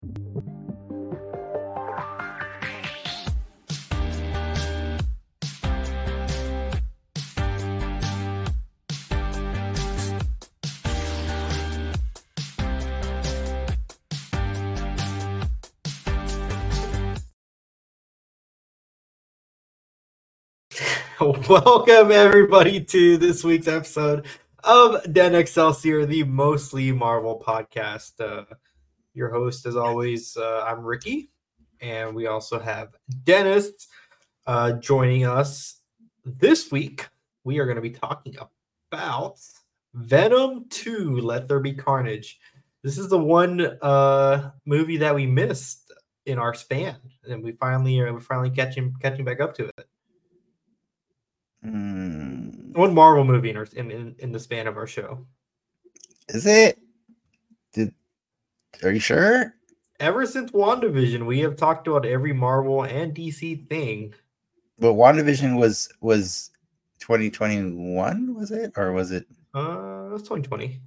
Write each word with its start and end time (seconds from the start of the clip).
Welcome 21.20 22.10
everybody 22.10 22.82
to 22.82 23.18
this 23.18 23.44
week's 23.44 23.68
episode 23.68 24.24
of 24.64 25.12
Den 25.12 25.32
X'Celsior, 25.32 26.08
the 26.08 26.24
mostly 26.24 26.90
Marvel 26.90 27.42
podcast. 27.46 28.18
Uh, 28.18 28.46
your 29.14 29.30
host, 29.30 29.66
as 29.66 29.76
always, 29.76 30.36
uh, 30.36 30.64
I'm 30.66 30.84
Ricky, 30.84 31.30
and 31.80 32.14
we 32.14 32.26
also 32.26 32.58
have 32.58 32.94
Dennis 33.24 33.70
uh, 34.46 34.72
joining 34.72 35.26
us 35.26 35.80
this 36.24 36.70
week. 36.70 37.08
We 37.44 37.58
are 37.58 37.64
going 37.64 37.76
to 37.76 37.82
be 37.82 37.90
talking 37.90 38.36
about 38.90 39.38
Venom 39.94 40.66
2: 40.70 41.20
Let 41.20 41.48
There 41.48 41.60
Be 41.60 41.72
Carnage. 41.72 42.38
This 42.82 42.98
is 42.98 43.08
the 43.08 43.18
one 43.18 43.60
uh, 43.82 44.50
movie 44.64 44.96
that 44.98 45.14
we 45.14 45.26
missed 45.26 45.92
in 46.26 46.38
our 46.38 46.54
span, 46.54 46.96
and 47.28 47.42
we 47.42 47.52
finally 47.52 47.98
are 48.00 48.12
we're 48.12 48.20
finally 48.20 48.50
catching 48.50 48.94
catching 49.00 49.24
back 49.24 49.40
up 49.40 49.54
to 49.56 49.66
it. 49.66 49.86
Mm, 51.64 52.74
One 52.76 52.94
Marvel 52.94 53.24
movie 53.24 53.50
in, 53.50 53.56
our, 53.56 53.66
in, 53.74 53.90
in 53.90 54.14
in 54.18 54.32
the 54.32 54.40
span 54.40 54.66
of 54.66 54.76
our 54.76 54.86
show. 54.86 55.26
is 56.28 56.46
it? 56.46 56.78
Are 58.82 58.92
you 58.92 59.00
sure? 59.00 59.54
Ever 59.98 60.24
since 60.26 60.50
WandaVision, 60.52 61.26
we 61.26 61.40
have 61.40 61.56
talked 61.56 61.86
about 61.86 62.06
every 62.06 62.32
Marvel 62.32 62.84
and 62.84 63.14
DC 63.14 63.68
thing. 63.68 64.14
But 64.78 64.94
WandaVision 64.94 65.58
was 65.58 65.92
was 66.00 66.50
2021, 67.00 68.34
was 68.34 68.50
it? 68.50 68.72
Or 68.76 68.92
was 68.92 69.10
it 69.10 69.26
Uh, 69.54 70.06
it 70.08 70.12
was 70.12 70.22
2020. 70.22 70.80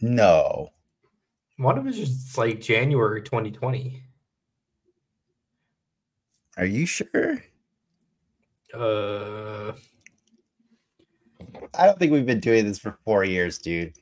no? 0.00 0.70
WandaVision's 1.60 2.38
like 2.38 2.60
January 2.60 3.20
2020. 3.22 4.02
Are 6.56 6.64
you 6.66 6.86
sure? 6.86 7.42
Uh, 8.72 9.72
I 11.74 11.86
don't 11.86 11.98
think 11.98 12.12
we've 12.12 12.26
been 12.26 12.40
doing 12.40 12.64
this 12.66 12.78
for 12.78 12.98
four 13.04 13.24
years, 13.24 13.58
dude. 13.58 13.94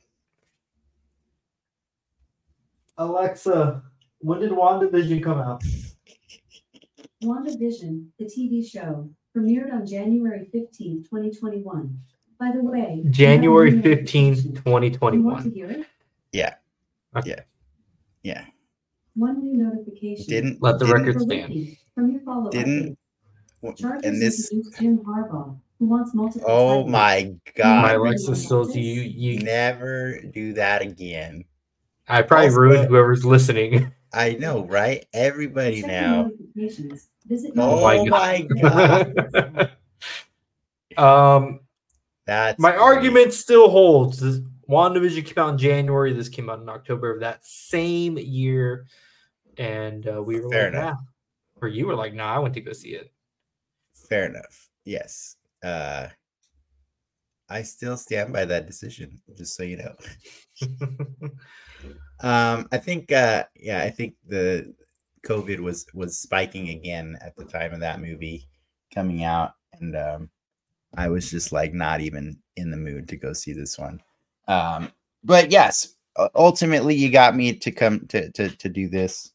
Alexa, 2.97 3.81
when 4.19 4.39
did 4.39 4.51
WandaVision 4.51 5.23
come 5.23 5.39
out? 5.39 5.63
WandaVision, 7.23 8.07
the 8.19 8.25
TV 8.25 8.65
show, 8.67 9.09
premiered 9.35 9.71
on 9.73 9.85
January 9.85 10.47
15, 10.51 11.03
2021. 11.03 11.99
By 12.39 12.51
the 12.53 12.61
way, 12.63 13.03
January 13.09 13.71
have 13.71 13.83
15, 13.83 14.31
notification. 14.31 14.61
You 14.65 14.71
want 14.71 14.83
to 14.83 14.89
2021. 14.91 15.51
hear 15.51 15.71
it? 15.71 15.85
Yeah. 16.31 16.53
One 19.15 19.41
new 19.41 19.57
notification. 19.57 20.25
Didn't 20.27 20.61
Let 20.61 20.77
the 20.79 20.85
didn't- 20.85 21.05
record 21.05 21.21
stand. 21.21 21.77
From 21.95 22.11
your 22.11 22.21
follow-up 22.21 22.51
Didn't- 22.51 22.97
update, 23.63 23.77
Chargers 23.77 24.01
and 24.05 24.21
this 24.21 24.51
introduced 24.51 24.79
Jim 24.79 24.97
Harbaugh, 24.99 25.57
who 25.79 25.85
wants 25.87 26.13
multiple 26.13 26.47
oh 26.47 26.75
titles. 26.83 26.91
my 26.91 27.35
God! 27.55 27.81
My 27.81 27.93
Alexa 27.93 28.35
still 28.35 28.69
you 28.69 29.01
you. 29.01 29.39
never 29.39 30.19
do 30.31 30.53
that 30.53 30.83
again 30.83 31.43
I 32.07 32.21
probably 32.21 32.47
Also- 32.47 32.57
ruined 32.59 32.87
whoever's 32.89 33.25
listening. 33.25 33.91
i 34.13 34.33
know 34.35 34.63
right 34.65 35.05
everybody 35.13 35.81
Check 35.81 35.89
now 35.91 36.15
your 36.15 36.65
notifications. 36.65 37.09
Visit 37.27 37.51
Oh 37.57 37.81
my 38.07 38.41
god. 38.61 39.71
um, 40.97 41.59
that's 42.25 42.57
my 42.59 42.71
great. 42.71 42.79
argument 42.81 43.33
still 43.33 43.69
holds. 43.69 44.19
This 44.19 44.39
WandaVision 44.69 45.25
came 45.25 45.43
out 45.43 45.49
in 45.51 45.57
January. 45.57 46.13
This 46.13 46.29
came 46.29 46.49
out 46.49 46.61
in 46.61 46.69
October 46.69 47.13
of 47.13 47.19
that 47.19 47.45
same 47.45 48.17
year, 48.17 48.85
and 49.57 50.07
uh, 50.07 50.21
we 50.23 50.39
were 50.39 50.49
Fair 50.49 50.71
like, 50.71 50.73
enough. 50.73 50.93
"Nah," 50.93 51.61
or 51.61 51.67
you 51.67 51.85
were 51.87 51.95
like, 51.95 52.13
"Nah, 52.13 52.33
I 52.35 52.39
went 52.39 52.53
to 52.53 52.61
go 52.61 52.71
see 52.73 52.89
it." 52.95 53.11
fair 54.09 54.25
enough 54.27 54.69
yes 54.85 55.35
uh 55.63 56.07
i 57.49 57.61
still 57.61 57.97
stand 57.97 58.33
by 58.33 58.45
that 58.45 58.67
decision 58.67 59.19
just 59.35 59.55
so 59.55 59.63
you 59.63 59.77
know. 59.77 59.95
Um 62.19 62.67
i 62.71 62.77
think 62.77 63.11
uh 63.11 63.43
yeah 63.55 63.83
i 63.83 63.91
think 63.91 64.15
the 64.27 64.73
covid 65.23 65.59
was 65.59 65.85
was 65.93 66.17
spiking 66.17 66.69
again 66.69 67.15
at 67.21 67.35
the 67.35 67.45
time 67.45 67.73
of 67.73 67.79
that 67.81 68.01
movie 68.01 68.47
coming 68.91 69.23
out 69.23 69.51
and 69.73 69.95
um 69.95 70.29
i 70.95 71.09
was 71.09 71.29
just 71.29 71.51
like 71.51 71.73
not 71.73 72.01
even 72.01 72.35
in 72.55 72.71
the 72.71 72.77
mood 72.77 73.07
to 73.07 73.17
go 73.17 73.33
see 73.33 73.53
this 73.53 73.77
one. 73.77 74.01
Um 74.47 74.91
but 75.23 75.51
yes 75.51 75.93
ultimately 76.33 76.95
you 76.95 77.11
got 77.11 77.35
me 77.35 77.53
to 77.53 77.71
come 77.71 78.07
to 78.07 78.31
to, 78.31 78.49
to 78.49 78.69
do 78.69 78.89
this. 78.89 79.31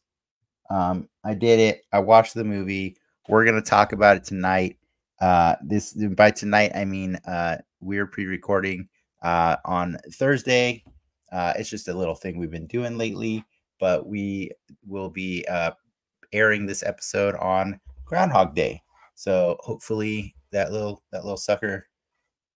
Um 0.69 1.07
i 1.23 1.33
did 1.33 1.59
it. 1.59 1.85
I 1.93 1.99
watched 1.99 2.33
the 2.33 2.43
movie. 2.43 2.97
We're 3.29 3.45
to 3.45 3.61
talk 3.61 3.93
about 3.93 4.17
it 4.17 4.25
tonight 4.25 4.75
uh 5.23 5.55
this 5.63 5.93
by 6.15 6.29
tonight 6.29 6.71
i 6.75 6.83
mean 6.83 7.15
uh 7.27 7.55
we're 7.79 8.05
pre-recording 8.07 8.87
uh 9.21 9.55
on 9.65 9.97
thursday. 10.13 10.83
Uh 11.31 11.53
it's 11.57 11.69
just 11.69 11.87
a 11.87 11.93
little 11.93 12.15
thing 12.15 12.37
we've 12.37 12.51
been 12.51 12.67
doing 12.67 12.97
lately 12.97 13.43
but 13.79 14.05
we 14.05 14.51
will 14.85 15.09
be 15.09 15.45
uh 15.47 15.71
airing 16.33 16.65
this 16.65 16.83
episode 16.83 17.35
on 17.35 17.79
groundhog 18.05 18.53
day. 18.55 18.81
So 19.15 19.55
hopefully 19.61 20.35
that 20.51 20.71
little 20.71 21.03
that 21.11 21.23
little 21.23 21.37
sucker 21.37 21.87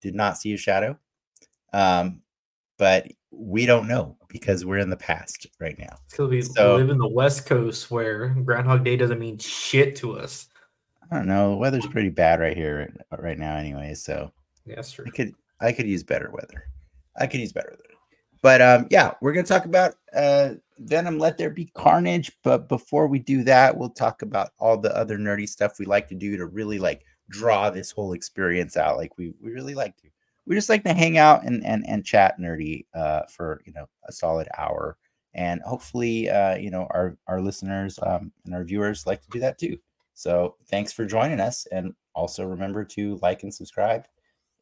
did 0.01 0.15
not 0.15 0.37
see 0.37 0.53
a 0.53 0.57
shadow. 0.57 0.97
Um 1.73 2.21
but 2.77 3.07
we 3.31 3.65
don't 3.65 3.87
know 3.87 4.17
because 4.29 4.65
we're 4.65 4.77
in 4.79 4.89
the 4.89 4.97
past 4.97 5.47
right 5.59 5.77
now. 5.79 5.95
Because 6.09 6.29
we 6.29 6.41
So- 6.41 6.75
live 6.75 6.89
in 6.89 6.97
the 6.97 7.07
West 7.07 7.45
Coast 7.45 7.89
where 7.91 8.29
Groundhog 8.29 8.83
Day 8.83 8.97
doesn't 8.97 9.19
mean 9.19 9.37
shit 9.37 9.95
to 9.97 10.17
us. 10.17 10.47
I 11.11 11.15
don't 11.17 11.27
know 11.27 11.51
the 11.51 11.57
weather's 11.57 11.85
pretty 11.87 12.09
bad 12.09 12.39
right 12.39 12.57
here 12.57 12.93
right- 13.11 13.21
right 13.23 13.37
now 13.39 13.55
anyway 13.55 13.93
so 13.93 14.31
Yeah. 14.65 14.75
I 15.07 15.09
could 15.11 15.33
I 15.59 15.71
could 15.71 15.87
use 15.87 16.03
better 16.03 16.29
weather. 16.31 16.65
I 17.15 17.25
could 17.25 17.39
use 17.39 17.51
better 17.53 17.69
weather. 17.71 17.83
But 18.43 18.61
um 18.61 18.87
yeah, 18.91 19.13
we're 19.21 19.33
gonna 19.33 19.47
talk 19.47 19.65
about 19.65 19.95
uh 20.13 20.55
Venom 20.79 21.17
Let 21.17 21.37
There 21.37 21.49
Be 21.49 21.65
Carnage. 21.73 22.31
But 22.43 22.67
before 22.69 23.07
we 23.07 23.17
do 23.19 23.43
that, 23.45 23.75
we'll 23.75 23.89
talk 23.89 24.21
about 24.21 24.51
all 24.59 24.77
the 24.77 24.95
other 24.95 25.17
nerdy 25.17 25.49
stuff 25.49 25.79
we 25.79 25.85
like 25.85 26.07
to 26.09 26.15
do 26.15 26.37
to 26.37 26.45
really 26.45 26.77
like 26.77 27.03
draw 27.29 27.69
this 27.71 27.89
whole 27.91 28.13
experience 28.13 28.77
out. 28.77 28.97
Like 28.97 29.17
we 29.17 29.33
we 29.41 29.51
really 29.51 29.73
like 29.73 29.97
to. 29.97 30.09
We 30.45 30.55
just 30.55 30.69
like 30.69 30.83
to 30.83 30.93
hang 30.93 31.17
out 31.17 31.43
and 31.45 31.65
and 31.65 31.83
and 31.87 32.05
chat 32.05 32.39
nerdy 32.39 32.85
uh 32.93 33.21
for 33.29 33.61
you 33.65 33.73
know 33.73 33.87
a 34.07 34.11
solid 34.11 34.47
hour. 34.57 34.97
And 35.33 35.61
hopefully 35.63 36.29
uh 36.29 36.57
you 36.57 36.69
know 36.69 36.85
our 36.91 37.17
our 37.27 37.41
listeners 37.41 37.97
um 38.03 38.31
and 38.45 38.53
our 38.53 38.63
viewers 38.63 39.07
like 39.07 39.21
to 39.23 39.29
do 39.31 39.39
that 39.39 39.57
too. 39.57 39.77
So 40.17 40.55
thanks 40.71 40.91
for 40.91 41.05
joining 41.05 41.39
us 41.39 41.67
and 41.71 41.93
also 42.15 42.43
remember 42.43 42.83
to 42.83 43.19
like 43.21 43.43
and 43.43 43.53
subscribe 43.53 44.05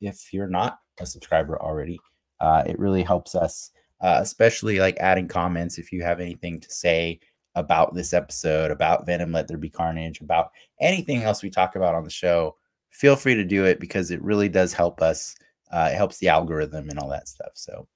if 0.02 0.34
you're 0.34 0.50
not 0.50 0.80
a 1.00 1.06
subscriber 1.06 1.58
already. 1.62 1.98
Uh, 2.42 2.64
it 2.68 2.78
really 2.78 3.04
helps 3.04 3.36
us, 3.36 3.72
uh, 4.02 4.18
especially 4.20 4.80
like 4.80 4.98
adding 4.98 5.30
comments 5.30 5.78
if 5.78 5.94
you 5.94 6.04
have 6.04 6.20
anything 6.20 6.60
to 6.60 6.70
say 6.70 7.22
about 7.56 7.96
this 7.96 8.12
episode, 8.12 8.70
about 8.70 9.06
Venom, 9.06 9.32
Let 9.32 9.48
There 9.48 9.58
Be 9.58 9.70
Carnage, 9.70 10.20
about 10.20 10.52
anything 10.82 11.24
else 11.24 11.42
we 11.42 11.50
talk 11.50 11.78
about 11.78 11.96
on 11.96 12.04
the 12.04 12.10
show. 12.10 12.58
Feel 12.90 13.16
free 13.16 13.36
to 13.36 13.46
do 13.46 13.64
it 13.64 13.80
because 13.80 14.12
it 14.12 14.22
really 14.22 14.50
does 14.50 14.74
help 14.74 15.02
us. 15.02 15.38
Uh, 15.72 15.88
it 15.90 15.96
helps 15.96 16.18
the 16.18 16.28
algorithm 16.28 16.90
and 16.90 17.00
all 17.00 17.10
that 17.12 17.30
stuff. 17.30 17.52
So 17.54 17.88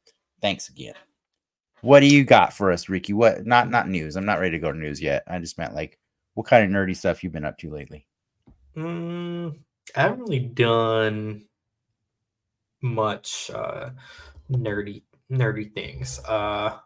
thanks 0.41 0.69
again. 0.69 0.95
What 1.81 1.99
do 1.99 2.07
you 2.07 2.23
got 2.23 2.53
for 2.53 2.71
us, 2.71 2.87
Ricky? 2.87 3.11
What 3.11 3.45
not 3.45 3.69
not 3.69 3.89
news. 3.89 4.15
I'm 4.15 4.25
not 4.25 4.39
ready 4.39 4.51
to 4.51 4.59
go 4.59 4.71
to 4.71 4.77
news 4.77 5.01
yet. 5.01 5.23
I 5.27 5.39
just 5.39 5.57
meant 5.57 5.75
like 5.75 5.99
what 6.39 6.47
kind 6.47 6.63
of 6.63 6.71
nerdy 6.71 6.95
stuff 6.95 7.21
you've 7.21 7.33
been 7.33 7.43
up 7.43 7.57
to 7.57 7.69
lately. 7.69 8.05
Mm, 8.77 9.59
I 9.93 10.01
haven't 10.01 10.21
really 10.21 10.39
done 10.39 11.43
much 12.81 13.51
uh, 13.53 13.89
nerdy 14.49 15.01
nerdy 15.29 15.73
things. 15.73 16.17
Uh, 16.19 16.77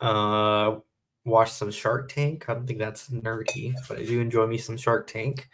uh, 0.00 0.76
watch 1.24 1.50
some 1.50 1.72
Shark 1.72 2.08
Tank. 2.08 2.44
I 2.48 2.54
don't 2.54 2.68
think 2.68 2.78
that's 2.78 3.08
nerdy, 3.10 3.74
but 3.88 3.98
I 3.98 4.04
do 4.04 4.20
enjoy 4.20 4.46
me 4.46 4.58
some 4.58 4.76
Shark 4.76 5.08
Tank. 5.08 5.48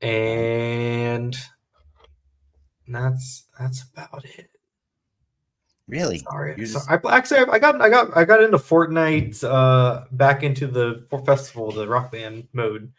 And 0.00 1.36
that's 2.86 3.48
that's 3.58 3.82
about 3.92 4.24
it. 4.24 4.50
Really? 5.88 6.18
Sorry, 6.18 6.54
You're 6.56 6.66
so 6.66 6.80
I 6.88 6.98
actually 7.10 7.40
I 7.40 7.58
got 7.58 7.80
I 7.80 7.88
got 7.88 8.16
I 8.16 8.24
got 8.24 8.42
into 8.42 8.58
Fortnite 8.58 9.42
uh 9.44 10.04
back 10.12 10.42
into 10.42 10.66
the 10.66 11.04
festival 11.26 11.72
the 11.72 11.86
rock 11.86 12.12
band 12.12 12.48
mode. 12.52 12.92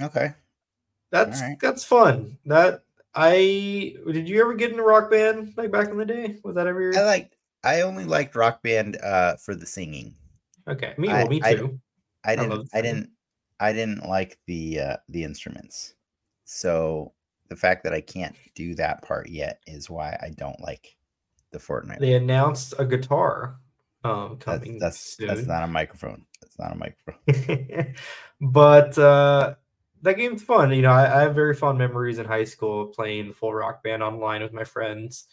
Okay. 0.00 0.34
That's 1.10 1.40
Alright. 1.40 1.58
that's 1.60 1.84
fun. 1.84 2.38
That 2.46 2.82
I 3.14 3.94
did 4.10 4.28
you 4.28 4.40
ever 4.40 4.54
get 4.54 4.70
into 4.70 4.82
rock 4.82 5.10
band 5.10 5.54
like 5.56 5.70
back 5.70 5.88
in 5.88 5.96
the 5.96 6.04
day? 6.04 6.38
Was 6.44 6.54
that 6.54 6.66
ever 6.66 6.96
I 6.96 7.02
like 7.02 7.32
I 7.64 7.80
only 7.82 8.04
liked 8.04 8.36
rock 8.36 8.62
band 8.62 8.98
uh 9.02 9.36
for 9.36 9.54
the 9.54 9.66
singing. 9.66 10.14
Okay, 10.68 10.94
me, 10.98 11.08
I- 11.08 11.28
me 11.28 11.40
too. 11.40 11.78
I 12.24 12.34
love 12.34 12.50
didn't 12.50 12.70
the 12.72 12.78
I 12.78 12.82
didn't 12.82 13.10
I 13.58 13.72
didn't 13.72 14.08
like 14.08 14.38
the 14.46 14.80
uh 14.80 14.96
the 15.08 15.24
instruments. 15.24 15.94
So 16.44 17.12
the 17.48 17.56
fact 17.56 17.84
that 17.84 17.92
I 17.92 18.00
can't 18.00 18.36
do 18.54 18.74
that 18.76 19.02
part 19.02 19.28
yet 19.28 19.60
is 19.66 19.90
why 19.90 20.18
I 20.22 20.30
don't 20.30 20.60
like 20.60 20.96
the 21.52 21.58
Fortnite. 21.58 21.98
They 21.98 22.14
announced 22.14 22.74
a 22.78 22.84
guitar 22.84 23.56
um 24.04 24.38
that's 24.44 24.44
coming 24.44 24.78
that's 24.78 25.16
soon. 25.16 25.28
that's 25.28 25.46
not 25.46 25.62
a 25.62 25.66
microphone. 25.66 26.24
That's 26.40 26.58
not 26.58 26.72
a 26.72 26.76
microphone. 26.76 27.94
but 28.40 28.98
uh 28.98 29.54
that 30.02 30.16
game's 30.16 30.42
fun. 30.42 30.72
You 30.72 30.82
know, 30.82 30.90
I, 30.90 31.18
I 31.18 31.22
have 31.22 31.34
very 31.36 31.54
fond 31.54 31.78
memories 31.78 32.18
in 32.18 32.26
high 32.26 32.44
school 32.44 32.86
playing 32.86 33.32
full 33.34 33.54
rock 33.54 33.84
band 33.84 34.02
online 34.02 34.42
with 34.42 34.52
my 34.52 34.64
friends 34.64 35.28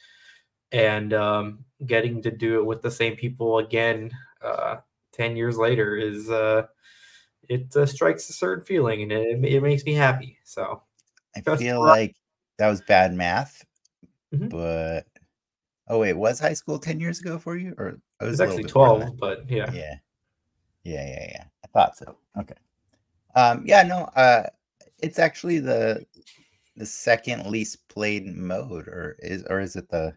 and 0.72 1.14
um 1.14 1.66
getting 1.86 2.22
to 2.22 2.30
do 2.32 2.60
it 2.60 2.66
with 2.66 2.84
the 2.84 2.92
same 2.92 3.16
people 3.16 3.58
again 3.58 4.12
uh 4.44 4.76
10 5.14 5.36
years 5.36 5.58
later 5.58 5.96
is 5.96 6.30
uh 6.30 6.68
it 7.50 7.76
uh, 7.76 7.86
strikes 7.86 8.30
a 8.30 8.34
certain 8.34 8.64
feeling 8.64 9.02
and 9.02 9.12
it, 9.12 9.44
it 9.56 9.64
makes 9.64 9.84
me 9.84 9.94
happy. 9.94 10.38
So 10.44 10.84
I 11.36 11.42
feel 11.58 11.84
like 11.84 12.16
that 12.60 12.70
was 12.70 12.82
bad 12.82 13.14
math, 13.14 13.66
Mhm. 14.34 14.50
but 14.50 15.08
oh 15.90 16.00
wait, 16.00 16.14
was 16.14 16.40
high 16.40 16.54
school 16.54 16.80
ten 16.80 17.00
years 17.00 17.20
ago 17.20 17.38
for 17.38 17.58
you, 17.58 17.74
or 17.78 17.88
it 17.88 18.02
it 18.22 18.26
was 18.26 18.42
actually 18.42 18.64
bit 18.64 18.76
more 18.76 19.00
than 19.00 19.18
12, 19.18 19.18
but 19.20 19.50
yeah. 19.50 19.72
Yeah, 19.72 19.96
yeah, 20.84 21.08
yeah, 21.08 21.28
yeah. 21.32 21.44
I 21.64 21.68
thought 21.68 21.98
so. 21.98 22.16
Okay. 22.38 22.56
Um. 23.36 23.64
Yeah. 23.66 23.84
No. 23.84 24.04
Uh. 24.16 24.44
It's 25.02 25.20
actually 25.20 25.60
the 25.60 26.06
the 26.76 26.86
second 26.86 27.46
least 27.46 27.88
played 27.90 28.26
mode, 28.28 28.88
or 28.88 29.16
is 29.20 29.44
or 29.50 29.60
is 29.60 29.76
it 29.76 29.90
the, 29.90 30.14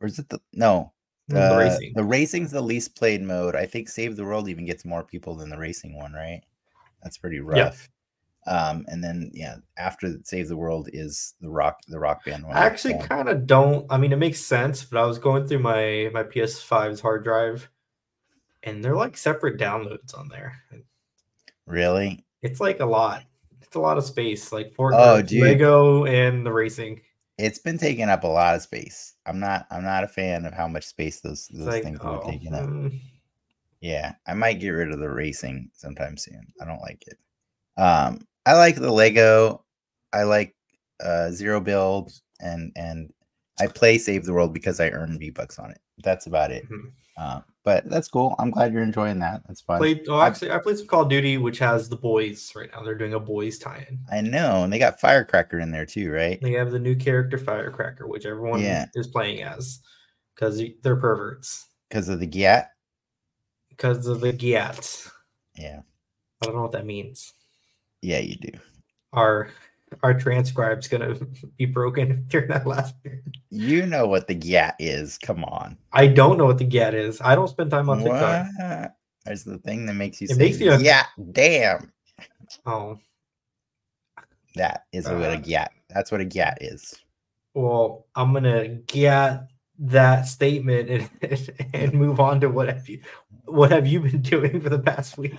or 0.00 0.06
is 0.06 0.18
it 0.18 0.28
the 0.28 0.40
no? 0.52 0.92
the 1.28 1.54
Uh, 1.54 1.58
racing. 1.58 1.92
The 1.94 2.04
racing's 2.04 2.50
the 2.50 2.60
least 2.60 2.96
played 2.96 3.22
mode. 3.22 3.54
I 3.54 3.66
think 3.66 3.88
Save 3.88 4.16
the 4.16 4.24
World 4.24 4.48
even 4.48 4.66
gets 4.66 4.84
more 4.84 5.02
people 5.02 5.34
than 5.34 5.50
the 5.50 5.58
racing 5.58 5.96
one, 5.96 6.12
right? 6.12 6.42
That's 7.02 7.18
pretty 7.18 7.40
rough. 7.40 7.88
Um, 8.46 8.84
and 8.88 9.02
then 9.04 9.30
yeah, 9.34 9.56
after 9.76 10.14
Save 10.24 10.48
the 10.48 10.56
World 10.56 10.88
is 10.92 11.34
the 11.40 11.48
rock 11.50 11.78
the 11.88 11.98
rock 12.00 12.24
band 12.24 12.44
one. 12.44 12.56
I 12.56 12.64
actually 12.64 12.98
kind 12.98 13.28
of 13.28 13.46
don't. 13.46 13.86
I 13.90 13.98
mean, 13.98 14.12
it 14.12 14.18
makes 14.18 14.40
sense, 14.40 14.84
but 14.84 15.00
I 15.00 15.06
was 15.06 15.18
going 15.18 15.46
through 15.46 15.60
my 15.60 16.10
my 16.12 16.24
PS5's 16.24 17.00
hard 17.00 17.22
drive, 17.24 17.70
and 18.64 18.82
they're 18.82 18.96
like 18.96 19.16
separate 19.16 19.58
downloads 19.60 20.16
on 20.18 20.28
there. 20.28 20.56
really 21.66 22.24
It's 22.42 22.60
like 22.60 22.80
a 22.80 22.86
lot. 22.86 23.22
It's 23.60 23.76
a 23.76 23.80
lot 23.80 23.96
of 23.98 24.04
space, 24.04 24.52
like 24.52 24.74
Fortnite, 24.74 25.18
Oh, 25.18 25.22
dude. 25.22 25.42
Lego, 25.42 26.04
and 26.04 26.44
the 26.44 26.52
racing. 26.52 27.00
it's 27.38 27.58
been 27.58 27.78
taking 27.78 28.08
up 28.08 28.24
a 28.24 28.28
lot 28.28 28.54
of 28.56 28.62
space. 28.62 29.14
I'm 29.24 29.38
not 29.38 29.66
I'm 29.70 29.84
not 29.84 30.04
a 30.04 30.08
fan 30.08 30.44
of 30.44 30.52
how 30.52 30.66
much 30.68 30.84
space 30.84 31.20
those 31.20 31.46
those 31.48 31.66
like, 31.68 31.82
things 31.84 32.00
oh, 32.02 32.18
are 32.18 32.22
taking 32.30 32.54
up. 32.54 32.64
mm, 32.68 33.00
Yeah, 33.80 34.14
I 34.26 34.34
might 34.34 34.60
get 34.60 34.70
rid 34.70 34.90
of 34.92 34.98
the 34.98 35.08
racing 35.08 35.70
sometime 35.74 36.16
soon. 36.16 36.52
I 36.60 36.64
don't 36.64 36.80
like 36.82 37.04
it. 37.06 37.18
Um, 37.80 38.26
I 38.46 38.54
like 38.54 38.76
the 38.76 38.92
Lego. 38.92 39.64
I 40.12 40.24
like 40.24 40.54
uh 41.02 41.30
zero 41.30 41.60
build 41.60 42.12
and 42.40 42.72
and 42.76 43.12
I 43.60 43.66
play 43.66 43.98
Save 43.98 44.24
the 44.24 44.32
World 44.32 44.52
because 44.52 44.80
I 44.80 44.88
earn 44.90 45.18
V 45.18 45.30
bucks 45.30 45.58
on 45.58 45.70
it. 45.70 45.80
That's 46.02 46.26
about 46.26 46.50
it. 46.50 46.68
mhm. 46.70 46.92
Uh, 47.18 47.40
but 47.62 47.88
that's 47.90 48.08
cool. 48.08 48.34
I'm 48.38 48.50
glad 48.50 48.72
you're 48.72 48.82
enjoying 48.82 49.18
that. 49.20 49.42
That's 49.46 49.60
fun. 49.60 49.78
played. 49.78 50.08
Oh, 50.08 50.18
actually, 50.20 50.50
I 50.50 50.58
played 50.58 50.78
some 50.78 50.86
Call 50.86 51.02
of 51.02 51.10
Duty, 51.10 51.36
which 51.36 51.58
has 51.58 51.88
the 51.88 51.96
boys 51.96 52.50
right 52.56 52.70
now. 52.74 52.82
They're 52.82 52.96
doing 52.96 53.12
a 53.14 53.20
boys 53.20 53.58
tie-in. 53.58 54.00
I 54.10 54.22
know, 54.22 54.64
and 54.64 54.72
they 54.72 54.78
got 54.78 54.98
Firecracker 54.98 55.60
in 55.60 55.70
there 55.70 55.84
too, 55.86 56.10
right? 56.10 56.40
They 56.40 56.52
have 56.52 56.70
the 56.72 56.78
new 56.78 56.96
character 56.96 57.36
Firecracker, 57.36 58.08
which 58.08 58.24
everyone 58.24 58.62
Yeah. 58.62 58.86
is 58.94 59.06
playing 59.08 59.42
as, 59.42 59.80
because 60.34 60.60
they're 60.82 60.96
perverts. 60.96 61.68
Because 61.90 62.08
of 62.08 62.18
the 62.18 62.26
GAT. 62.26 62.70
Because 63.68 64.06
of 64.06 64.20
the 64.22 64.32
Giat. 64.32 65.10
Yeah, 65.54 65.80
I 66.42 66.46
don't 66.46 66.56
know 66.56 66.62
what 66.62 66.72
that 66.72 66.86
means. 66.86 67.34
Yeah, 68.02 68.18
you 68.18 68.36
do. 68.36 68.50
our 69.12 69.48
our 70.02 70.14
transcribe's 70.14 70.88
gonna 70.88 71.14
be 71.58 71.66
broken 71.66 72.24
during 72.28 72.48
that 72.48 72.66
last 72.66 73.00
period. 73.02 73.36
You 73.50 73.86
know 73.86 74.06
what 74.06 74.26
the 74.28 74.34
GAT 74.34 74.76
is. 74.78 75.18
Come 75.18 75.44
on. 75.44 75.76
I 75.92 76.06
don't 76.06 76.38
know 76.38 76.46
what 76.46 76.58
the 76.58 76.64
get 76.64 76.94
is. 76.94 77.20
I 77.20 77.34
don't 77.34 77.48
spend 77.48 77.70
time 77.70 77.88
on 77.90 77.98
TikTok. 77.98 78.46
What? 78.58 78.92
There's 79.24 79.44
the 79.44 79.58
thing 79.58 79.86
that 79.86 79.94
makes 79.94 80.20
you 80.20 80.26
It 80.26 80.30
say, 80.34 80.38
makes 80.38 80.58
you- 80.60 80.76
"Yeah, 80.78 81.04
damn." 81.32 81.92
Oh 82.66 82.98
That 84.56 84.84
is 84.92 85.04
what 85.06 85.16
a 85.20 85.32
Uh, 85.32 85.36
GAT. 85.36 85.72
That's 85.90 86.10
what 86.10 86.20
a 86.20 86.24
GAT 86.24 86.58
is. 86.60 86.94
well, 87.54 88.06
I'm 88.14 88.32
gonna 88.32 88.68
get 88.68 89.46
that 89.78 90.26
statement 90.26 90.88
and 90.90 91.70
and 91.74 91.92
move 91.94 92.18
on 92.20 92.40
to 92.40 92.48
what 92.48 92.68
have 92.68 92.88
you 92.88 93.00
what 93.44 93.70
have 93.70 93.86
you 93.86 94.00
been 94.00 94.22
doing 94.22 94.60
for 94.60 94.70
the 94.70 94.78
past 94.78 95.18
week? 95.18 95.36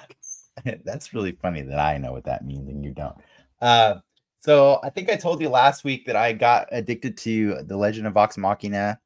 That's 0.85 1.13
really 1.13 1.31
funny 1.33 1.61
that 1.61 1.79
I 1.79 1.97
know 1.97 2.11
what 2.11 2.25
that 2.25 2.45
means 2.45 2.69
and 2.69 2.83
you 2.83 2.91
don't. 2.91 3.15
Uh, 3.61 3.95
so 4.39 4.79
I 4.83 4.89
think 4.89 5.09
I 5.09 5.15
told 5.15 5.41
you 5.41 5.49
last 5.49 5.83
week 5.83 6.05
that 6.05 6.15
I 6.15 6.33
got 6.33 6.67
addicted 6.71 7.17
to 7.19 7.63
the 7.63 7.77
Legend 7.77 8.07
of 8.07 8.13
Vox 8.13 8.37
Machina 8.37 8.99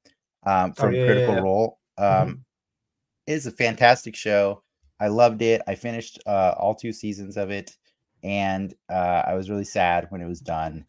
um, 0.46 0.72
Oh, 0.72 0.82
from 0.82 0.94
yeah, 0.94 1.00
yeah, 1.02 1.06
Critical 1.06 1.34
yeah. 1.36 1.42
Role. 1.42 1.80
Um, 1.98 2.06
Mhm. 2.06 2.40
It 3.28 3.34
is 3.34 3.46
a 3.46 3.52
fantastic 3.52 4.16
show. 4.16 4.64
I 5.00 5.08
loved 5.10 5.42
it. 5.42 5.62
I 5.68 5.76
finished 5.76 6.20
uh, 6.26 6.56
all 6.58 6.74
two 6.74 6.92
seasons 6.92 7.38
of 7.38 7.52
it, 7.52 7.78
and 8.24 8.74
uh, 8.90 9.24
I 9.28 9.36
was 9.36 9.50
really 9.50 9.66
sad 9.66 10.08
when 10.10 10.22
it 10.22 10.28
was 10.28 10.40
done. 10.40 10.86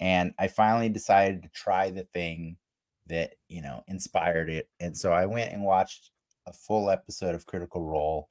And 0.00 0.34
I 0.38 0.48
finally 0.48 0.88
decided 0.88 1.42
to 1.42 1.48
try 1.50 1.90
the 1.90 2.04
thing 2.12 2.56
that 3.06 3.34
you 3.48 3.62
know 3.62 3.84
inspired 3.88 4.50
it. 4.50 4.68
And 4.80 4.96
so 4.96 5.12
I 5.12 5.26
went 5.26 5.52
and 5.52 5.62
watched 5.62 6.10
a 6.46 6.52
full 6.52 6.90
episode 6.90 7.34
of 7.36 7.46
Critical 7.46 7.82
Role, 7.84 8.28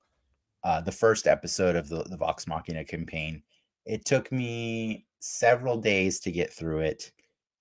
uh, 0.63 0.81
the 0.81 0.91
first 0.91 1.27
episode 1.27 1.75
of 1.75 1.89
the, 1.89 2.03
the 2.03 2.17
Vox 2.17 2.47
Machina 2.47 2.83
campaign. 2.85 3.41
It 3.85 4.05
took 4.05 4.31
me 4.31 5.05
several 5.19 5.77
days 5.77 6.19
to 6.21 6.31
get 6.31 6.53
through 6.53 6.79
it. 6.79 7.11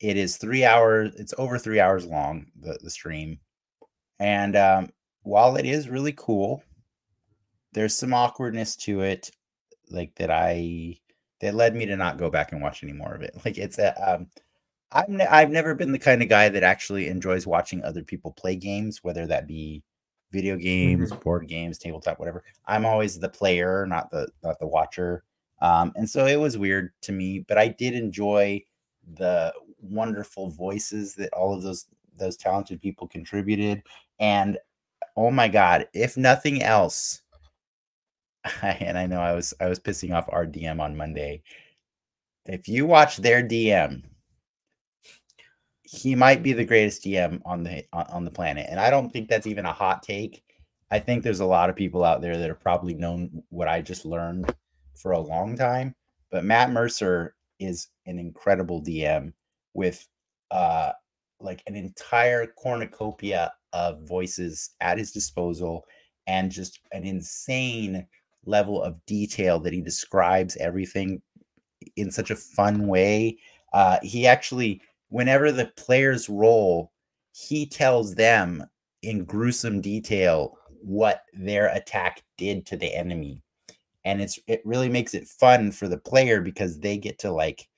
It 0.01 0.17
is 0.17 0.37
three 0.37 0.65
hours. 0.65 1.15
It's 1.17 1.35
over 1.39 1.59
three 1.59 1.81
hours 1.81 2.07
long. 2.07 2.47
The 2.61 2.79
the 2.83 2.91
stream, 2.91 3.39
and 4.19 4.57
um, 4.57 4.91
while 5.23 5.57
it 5.57 5.67
is 5.67 5.89
really 5.89 6.13
cool, 6.13 6.63
there's 7.73 7.97
some 7.97 8.15
awkwardness 8.15 8.77
to 8.77 9.03
it, 9.03 9.31
like 9.91 10.15
that 10.17 10.31
I 10.31 10.97
that 11.41 11.55
led 11.55 11.75
me 11.75 11.87
to 11.87 11.97
not 11.97 12.19
go 12.19 12.31
back 12.31 12.53
and 12.53 12.63
watch 12.63 12.83
any 12.83 12.93
more 12.93 13.15
of 13.15 13.23
it. 13.23 13.35
Like 13.45 13.59
it's 13.59 13.79
a 13.79 13.95
um, 14.15 14.29
I'm 14.93 15.17
ne- 15.17 15.27
I've 15.27 15.51
never 15.51 15.75
been 15.75 15.93
the 15.93 15.99
kind 15.99 16.23
of 16.23 16.29
guy 16.29 16.49
that 16.49 16.63
actually 16.63 17.09
enjoys 17.09 17.47
watching 17.47 17.83
other 17.85 18.03
people 18.03 18.33
play 18.33 18.57
games, 18.57 19.05
whether 19.05 19.27
that 19.27 19.47
be 19.47 19.83
video 20.33 20.57
games, 20.57 21.13
board 21.13 21.49
games, 21.49 21.79
tabletop, 21.79 22.19
whatever. 22.19 22.43
I'm 22.67 22.87
always 22.87 23.19
the 23.19 23.29
player, 23.29 23.87
not 23.87 24.11
the 24.11 24.29
not 24.43 24.59
the 24.59 24.67
watcher. 24.67 25.25
Um, 25.61 25.93
and 25.97 26.09
so 26.09 26.27
it 26.27 26.37
was 26.37 26.57
weird 26.57 26.93
to 27.03 27.13
me, 27.13 27.45
but 27.47 27.59
I 27.59 27.69
did 27.69 27.95
enjoy 27.95 28.63
the 29.15 29.53
wonderful 29.81 30.51
voices 30.51 31.15
that 31.17 31.33
all 31.33 31.55
of 31.55 31.63
those 31.63 31.87
those 32.17 32.37
talented 32.37 32.81
people 32.81 33.09
contributed. 33.09 33.83
And 34.19 34.59
oh 35.17 35.31
my 35.31 35.49
god, 35.49 35.89
if 35.93 36.17
nothing 36.17 36.63
else, 36.63 37.23
and 38.63 38.97
I 38.99 39.07
know 39.07 39.21
I 39.21 39.33
was 39.33 39.55
I 39.61 39.67
was 39.67 39.81
pissing 39.81 40.15
off 40.15 40.29
our 40.29 40.47
DM 40.47 40.81
on 40.81 40.97
Monday. 40.97 41.43
If 42.47 42.69
you 42.69 42.87
watch 42.87 43.19
their 43.19 43.43
DM, 43.43 44.03
he 45.93 46.15
might 46.15 46.41
be 46.41 46.53
the 46.53 46.65
greatest 46.65 47.03
DM 47.03 47.41
on 47.45 47.65
the 47.65 47.85
on, 47.93 48.25
the 48.25 48.31
planet, 48.31 48.69
and 48.71 48.79
I 48.79 48.91
don't 48.91 49.13
think 49.13 49.29
that's 49.29 49.49
even 49.49 49.67
a 49.67 49.73
hot 49.73 50.05
take. 50.05 50.45
I 50.93 51.01
think 51.01 51.25
there's 51.25 51.41
a 51.41 51.47
lot 51.47 51.69
of 51.69 51.75
people 51.75 52.05
out 52.05 52.21
there 52.21 52.37
that 52.37 52.49
have 52.49 52.61
probably 52.61 52.95
known 52.95 53.43
what 53.49 53.67
I 53.67 53.83
just 53.83 54.05
learned 54.05 54.55
for 54.95 55.13
a 55.13 55.19
long 55.19 55.57
time. 55.57 55.97
But 56.31 56.45
Matt 56.45 56.71
Mercer 56.71 57.35
is 57.59 57.89
an 58.07 58.21
incredible 58.21 58.81
DM 58.81 59.33
with 59.75 60.07
uh 60.53 60.93
like 61.41 61.63
an 61.67 61.75
entire 61.75 62.47
cornucopia 62.47 63.53
of 63.73 64.07
voices 64.07 64.71
at 64.81 64.99
his 64.99 65.11
disposal 65.11 65.85
and 66.29 66.53
just 66.53 66.79
an 66.93 67.03
insane 67.03 68.07
level 68.45 68.81
of 68.81 69.05
detail 69.07 69.59
that 69.59 69.73
he 69.73 69.81
describes 69.81 70.57
everything 70.59 71.21
in 71.97 72.13
such 72.13 72.31
a 72.31 72.37
fun 72.37 72.87
way. 72.87 73.39
Uh, 73.73 73.99
he 74.03 74.27
actually, 74.27 74.83
whenever 75.11 75.53
the 75.53 75.67
players 75.77 76.29
roll, 76.29 76.93
he 77.33 77.67
tells 77.67 78.15
them 78.15 78.65
in 79.03 79.25
gruesome 79.25 79.81
detail 79.81 80.57
what 80.83 81.23
their 81.35 81.69
attack 81.69 82.23
did 82.39 82.67
to 82.67 82.77
the 82.77 82.95
enemy. 82.95 83.43
And 84.05 84.23
it's 84.23 84.39
it 84.47 84.63
really 84.65 84.89
makes 84.89 85.13
it 85.13 85.29
fun 85.29 85.73
for 85.73 85.87
the 85.87 85.99
player 85.99 86.41
because 86.41 86.79
they 86.79 86.97
get 86.97 87.19
to 87.21 87.31
like 87.31 87.69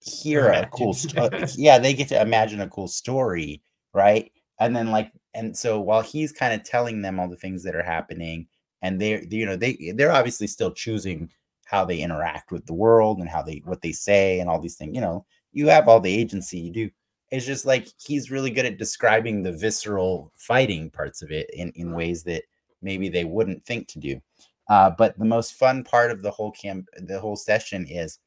hear 0.00 0.48
a 0.48 0.66
cool 0.66 0.94
sto- 0.94 1.26
Imagine. 1.26 1.48
yeah, 1.58 1.78
they 1.78 1.92
get 1.92 2.08
to 2.08 2.20
imagine 2.20 2.60
a 2.60 2.68
cool 2.68 2.88
story, 2.88 3.62
right? 3.92 4.30
And 4.60 4.76
then 4.76 4.92
like 4.92 5.10
and 5.34 5.56
so 5.56 5.80
while 5.80 6.02
he's 6.02 6.30
kind 6.30 6.54
of 6.54 6.64
telling 6.64 7.02
them 7.02 7.18
all 7.18 7.28
the 7.28 7.36
things 7.36 7.64
that 7.64 7.74
are 7.74 7.82
happening 7.82 8.46
and 8.82 9.00
they're 9.00 9.24
you 9.24 9.46
know 9.46 9.56
they 9.56 9.92
they're 9.96 10.12
obviously 10.12 10.46
still 10.46 10.70
choosing 10.70 11.28
how 11.64 11.84
they 11.84 11.98
interact 11.98 12.52
with 12.52 12.64
the 12.66 12.74
world 12.74 13.18
and 13.18 13.28
how 13.28 13.42
they 13.42 13.62
what 13.64 13.82
they 13.82 13.90
say 13.92 14.38
and 14.38 14.48
all 14.48 14.60
these 14.60 14.76
things 14.76 14.94
you 14.94 15.00
know 15.00 15.24
you 15.54 15.68
have 15.68 15.88
all 15.88 16.00
the 16.00 16.14
agency 16.14 16.58
you 16.58 16.70
do 16.70 16.90
it's 17.30 17.46
just 17.46 17.66
like 17.66 17.88
he's 17.98 18.30
really 18.30 18.50
good 18.50 18.66
at 18.66 18.78
describing 18.78 19.42
the 19.42 19.52
visceral 19.52 20.30
fighting 20.36 20.90
parts 20.90 21.20
of 21.22 21.32
it 21.32 21.50
in 21.52 21.72
in 21.74 21.92
ways 21.92 22.22
that 22.24 22.44
maybe 22.80 23.08
they 23.08 23.24
wouldn't 23.24 23.64
think 23.64 23.88
to 23.88 23.98
do. 23.98 24.20
Uh, 24.68 24.90
but 24.90 25.18
the 25.18 25.24
most 25.24 25.54
fun 25.54 25.82
part 25.82 26.10
of 26.10 26.22
the 26.22 26.30
whole 26.30 26.52
camp, 26.52 26.86
the 26.96 27.18
whole 27.18 27.36
session 27.36 27.86
is 27.88 28.18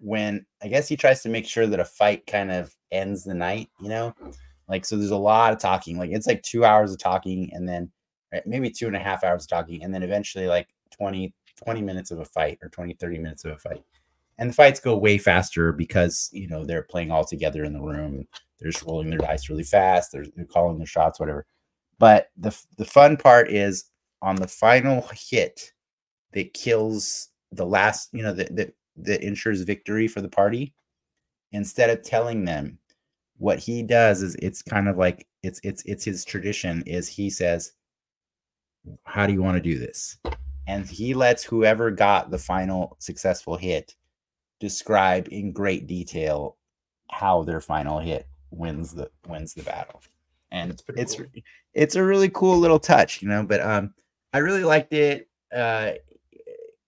when 0.00 0.44
I 0.62 0.68
guess 0.68 0.88
he 0.88 0.96
tries 0.96 1.22
to 1.22 1.28
make 1.28 1.46
sure 1.46 1.66
that 1.66 1.80
a 1.80 1.84
fight 1.84 2.26
kind 2.26 2.50
of 2.50 2.74
ends 2.90 3.24
the 3.24 3.34
night, 3.34 3.68
you 3.80 3.88
know, 3.88 4.14
like 4.68 4.84
so. 4.84 4.96
There's 4.96 5.10
a 5.10 5.16
lot 5.16 5.52
of 5.52 5.58
talking, 5.58 5.98
like 5.98 6.10
it's 6.10 6.26
like 6.26 6.42
two 6.42 6.64
hours 6.64 6.92
of 6.92 6.98
talking, 6.98 7.50
and 7.52 7.68
then 7.68 7.90
right, 8.32 8.46
maybe 8.46 8.70
two 8.70 8.86
and 8.86 8.96
a 8.96 9.00
half 9.00 9.24
hours 9.24 9.44
of 9.44 9.50
talking, 9.50 9.82
and 9.82 9.94
then 9.94 10.02
eventually 10.02 10.46
like 10.46 10.68
20, 10.96 11.32
20 11.64 11.82
minutes 11.82 12.10
of 12.10 12.20
a 12.20 12.24
fight 12.24 12.58
or 12.62 12.68
20, 12.68 12.94
30 12.94 13.18
minutes 13.18 13.44
of 13.44 13.52
a 13.52 13.58
fight. 13.58 13.82
And 14.38 14.50
the 14.50 14.54
fights 14.54 14.80
go 14.80 14.96
way 14.96 15.18
faster 15.18 15.72
because 15.72 16.30
you 16.32 16.48
know 16.48 16.64
they're 16.64 16.82
playing 16.82 17.10
all 17.10 17.24
together 17.24 17.64
in 17.64 17.72
the 17.72 17.80
room. 17.80 18.26
They're 18.58 18.70
just 18.70 18.84
rolling 18.84 19.10
their 19.10 19.18
dice 19.18 19.48
really 19.48 19.64
fast. 19.64 20.12
They're, 20.12 20.26
they're 20.36 20.44
calling 20.44 20.78
their 20.78 20.86
shots, 20.86 21.18
whatever. 21.18 21.46
But 21.98 22.28
the 22.36 22.56
the 22.76 22.84
fun 22.84 23.16
part 23.16 23.50
is 23.50 23.84
on 24.22 24.36
the 24.36 24.48
final 24.48 25.08
hit 25.12 25.72
that 26.32 26.54
kills 26.54 27.28
the 27.52 27.66
last, 27.66 28.10
you 28.12 28.22
know, 28.22 28.32
that 28.32 28.54
that 28.56 28.74
that 28.96 29.22
ensures 29.22 29.62
victory 29.62 30.08
for 30.08 30.20
the 30.20 30.28
party. 30.28 30.74
Instead 31.52 31.90
of 31.90 32.02
telling 32.02 32.44
them, 32.44 32.78
what 33.38 33.58
he 33.58 33.82
does 33.82 34.22
is 34.22 34.36
it's 34.36 34.62
kind 34.62 34.88
of 34.88 34.96
like 34.98 35.26
it's 35.42 35.60
it's 35.64 35.82
it's 35.84 36.04
his 36.04 36.24
tradition. 36.24 36.82
Is 36.86 37.08
he 37.08 37.30
says, 37.30 37.72
"How 39.04 39.26
do 39.26 39.32
you 39.32 39.42
want 39.42 39.56
to 39.56 39.62
do 39.62 39.78
this?" 39.78 40.18
And 40.66 40.86
he 40.86 41.14
lets 41.14 41.42
whoever 41.42 41.90
got 41.90 42.30
the 42.30 42.38
final 42.38 42.96
successful 43.00 43.56
hit 43.56 43.94
describe 44.60 45.28
in 45.30 45.52
great 45.52 45.86
detail 45.86 46.56
how 47.10 47.42
their 47.42 47.60
final 47.60 47.98
hit 47.98 48.26
wins 48.50 48.92
the 48.94 49.10
wins 49.26 49.54
the 49.54 49.62
battle 49.62 50.02
and 50.50 50.82
it's 50.96 51.14
cool. 51.16 51.26
it's 51.74 51.96
a 51.96 52.02
really 52.02 52.28
cool 52.30 52.58
little 52.58 52.78
touch 52.78 53.22
you 53.22 53.28
know 53.28 53.42
but 53.42 53.60
um 53.60 53.92
i 54.32 54.38
really 54.38 54.64
liked 54.64 54.92
it 54.92 55.28
uh 55.54 55.92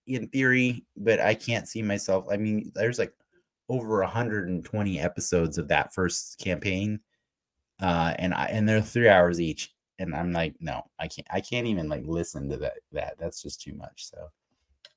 in 0.07 0.27
theory 0.29 0.83
but 0.97 1.19
i 1.19 1.33
can't 1.33 1.67
see 1.67 1.81
myself 1.81 2.25
i 2.31 2.37
mean 2.37 2.71
there's 2.75 2.99
like 2.99 3.13
over 3.69 4.01
120 4.01 4.99
episodes 4.99 5.57
of 5.57 5.67
that 5.67 5.93
first 5.93 6.37
campaign 6.39 6.99
uh 7.81 8.13
and 8.17 8.33
i 8.33 8.45
and 8.45 8.67
they're 8.67 8.81
three 8.81 9.07
hours 9.09 9.39
each 9.39 9.73
and 9.99 10.15
i'm 10.15 10.31
like 10.31 10.55
no 10.59 10.81
i 10.99 11.07
can't 11.07 11.27
i 11.31 11.39
can't 11.39 11.67
even 11.67 11.87
like 11.87 12.03
listen 12.05 12.49
to 12.49 12.57
that 12.57 12.79
that 12.91 13.15
that's 13.19 13.41
just 13.41 13.61
too 13.61 13.73
much 13.73 14.09
so 14.09 14.27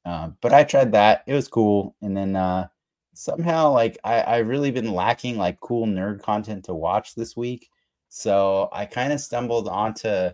um 0.04 0.36
but 0.40 0.52
i 0.52 0.62
tried 0.64 0.92
that 0.92 1.22
it 1.26 1.34
was 1.34 1.48
cool 1.48 1.94
and 2.02 2.16
then 2.16 2.36
uh 2.36 2.66
somehow 3.14 3.70
like 3.70 3.96
i 4.04 4.20
i 4.20 4.36
really 4.38 4.70
been 4.70 4.92
lacking 4.92 5.36
like 5.36 5.58
cool 5.60 5.86
nerd 5.86 6.20
content 6.22 6.64
to 6.64 6.74
watch 6.74 7.14
this 7.14 7.36
week 7.36 7.68
so 8.08 8.68
i 8.72 8.84
kind 8.84 9.12
of 9.12 9.20
stumbled 9.20 9.68
onto 9.68 10.28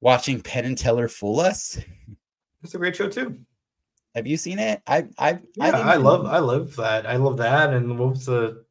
watching 0.00 0.40
penn 0.40 0.64
and 0.64 0.78
teller 0.78 1.08
fool 1.08 1.40
us 1.40 1.78
It's 2.62 2.74
a 2.74 2.78
great 2.78 2.96
show 2.96 3.08
too. 3.08 3.38
have 4.14 4.26
you 4.26 4.36
seen 4.36 4.58
it 4.58 4.82
i 4.86 5.06
i 5.18 5.38
Yeah, 5.54 5.70
I, 5.76 5.96
love 5.96 6.26
I 6.26 6.38
love 6.38 6.74
that. 6.76 7.06
I 7.06 7.16
love 7.16 7.36
that. 7.36 7.72
And 7.72 7.98
what 7.98 8.10
was 8.10 8.26
the 8.26 8.64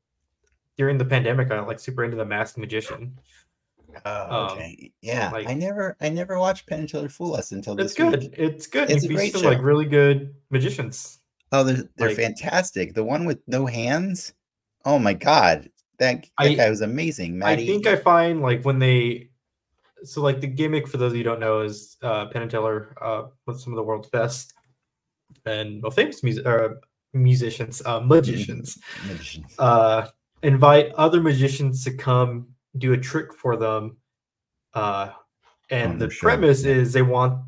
during 0.77 0.97
the 0.97 1.05
pandemic? 1.05 1.49
I 1.51 1.59
like 1.61 1.79
super 1.79 2.03
into 2.03 2.17
the 2.17 2.25
Masked 2.25 2.57
Magician. 2.57 3.17
Oh, 4.05 4.45
Um, 4.47 4.51
okay. 4.51 4.91
Yeah, 5.01 5.31
like- 5.31 5.47
I 5.47 5.53
never, 5.53 5.95
I 6.01 6.09
never 6.09 6.37
watched 6.39 6.67
Penn 6.67 6.79
and 6.81 6.89
Teller 6.89 7.09
Fool 7.09 7.35
Us 7.35 7.51
until 7.51 7.75
this. 7.75 7.91
It's 7.91 7.95
good. 7.95 8.19
week. 8.21 8.33
It's 8.37 8.67
good. 8.67 8.89
It's 8.89 9.03
a 9.03 9.07
great 9.07 9.33
seen 9.33 9.41
some 9.41 9.51
like 9.51 9.61
really 9.61 9.85
good 9.85 10.33
magicians. 10.49 11.19
Oh, 11.51 11.63
they're 11.63 11.83
they're 11.95 12.09
like- 12.09 12.17
fantastic. 12.17 12.93
The 12.93 13.03
one 13.03 13.25
with 13.25 13.39
no 13.47 13.65
hands. 13.65 14.33
Oh 14.83 14.99
my 14.99 15.13
god, 15.13 15.69
that, 15.99 16.21
that 16.23 16.29
I- 16.37 16.53
guy 16.55 16.69
was 16.69 16.81
amazing. 16.81 17.37
Maddie. 17.37 17.63
I 17.63 17.65
think 17.67 17.87
I 17.87 17.95
find 17.95 18.41
like 18.41 18.63
when 18.65 18.79
they 18.79 19.29
so 20.03 20.21
like 20.21 20.41
the 20.41 20.47
gimmick 20.47 20.87
for 20.87 20.97
those 20.97 21.13
of 21.13 21.17
you 21.17 21.23
who 21.23 21.29
don't 21.29 21.39
know 21.39 21.61
is 21.61 21.97
uh 22.01 22.25
Penn 22.27 22.41
and 22.43 22.51
Teller 22.51 22.93
uh 23.01 23.23
with 23.47 23.59
some 23.59 23.73
of 23.73 23.77
the 23.77 23.83
world's 23.83 24.09
best 24.09 24.53
and 25.45 25.81
well 25.81 25.91
famous 25.91 26.21
music 26.23 26.45
uh, 26.45 26.69
musicians, 27.13 27.81
uh 27.85 27.99
magicians, 28.01 28.77
Magicians. 29.07 29.55
uh 29.57 30.07
invite 30.43 30.91
other 30.95 31.21
magicians 31.21 31.83
to 31.85 31.93
come 31.93 32.47
do 32.77 32.93
a 32.93 32.97
trick 32.97 33.33
for 33.33 33.55
them. 33.57 33.97
Uh 34.73 35.09
and 35.69 35.99
the 35.99 36.09
show, 36.09 36.27
premise 36.27 36.63
is 36.65 36.93
they 36.93 37.01
want 37.01 37.43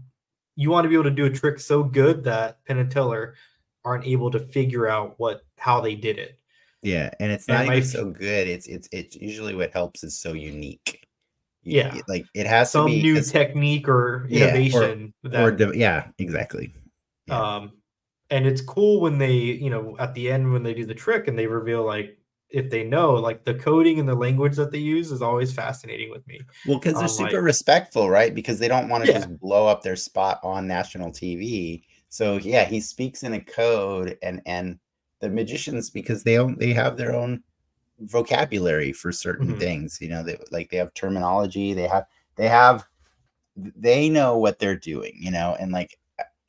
you 0.56 0.70
want 0.72 0.86
to 0.86 0.90
be 0.90 0.96
able 0.96 1.04
to 1.04 1.12
do 1.12 1.26
a 1.26 1.30
trick 1.30 1.60
so 1.60 1.84
good 1.84 2.24
that 2.24 2.64
Penn 2.66 2.80
and 2.80 2.90
Teller 2.92 3.36
aren't 3.86 4.06
able 4.08 4.32
to 4.32 4.40
figure 4.40 4.88
out 4.88 5.16
what 5.18 5.42
how 5.58 5.80
they 5.82 5.96
did 5.96 6.18
it. 6.18 6.40
yeah, 6.82 7.10
and 7.20 7.32
it's 7.32 7.48
not 7.48 7.68
my 7.68 7.78
even 7.78 7.88
so 7.88 8.10
good. 8.10 8.48
It's 8.48 8.68
it's 8.68 8.88
it's 8.92 9.16
usually 9.16 9.56
what 9.56 9.72
helps 9.72 10.04
is 10.04 10.20
so 10.20 10.34
unique. 10.34 11.06
Y- 11.66 11.74
Yeah. 11.74 12.00
like 12.08 12.26
it 12.34 12.48
has 12.48 12.72
Some 12.72 12.88
to 12.88 12.94
be 12.94 13.02
new 13.04 13.22
technique 13.22 13.88
or 13.88 14.26
Yeah, 14.30 14.46
or- 14.46 14.48
innovation 14.50 15.14
that 15.24 15.44
or 15.44 15.52
de- 15.52 15.78
yeah, 15.78 16.08
exactly. 16.18 16.74
Yeah. 17.28 17.40
um 17.58 17.72
and 18.30 18.46
it's 18.48 18.62
cool 18.62 19.00
when 19.02 19.18
they 19.18 19.34
you 19.34 19.70
know 19.70 19.96
at 20.00 20.14
the 20.14 20.32
end 20.32 20.52
when 20.52 20.64
they 20.64 20.74
do 20.74 20.86
the 20.86 20.96
trick 20.96 21.28
and 21.28 21.38
they 21.38 21.46
reveal 21.48 21.84
like 21.84 22.18
if 22.50 22.70
they 22.70 22.84
know 22.84 23.14
like 23.14 23.44
the 23.44 23.54
coding 23.54 24.00
and 24.00 24.08
the 24.08 24.16
language 24.16 24.56
that 24.56 24.72
they 24.72 24.78
use 24.78 25.12
is 25.12 25.22
always 25.22 25.52
fascinating 25.54 26.10
with 26.10 26.26
me 26.28 26.40
Well, 26.66 26.80
because 26.80 26.94
they're 26.94 27.04
um, 27.04 27.10
super 27.10 27.34
like- 27.34 27.42
respectful, 27.44 28.10
right? 28.10 28.34
Because 28.34 28.58
they 28.60 28.68
don't 28.70 28.88
want 28.90 29.04
to 29.04 29.12
Yeah. 29.12 29.18
just 29.20 29.38
blow 29.40 29.68
up 29.68 29.84
their 29.84 29.98
spot 29.98 30.40
on 30.44 30.66
national 30.68 31.12
TV. 31.12 31.84
So 32.10 32.38
yeah, 32.38 32.64
he 32.64 32.80
speaks 32.80 33.24
in 33.24 33.34
a 33.34 33.42
code, 33.42 34.18
and 34.22 34.42
and 34.46 34.80
the 35.20 35.30
magicians 35.30 35.90
because 35.90 36.24
they 36.24 36.38
own 36.38 36.56
they 36.58 36.72
have 36.74 36.96
their 36.96 37.14
own 37.14 37.44
vocabulary 38.00 38.94
for 38.94 39.12
certain 39.12 39.56
Mhm. 39.56 39.60
things. 39.60 39.98
You 40.02 40.10
know, 40.10 40.24
they 40.24 40.38
like 40.52 40.70
they 40.70 40.78
have 40.78 40.94
terminology. 40.94 41.74
They 41.74 41.88
have 41.88 42.06
they 42.36 42.48
have 42.48 42.86
they 43.56 44.08
know 44.10 44.38
what 44.38 44.60
they're 44.60 44.76
doing. 44.78 45.14
You 45.20 45.32
know, 45.32 45.56
and 45.60 45.72
like 45.72 46.00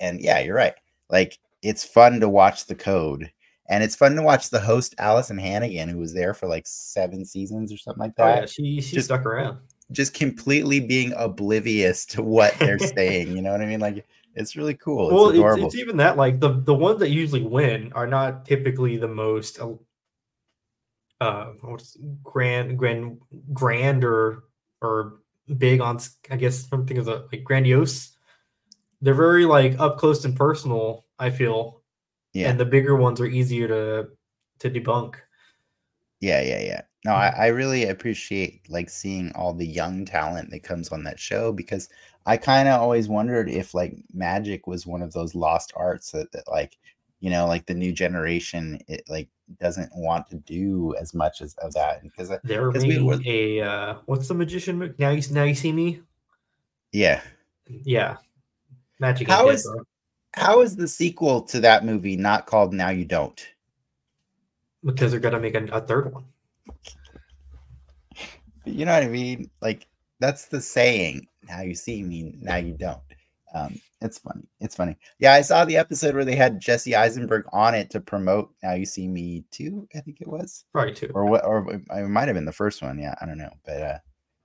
and 0.00 0.20
yeah, 0.20 0.38
you're 0.40 0.54
right. 0.54 0.74
Like 1.10 1.38
it's 1.62 1.84
fun 1.84 2.20
to 2.20 2.28
watch 2.28 2.66
the 2.66 2.74
code. 2.76 3.30
And 3.70 3.84
it's 3.84 3.94
fun 3.94 4.14
to 4.16 4.22
watch 4.22 4.48
the 4.48 4.60
host 4.60 4.94
Alyson 4.98 5.38
Hannigan, 5.38 5.88
who 5.88 5.98
was 5.98 6.14
there 6.14 6.32
for 6.32 6.46
like 6.46 6.66
seven 6.66 7.25
seasons 7.25 7.72
or 7.72 7.76
something 7.76 8.00
like 8.00 8.12
oh 8.18 8.25
that 8.25 8.40
yeah 8.40 8.46
she 8.46 8.80
she 8.80 8.96
just- 8.96 9.06
stuck 9.08 9.26
around 9.26 9.58
just 9.90 10.12
completely 10.12 10.80
being 10.80 11.14
oblivious 11.16 12.04
to 12.04 12.22
what 12.22 12.54
they're 12.58 12.78
saying. 12.96 13.34
You 13.34 13.42
know 13.42 13.52
what 13.52 13.62
I 13.62 13.66
mean? 13.66 13.80
Like 13.80 14.06
it's 14.34 14.56
really 14.56 14.75
cool. 14.75 15.06
It's 15.08 15.14
well 15.14 15.28
it's, 15.30 15.38
adorable. 15.38 15.66
it's 15.66 15.76
even 15.76 15.96
that 15.98 16.16
like 16.16 16.40
the 16.40 16.60
the 16.60 16.75
ones 16.75 17.00
that 17.00 17.10
usually 17.10 17.42
win 17.42 17.92
are 17.94 18.06
not 18.06 18.44
typically 18.44 18.96
the 18.96 19.08
most 19.08 19.58
uh, 21.20 21.46
what's 21.62 21.96
grand 22.22 22.78
grand 22.78 23.18
grand 23.52 24.04
or 24.04 24.44
or 24.80 25.20
big 25.56 25.80
on 25.80 25.98
I 26.30 26.37
guess 26.37 26.68
something 26.68 26.98
of 26.98 27.08
a 27.08 27.26
like 27.32 27.44
grandiose 27.44 28.16
they're 29.00 29.14
very 29.14 29.44
like 29.44 29.78
up 29.78 29.96
close 29.98 30.25
and 30.25 30.37
personal 30.37 31.06
i 31.18 31.30
feel 31.30 31.77
yeah, 32.38 32.50
and 32.50 32.59
the 32.61 32.64
bigger 32.64 32.97
ones 32.97 33.21
are 33.21 33.26
easier 33.26 33.66
to 33.68 34.09
to 34.61 34.71
debunk 34.71 35.14
yeah, 36.21 36.40
yeah, 36.42 36.61
yeah. 36.61 36.80
No, 37.04 37.12
I, 37.12 37.28
I 37.28 37.47
really 37.47 37.85
appreciate 37.87 38.68
like 38.68 38.90
seeing 38.90 39.30
all 39.37 39.54
the 39.54 39.64
young 39.66 40.04
talent 40.04 40.50
that 40.50 40.64
comes 40.64 40.88
on 40.90 41.04
that 41.04 41.21
show 41.21 41.52
because 41.52 41.88
I 42.26 42.37
kind 42.37 42.68
of 42.68 42.80
always 42.80 43.07
wondered 43.09 43.49
if 43.49 43.73
like 43.73 43.95
magic 44.12 44.66
was 44.66 44.85
one 44.85 45.00
of 45.00 45.12
those 45.12 45.37
lost 45.37 45.73
arts 45.76 46.11
that, 46.11 46.33
that 46.33 46.49
like 46.50 46.76
you 47.21 47.30
know 47.30 47.47
like 47.47 47.66
the 47.66 47.75
new 47.75 47.92
generation 47.92 48.80
it 48.88 49.04
like 49.09 49.28
doesn't 49.61 49.90
want 49.95 50.28
to 50.30 50.37
do 50.38 50.92
as 51.00 51.14
much 51.14 51.40
as 51.40 51.54
of 51.62 51.73
that 51.75 52.02
because 52.02 52.33
uh, 52.33 52.38
They 52.42 52.59
were 52.59 52.73
we 52.73 52.99
were- 53.00 53.21
a 53.25 53.61
uh, 53.61 53.95
what's 54.07 54.26
the 54.26 54.35
magician? 54.35 54.92
Now 54.99 55.11
you 55.11 55.23
now 55.30 55.45
you 55.45 55.54
see 55.54 55.71
me. 55.73 56.00
yeah 56.90 57.23
Yeah, 57.68 58.16
magic. 58.99 59.28
How 59.28 59.47
How 59.47 59.49
is- 59.50 59.64
is 59.64 59.73
how 60.35 60.61
is 60.61 60.76
the 60.76 60.88
sequel 60.88 61.42
to 61.42 61.61
that 61.61 61.85
movie 61.85 62.16
not 62.16 62.47
called 62.47 62.73
now 62.73 62.90
you 62.90 63.04
don't 63.04 63.47
because 64.85 65.11
they're 65.11 65.20
gonna 65.20 65.40
make 65.40 65.54
a, 65.54 65.64
a 65.66 65.80
third 65.80 66.12
one. 66.12 66.25
You 68.64 68.85
know 68.85 68.92
what 68.92 69.02
I 69.02 69.08
mean? 69.08 69.50
Like 69.61 69.87
that's 70.20 70.47
the 70.47 70.61
saying. 70.61 71.26
Now 71.49 71.62
you 71.62 71.75
see 71.75 72.02
me, 72.02 72.35
now 72.40 72.56
you 72.56 72.75
don't. 72.75 73.00
Um, 73.54 73.80
it's 74.02 74.18
funny. 74.18 74.47
It's 74.61 74.76
funny. 74.76 74.97
Yeah, 75.18 75.32
I 75.32 75.40
saw 75.40 75.64
the 75.64 75.76
episode 75.78 76.14
where 76.14 76.25
they 76.25 76.37
had 76.37 76.61
Jesse 76.61 76.94
Eisenberg 76.94 77.47
on 77.52 77.75
it 77.75 77.88
to 77.90 78.00
promote 78.00 78.50
Now 78.62 78.75
You 78.75 78.85
See 78.85 79.08
Me 79.08 79.44
too. 79.50 79.88
I 79.97 80.00
think 80.00 80.20
it 80.20 80.28
was, 80.28 80.64
Probably 80.73 80.92
two. 80.94 81.11
or 81.14 81.25
what, 81.25 81.44
or 81.47 81.68
it 81.73 81.82
it 81.90 82.08
might 82.08 82.28
have 82.28 82.35
been 82.35 82.44
the 82.44 82.52
first 82.52 82.82
one. 82.82 82.99
Yeah, 82.99 83.14
I 83.20 83.26
don't 83.26 83.38
know, 83.38 83.52
but 83.64 83.82
uh, 83.82 83.99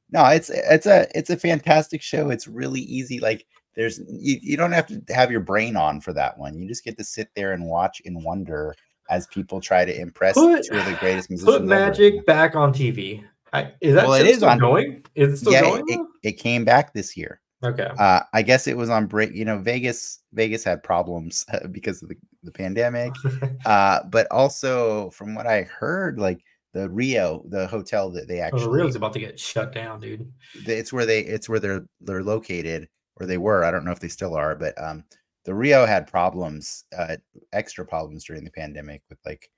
no, 0.10 0.26
it's 0.28 0.50
it's 0.50 0.86
a 0.86 1.08
it's 1.18 1.30
a 1.30 1.38
fantastic 1.38 2.02
show. 2.02 2.30
It's 2.30 2.48
really 2.48 2.82
easy. 2.82 3.20
Like 3.20 3.46
there's 3.76 4.00
you, 4.08 4.38
you 4.42 4.58
don't 4.58 4.72
have 4.72 4.88
to 4.88 5.02
have 5.14 5.32
your 5.32 5.40
brain 5.40 5.76
on 5.76 6.02
for 6.02 6.14
that 6.14 6.38
one. 6.38 6.58
You 6.58 6.68
just 6.68 6.84
get 6.84 6.98
to 6.98 7.04
sit 7.04 7.30
there 7.36 7.54
and 7.54 7.66
watch 7.66 8.02
in 8.06 8.24
wonder 8.24 8.76
as 9.10 9.28
people 9.28 9.60
try 9.60 9.84
to 9.86 10.00
impress 10.00 10.36
Put- 10.36 10.66
two 10.66 10.78
of 10.78 10.86
the 10.86 10.94
greatest 10.94 11.30
musicians. 11.30 11.46
Put 11.58 11.62
ever. 11.62 11.66
magic 11.66 12.26
back 12.26 12.56
on 12.56 12.74
TV. 12.74 13.24
I, 13.52 13.72
is 13.82 13.94
that 13.96 14.08
Well, 14.08 14.14
it 14.20 14.26
is 14.26 14.38
still 14.38 14.50
on- 14.50 14.58
going? 14.60 15.04
Is 15.16 15.34
it 15.34 15.38
still 15.38 15.54
yeah, 15.54 15.62
going? 15.62 15.84
it, 15.88 16.00
it 16.24 16.32
came 16.34 16.66
back 16.66 16.94
this 16.94 17.16
year. 17.16 17.40
okay. 17.64 17.90
Uh, 18.00 18.22
I 18.34 18.42
guess 18.42 18.66
it 18.68 18.76
was 18.76 18.90
on 18.90 19.06
break. 19.08 19.34
You 19.34 19.46
know, 19.46 19.60
Vegas. 19.60 20.20
Vegas 20.34 20.64
had 20.64 20.82
problems 20.82 21.46
uh, 21.54 21.68
because 21.72 22.02
of 22.02 22.10
the, 22.10 22.16
the 22.44 22.52
pandemic. 22.52 23.14
Uh, 23.66 24.04
but 24.10 24.28
also, 24.32 25.10
from 25.12 25.36
what 25.36 25.48
I 25.48 25.62
heard, 25.64 26.20
like 26.20 26.40
the 26.74 26.90
Rio, 26.90 27.44
the 27.48 27.68
hotel 27.68 28.10
that 28.12 28.28
they 28.28 28.42
oh, 28.42 28.46
actually, 28.46 28.64
the 28.64 28.70
Rio's 28.72 28.96
about 28.96 29.14
to 29.14 29.20
get 29.20 29.40
shut 29.40 29.72
down, 29.74 30.00
dude. 30.02 30.30
it's 30.66 30.92
where 30.92 31.06
they, 31.06 31.20
it's 31.22 31.48
where 31.48 31.60
they're 31.60 31.86
they're 32.02 32.24
located. 32.24 32.90
Or 33.20 33.26
they 33.26 33.38
were. 33.38 33.64
I 33.64 33.72
don't 33.72 33.86
know 33.86 33.92
if 33.92 34.00
they 34.00 34.08
still 34.08 34.36
are, 34.36 34.56
but 34.56 34.74
um, 34.82 35.04
the 35.46 35.54
Rio 35.54 35.86
had 35.86 36.08
problems, 36.08 36.86
uh, 36.98 37.18
extra 37.52 37.86
problems 37.86 38.24
during 38.24 38.44
the 38.44 38.52
pandemic 38.52 39.04
with 39.10 39.20
like 39.26 39.50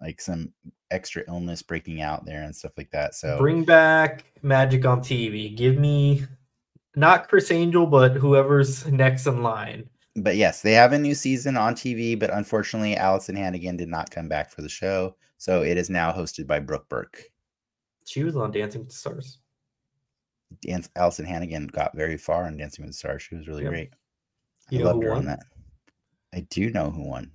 like 0.00 0.20
some 0.20 0.52
extra 0.90 1.22
illness 1.28 1.62
breaking 1.62 2.02
out 2.02 2.26
there 2.26 2.42
and 2.42 2.54
stuff 2.54 2.72
like 2.76 2.90
that. 2.90 3.14
So 3.14 3.38
Bring 3.38 3.64
back 3.64 4.24
Magic 4.42 4.84
on 4.84 5.00
TV. 5.00 5.56
Give 5.56 5.78
me 5.78 6.24
not 6.96 7.28
Criss 7.28 7.50
Angel, 7.50 7.86
but 7.86 8.12
whoever's 8.12 8.86
next 8.86 9.26
in 9.26 9.42
line. 9.42 9.88
but 10.16 10.36
yes, 10.36 10.62
they 10.62 10.72
have 10.72 10.92
a 10.92 10.98
new 10.98 11.14
season 11.14 11.56
on 11.56 11.74
TV, 11.74 12.18
but 12.18 12.32
unfortunately, 12.32 12.96
Alyson 12.96 13.36
Hannigan 13.36 13.76
did 13.76 13.88
not 13.88 14.10
come 14.10 14.28
back 14.28 14.50
for 14.50 14.62
the 14.62 14.68
show, 14.68 15.16
so 15.38 15.62
it 15.62 15.76
is 15.76 15.90
now 15.90 16.12
hosted 16.12 16.46
by 16.46 16.60
Brooke 16.60 16.88
Burke. 16.88 17.24
She 18.04 18.22
was 18.22 18.36
on 18.36 18.50
Dancing 18.52 18.82
with 18.82 18.90
the 18.90 18.94
Stars. 18.94 19.38
Dan- 20.62 20.84
Alyson 20.96 21.26
Hannigan 21.26 21.66
got 21.68 21.94
very 21.96 22.16
far 22.16 22.46
in 22.46 22.56
Dancing 22.56 22.84
with 22.84 22.92
the 22.94 22.98
Stars. 22.98 23.22
She 23.22 23.34
was 23.34 23.48
really 23.48 23.62
Yep. 23.64 23.70
great. 23.72 23.90
You 24.70 24.78
I 24.78 24.82
know 24.82 24.88
loved 24.88 25.02
who 25.02 25.08
her 25.08 25.10
won? 25.14 25.18
on 25.20 25.24
that. 25.26 25.44
I 26.32 26.40
do 26.50 26.70
know 26.70 26.90
who 26.90 27.02
won. 27.08 27.30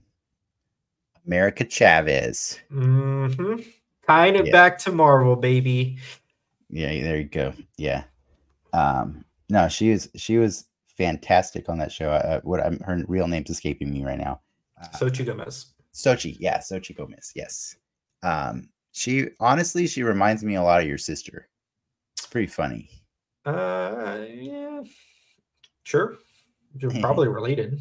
America 1.26 1.64
Chavez. 1.66 2.60
hmm 2.70 3.56
Tying 4.08 4.36
it 4.36 4.48
Yeah. 4.48 4.52
back 4.52 4.78
to 4.80 4.92
Marvel, 4.92 5.36
baby. 5.36 6.00
Yeah, 6.70 6.88
there 7.04 7.18
you 7.18 7.26
go. 7.26 7.54
Yeah. 7.78 8.06
Um, 8.74 9.24
no, 9.50 9.68
she 9.68 9.92
was 9.92 10.10
she 10.16 10.38
was 10.38 10.66
fantastic 10.88 11.70
on 11.70 11.78
that 11.80 11.92
show. 11.92 12.10
Uh, 12.12 12.42
what 12.42 12.60
I'm, 12.66 12.80
her 12.82 13.04
real 13.08 13.28
name's 13.28 13.50
escaping 13.50 13.92
me 13.92 14.04
right 14.04 14.18
now. 14.18 14.42
Uh, 14.82 14.88
Xochitl 14.98 15.26
Gomez. 15.28 15.74
Xochitl, 15.94 16.38
yeah, 16.40 16.58
Xochitl 16.60 16.98
Gomez, 16.98 17.32
yes. 17.36 17.76
Um, 18.24 18.70
she 18.92 19.28
honestly, 19.40 19.86
she 19.88 20.04
reminds 20.04 20.44
me 20.44 20.56
a 20.56 20.64
lot 20.64 20.82
of 20.82 20.88
your 20.88 20.98
sister. 20.98 21.48
It's 22.18 22.26
pretty 22.28 22.48
funny. 22.48 22.90
Uh, 23.46 24.26
yeah, 24.30 24.82
sure. 25.84 26.18
You're 26.78 26.92
probably 27.00 27.28
related. 27.28 27.80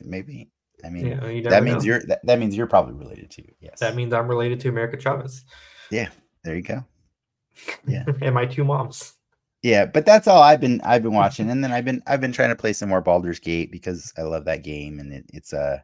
Maybe. 0.00 0.50
I 0.84 0.90
mean, 0.90 1.06
Yeah, 1.06 1.50
that 1.50 1.62
means 1.62 1.84
know. 1.84 1.92
you're 1.94 2.00
that, 2.06 2.20
that 2.24 2.38
means 2.38 2.56
you're 2.56 2.66
probably 2.66 2.94
related 2.94 3.30
to. 3.32 3.42
Yes. 3.60 3.80
That 3.80 3.94
means 3.96 4.12
I'm 4.12 4.28
related 4.28 4.60
to 4.60 4.68
America 4.68 4.98
Chavez 5.00 5.44
Yeah. 5.90 6.08
there 6.42 6.54
you 6.56 6.62
go. 6.62 6.84
Yeah. 7.86 8.04
and 8.22 8.34
my 8.34 8.44
two 8.46 8.64
moms. 8.64 9.14
Yeah, 9.62 9.86
but 9.86 10.04
that's 10.04 10.28
all 10.28 10.42
I've 10.42 10.60
been 10.60 10.82
I've 10.82 11.02
been 11.02 11.14
watching, 11.14 11.48
and 11.50 11.64
then 11.64 11.72
I've 11.72 11.86
been 11.86 12.02
I've 12.06 12.20
been 12.20 12.32
trying 12.32 12.50
to 12.50 12.54
play 12.56 12.74
some 12.74 12.90
more 12.90 13.00
Baldur's 13.00 13.38
Gate 13.40 13.72
because 13.72 14.12
I 14.18 14.22
love 14.22 14.44
that 14.44 14.62
game, 14.62 14.98
and 15.00 15.10
it, 15.10 15.24
it's 15.32 15.54
uh 15.54 15.78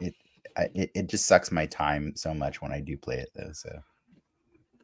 it, 0.00 0.14
I, 0.56 0.68
it 0.72 0.90
it 0.94 1.08
just 1.08 1.26
sucks 1.26 1.50
my 1.50 1.66
time 1.66 2.12
so 2.14 2.32
much 2.32 2.62
when 2.62 2.70
I 2.70 2.78
do 2.78 2.96
play 2.96 3.16
it 3.16 3.30
though. 3.34 3.50
So, 3.52 3.70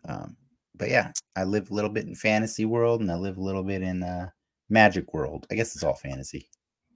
um, 0.09 0.37
but 0.77 0.89
yeah, 0.91 1.13
I 1.37 1.45
live 1.45 1.71
a 1.71 1.75
little 1.75 1.91
bit 1.91 2.07
in 2.07 2.15
fantasy 2.15 2.65
world, 2.65 3.01
and 3.01 3.11
I 3.11 3.15
live 3.17 3.37
a 3.39 3.43
little 3.43 3.63
bit 3.63 3.83
in 3.83 4.03
uh 4.03 4.31
magic 4.69 5.13
world. 5.15 5.47
I 5.51 5.55
guess 5.55 5.75
it's 5.75 5.85
all 5.85 5.95
fantasy. 5.95 6.49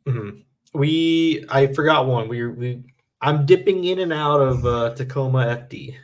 Mhm. 0.07 0.45
We 0.75 1.45
I 1.49 1.67
forgot 1.73 2.07
one. 2.07 2.29
We 2.29 2.47
we 2.47 2.83
I'm 3.21 3.47
dipping 3.47 3.85
in 3.85 3.99
and 4.01 4.13
out 4.13 4.41
of 4.41 4.65
uh, 4.67 4.95
Tacoma 4.95 5.39
FD. 5.69 5.95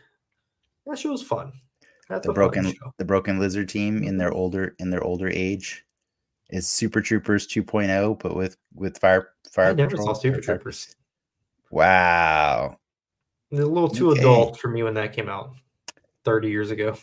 That 0.87 0.99
show 0.99 1.13
was 1.13 1.23
fun. 1.23 1.53
That's 2.09 2.27
The 2.27 2.33
broken 2.33 2.73
the 2.99 3.05
broken 3.05 3.39
lizard 3.39 3.69
team 3.69 4.03
in 4.03 4.19
their 4.19 4.33
older 4.33 4.75
in 4.79 4.91
their 4.91 5.03
older 5.03 5.29
age 5.29 5.85
is 6.51 6.69
Super 6.69 7.01
Troopers 7.01 7.47
2.0, 7.49 8.19
but 8.21 8.37
with 8.37 8.57
with 8.75 8.99
fire 8.99 9.31
fire. 9.51 9.71
I 9.71 9.75
never 9.75 9.91
Patrol, 9.97 10.15
saw 10.15 10.21
Super 10.21 10.43
fire- 10.43 10.57
Troopers. 10.57 10.95
Wow, 11.71 12.79
a 13.53 13.57
little 13.57 13.89
too 13.89 14.11
Okay. 14.11 14.21
adult 14.21 14.61
for 14.61 14.69
me 14.69 14.83
when 14.83 14.95
that 14.95 15.13
came 15.13 15.29
out 15.29 15.55
30 16.25 16.49
years 16.51 16.71
ago. 16.71 16.97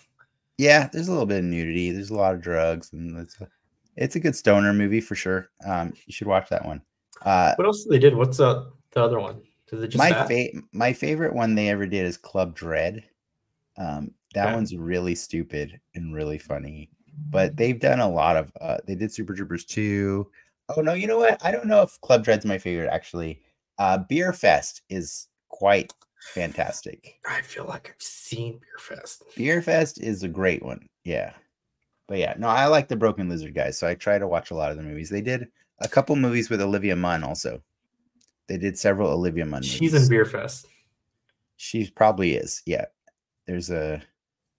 Yeah, 0.62 0.90
there's 0.94 1.08
a 1.08 1.12
little 1.12 1.26
bit 1.26 1.40
of 1.40 1.46
nudity. 1.46 1.90
There's 1.90 2.12
a 2.12 2.16
lot 2.16 2.36
of 2.36 2.42
drugs, 2.42 2.94
and 2.94 3.18
it's 3.18 3.42
a, 3.42 3.48
it's 3.96 4.16
a 4.16 4.20
good 4.20 4.36
stoner 4.36 4.74
movie 4.74 5.02
for 5.02 5.16
sure. 5.16 5.50
Um, 5.66 5.92
you 6.06 6.14
should 6.14 6.28
watch 6.28 6.50
that 6.50 6.64
one. 6.64 6.84
Uh, 7.26 7.56
What 7.56 7.66
else 7.66 7.88
they 7.90 7.98
did? 7.98 8.16
What's 8.16 8.40
uh, 8.40 8.66
the 8.92 9.04
other 9.04 9.20
one? 9.20 9.42
Did 9.68 9.80
they 9.82 9.88
just 9.88 9.98
my 9.98 10.12
that? 10.12 10.28
fa- 10.28 10.62
my 10.72 10.94
favorite 10.94 11.34
one 11.34 11.56
they 11.56 11.70
ever 11.70 11.88
did 11.88 12.06
is 12.06 12.16
Club 12.16 12.54
Dread. 12.54 13.04
Um, 13.76 14.12
that 14.36 14.46
Okay. 14.46 14.54
one's 14.54 14.76
really 14.76 15.16
stupid 15.16 15.82
and 15.96 16.14
really 16.14 16.38
funny. 16.38 16.92
But 17.32 17.58
they've 17.58 17.80
done 17.80 18.00
a 18.00 18.10
lot 18.10 18.38
of. 18.38 18.52
Uh, 18.62 18.78
they 18.86 18.94
did 18.94 19.12
Super 19.12 19.34
Troopers 19.34 19.66
two. 19.66 20.30
Oh 20.78 20.82
no, 20.82 20.94
you 20.94 21.08
know 21.08 21.18
what? 21.18 21.44
I 21.44 21.50
don't 21.50 21.66
know 21.66 21.82
if 21.82 22.00
Club 22.02 22.24
Dread's 22.24 22.46
my 22.46 22.60
favorite 22.60 22.90
actually. 22.92 23.42
Uh, 23.80 23.98
Beer 23.98 24.32
Fest 24.32 24.84
is 24.90 25.28
quite 25.50 25.92
fantastic. 26.22 27.20
I 27.28 27.42
feel 27.42 27.66
like 27.66 27.90
I've 27.94 28.02
seen 28.02 28.54
Beer 28.60 28.78
Fest. 28.80 29.24
Beer 29.36 29.62
Fest 29.62 30.02
is 30.02 30.24
a 30.24 30.28
great 30.28 30.64
one. 30.64 30.88
Yeah. 31.04 31.34
But 32.08 32.18
yeah, 32.20 32.34
no, 32.38 32.48
I 32.48 32.66
like 32.66 32.88
the 32.88 32.96
Broken 32.96 33.30
Lizard 33.30 33.54
guys, 33.56 33.78
so 33.78 33.88
I 33.88 33.96
try 33.96 34.18
to 34.20 34.28
watch 34.28 34.52
a 34.52 34.56
lot 34.56 34.72
of 34.72 34.78
the 34.78 34.84
movies. 34.84 35.10
They 35.10 35.22
did 35.22 35.48
a 35.80 35.88
couple 35.88 36.16
movies 36.16 36.50
with 36.50 36.62
Olivia 36.62 36.96
Munn 36.96 37.24
also. 37.24 37.62
They 38.48 38.58
did 38.58 38.78
several 38.78 39.10
Olivia 39.12 39.46
Munn 39.46 39.62
She's 39.64 39.94
in 39.94 40.08
Beer 40.10 40.26
Fest. 40.26 40.68
She 41.56 41.90
probably 41.92 42.34
is. 42.36 42.62
Yeah. 42.66 42.86
There's 43.48 43.70
a 43.70 44.02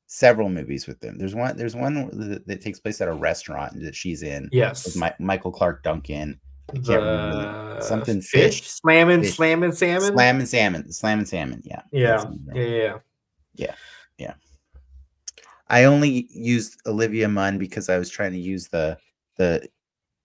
several 0.07 0.49
movies 0.49 0.87
with 0.87 1.01
them. 1.01 1.19
There's 1.19 1.35
one 1.35 1.57
there's 1.57 1.75
one 1.77 1.95
that, 2.31 2.47
that 2.47 2.61
takes 2.61 2.79
place 2.81 3.01
at 3.01 3.09
a 3.09 3.13
restaurant 3.15 3.81
that 3.83 3.95
she's 3.95 4.23
in 4.23 4.49
Yes. 4.53 4.85
with 4.87 4.97
Mi- 4.97 5.25
Michael 5.25 5.53
Clarke 5.53 5.83
Duncan. 5.83 6.39
I 6.73 6.79
can't 6.79 7.03
remember 7.03 7.75
The 7.77 7.83
Something 7.83 8.21
fish, 8.21 8.61
fish. 8.61 8.71
slamming, 8.71 9.23
Fish. 9.23 9.37
slamming 9.37 9.73
salmon. 9.73 10.13
slamming 10.13 10.47
Salmon. 10.47 10.93
slamming 10.93 11.27
Salmon. 11.27 11.63
Yeah. 11.65 11.83
yeah, 11.91 12.25
yeah, 12.47 12.53
the 12.55 13.03
yeah, 13.55 13.75
yeah. 14.19 14.35
I 15.69 15.85
only 15.85 16.27
used 16.31 16.81
Olivia 16.87 17.29
Munn 17.29 17.59
because 17.59 17.89
I 17.89 17.99
was 17.99 18.11
trying 18.11 18.33
to 18.33 18.39
use 18.39 18.69
the 18.69 18.97
the 19.37 19.69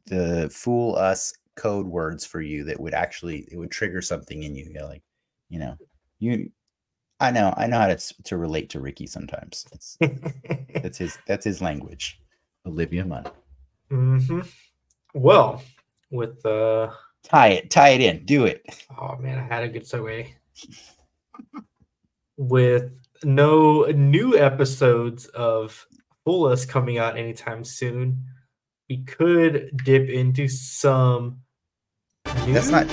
the 0.06 0.50
fool 0.54 0.96
us 0.96 1.34
code 1.56 1.88
words 1.88 2.26
for 2.26 2.42
you 2.42 2.64
that 2.66 2.80
would 2.80 2.94
actually 2.94 3.48
it 3.52 3.58
would 3.58 3.72
trigger 3.72 4.02
something 4.02 4.44
in 4.44 4.56
you. 4.56 4.70
You're 4.74 4.86
like, 4.86 5.04
you 5.50 5.60
know, 5.60 5.76
you 6.20 6.52
I 7.20 7.32
know, 7.32 7.54
I 7.58 7.66
know 7.68 7.80
how 7.80 7.88
to 7.88 8.24
to 8.24 8.38
relate 8.38 8.70
to 8.72 8.80
Ricky 8.80 9.08
sometimes. 9.08 9.66
It's 9.72 9.98
that's 10.82 10.98
his 10.98 11.18
that's 11.28 11.46
his 11.46 11.62
language. 11.62 12.20
Olivia 12.66 13.06
Munn. 13.06 13.26
hmm 13.90 14.42
Well, 15.14 15.62
with 16.12 16.46
uh 16.46 16.90
Tie 17.24 17.48
it, 17.50 17.70
tie 17.70 17.90
it 17.90 18.02
in, 18.02 18.26
do 18.26 18.46
it. 18.46 18.64
oh 18.98 19.18
man, 19.18 19.38
I 19.40 19.54
had 19.54 19.64
a 19.64 19.68
good 19.68 19.84
segue. 19.84 20.28
with 22.38 22.92
no 23.24 23.84
new 23.86 24.38
episodes 24.38 25.26
of 25.28 25.86
Fool 26.24 26.46
Us 26.46 26.66
coming 26.66 26.98
out 26.98 27.18
anytime 27.18 27.64
soon, 27.64 28.24
we 28.90 29.04
could 29.04 29.72
dip 29.84 30.08
into 30.10 30.48
some. 30.48 31.40
That's 32.26 32.70
not 32.70 32.88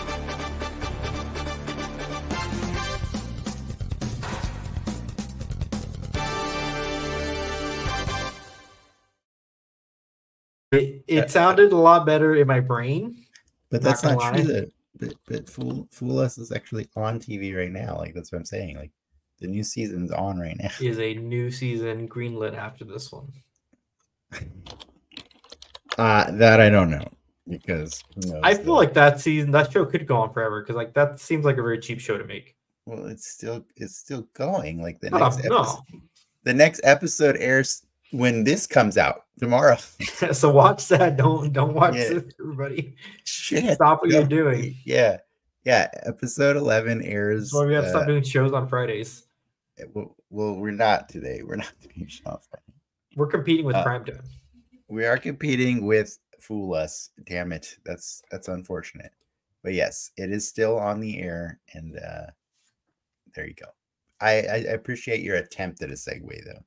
It, 11.19 11.31
sounded 11.31 11.73
a 11.73 11.77
lot 11.77 12.05
better 12.07 12.37
in 12.37 12.47
my 12.47 12.61
brain. 12.61 13.25
but 13.71 13.83
that's 13.83 14.03
not 14.03 14.19
gonna 14.19 14.43
true 14.43 14.53
though. 14.53 14.67
But 14.99 15.15
but 15.27 15.49
fool 15.51 15.89
fool 15.91 16.19
us 16.21 16.39
is 16.39 16.53
actually 16.53 16.89
on 16.97 17.19
TV 17.19 17.57
right 17.57 17.73
now. 17.73 17.97
Like 17.99 18.15
that's 18.15 18.31
what 18.33 18.39
I'm 18.39 18.45
saying. 18.45 18.77
Like 18.77 18.93
the 19.41 19.49
new 19.49 19.65
season's 19.65 20.13
on 20.13 20.39
right 20.39 20.57
now. 20.59 20.71
Is 20.81 20.99
a 21.01 21.15
new 21.15 21.51
season 21.51 22.09
greenlit 22.09 22.57
after 22.57 22.85
this 22.85 23.11
one. 23.13 23.33
Uh 25.97 26.29
that 26.33 26.61
I 26.61 26.71
don't 26.71 26.91
know 26.91 27.07
because 27.49 28.03
I 28.43 28.55
the- 28.55 28.65
feel 28.65 28.75
like 28.75 28.95
that 28.95 29.21
season, 29.21 29.53
that 29.53 29.71
show 29.71 29.85
could 29.85 30.07
go 30.09 30.17
on 30.17 30.33
forever 30.33 30.61
because 30.61 30.75
like 30.77 30.93
that 30.95 31.21
seems 31.21 31.45
like 31.45 31.57
a 31.59 31.63
very 31.63 31.79
cheap 31.79 32.01
show 32.01 32.19
to 32.19 32.25
make. 32.25 32.57
well, 32.87 33.07
it's 33.07 33.29
still 33.29 33.65
it's 33.77 33.97
still 33.97 34.27
going. 34.35 34.83
Like 34.83 34.99
the 35.01 35.11
No, 35.11 35.19
next 35.19 35.45
no. 35.45 35.61
episode, 35.61 35.81
the 36.43 36.53
next 36.55 36.81
episode 36.83 37.37
airs 37.39 37.87
when 38.15 38.45
this 38.45 38.67
comes 38.67 38.97
out 38.97 39.25
tomorrow. 39.39 39.77
so 40.33 40.51
watch 40.51 40.89
that. 40.89 41.17
Don't 41.17 41.53
don't 41.53 41.75
watch 41.75 41.95
Yeah. 41.95 42.09
this, 42.15 42.35
everybody. 42.41 42.97
Shit, 43.25 43.75
Stop 43.75 44.03
what 44.03 44.11
no, 44.11 44.19
you're 44.19 44.29
doing. 44.29 44.77
Yeah, 44.85 45.19
yeah. 45.65 45.89
Episode 46.05 46.57
eleven 46.57 47.03
airs. 47.03 47.53
Why 47.53 47.67
we 47.67 47.75
have 47.75 47.85
to 47.85 47.91
stop 47.91 48.03
uh, 48.03 48.07
doing 48.07 48.23
shows 48.23 48.53
on 48.53 48.69
Fridays. 48.69 49.25
well, 49.93 50.17
well, 50.31 50.55
we're 50.55 50.71
not 50.71 51.09
today. 51.09 51.43
We're 51.45 51.57
not 51.57 51.73
doing 51.95 52.07
shows. 52.09 52.49
We're 53.17 53.27
competing 53.27 53.67
with 53.67 53.77
uh, 53.77 53.85
primetime. 53.85 54.25
We 54.89 55.07
are 55.07 55.19
competing 55.19 55.87
with 55.87 56.19
Fool 56.41 56.75
Us. 56.75 57.11
Damn 57.27 57.53
it, 57.53 57.77
that's 57.85 58.23
that's 58.31 58.49
unfortunate. 58.49 59.13
But 59.63 59.73
yes, 59.73 60.11
it 60.17 60.31
is 60.31 60.47
still 60.47 60.79
on 60.79 61.01
the 61.01 61.21
air, 61.21 61.59
and 61.73 61.97
uh 61.99 62.27
there 63.35 63.47
you 63.49 63.55
go. 63.55 63.67
I 64.21 64.31
I 64.43 64.57
appreciate 64.73 65.21
your 65.23 65.37
attempt 65.37 65.83
at 65.83 65.91
a 65.91 65.95
segue, 65.95 66.45
though. 66.45 66.63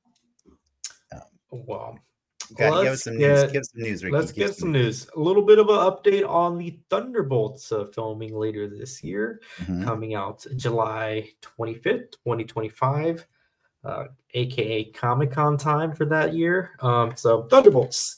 Well, 1.50 1.98
Gotta 2.56 2.82
give 2.84 2.92
us 2.94 3.04
some 3.04 3.18
news. 3.18 3.42
get- 3.42 3.52
Give 3.52 3.64
some 3.66 3.82
news, 3.82 4.04
Ricky. 4.04 4.16
let's 4.16 4.32
give 4.32 4.46
get 4.48 4.56
some 4.56 4.72
news. 4.72 5.06
A 5.16 5.20
little 5.20 5.42
bit 5.42 5.58
of 5.58 5.68
an 5.68 5.76
update 5.76 6.26
on 6.26 6.56
the 6.56 6.78
Thunderbolts 6.88 7.70
uh, 7.72 7.84
filming 7.86 8.34
later 8.34 8.66
this 8.68 9.04
year. 9.04 9.40
Mhm. 9.58 9.84
coming 9.84 10.14
out 10.14 10.46
July 10.56 11.30
25th, 11.42 12.12
2025, 12.24 13.26
uh, 13.84 14.04
aka 14.34 14.84
Comic 14.92 15.30
Con 15.32 15.58
time 15.58 15.94
for 15.94 16.06
that 16.06 16.32
year. 16.34 16.70
Um, 16.80 17.14
so, 17.16 17.42
Thunderbolts. 17.44 18.16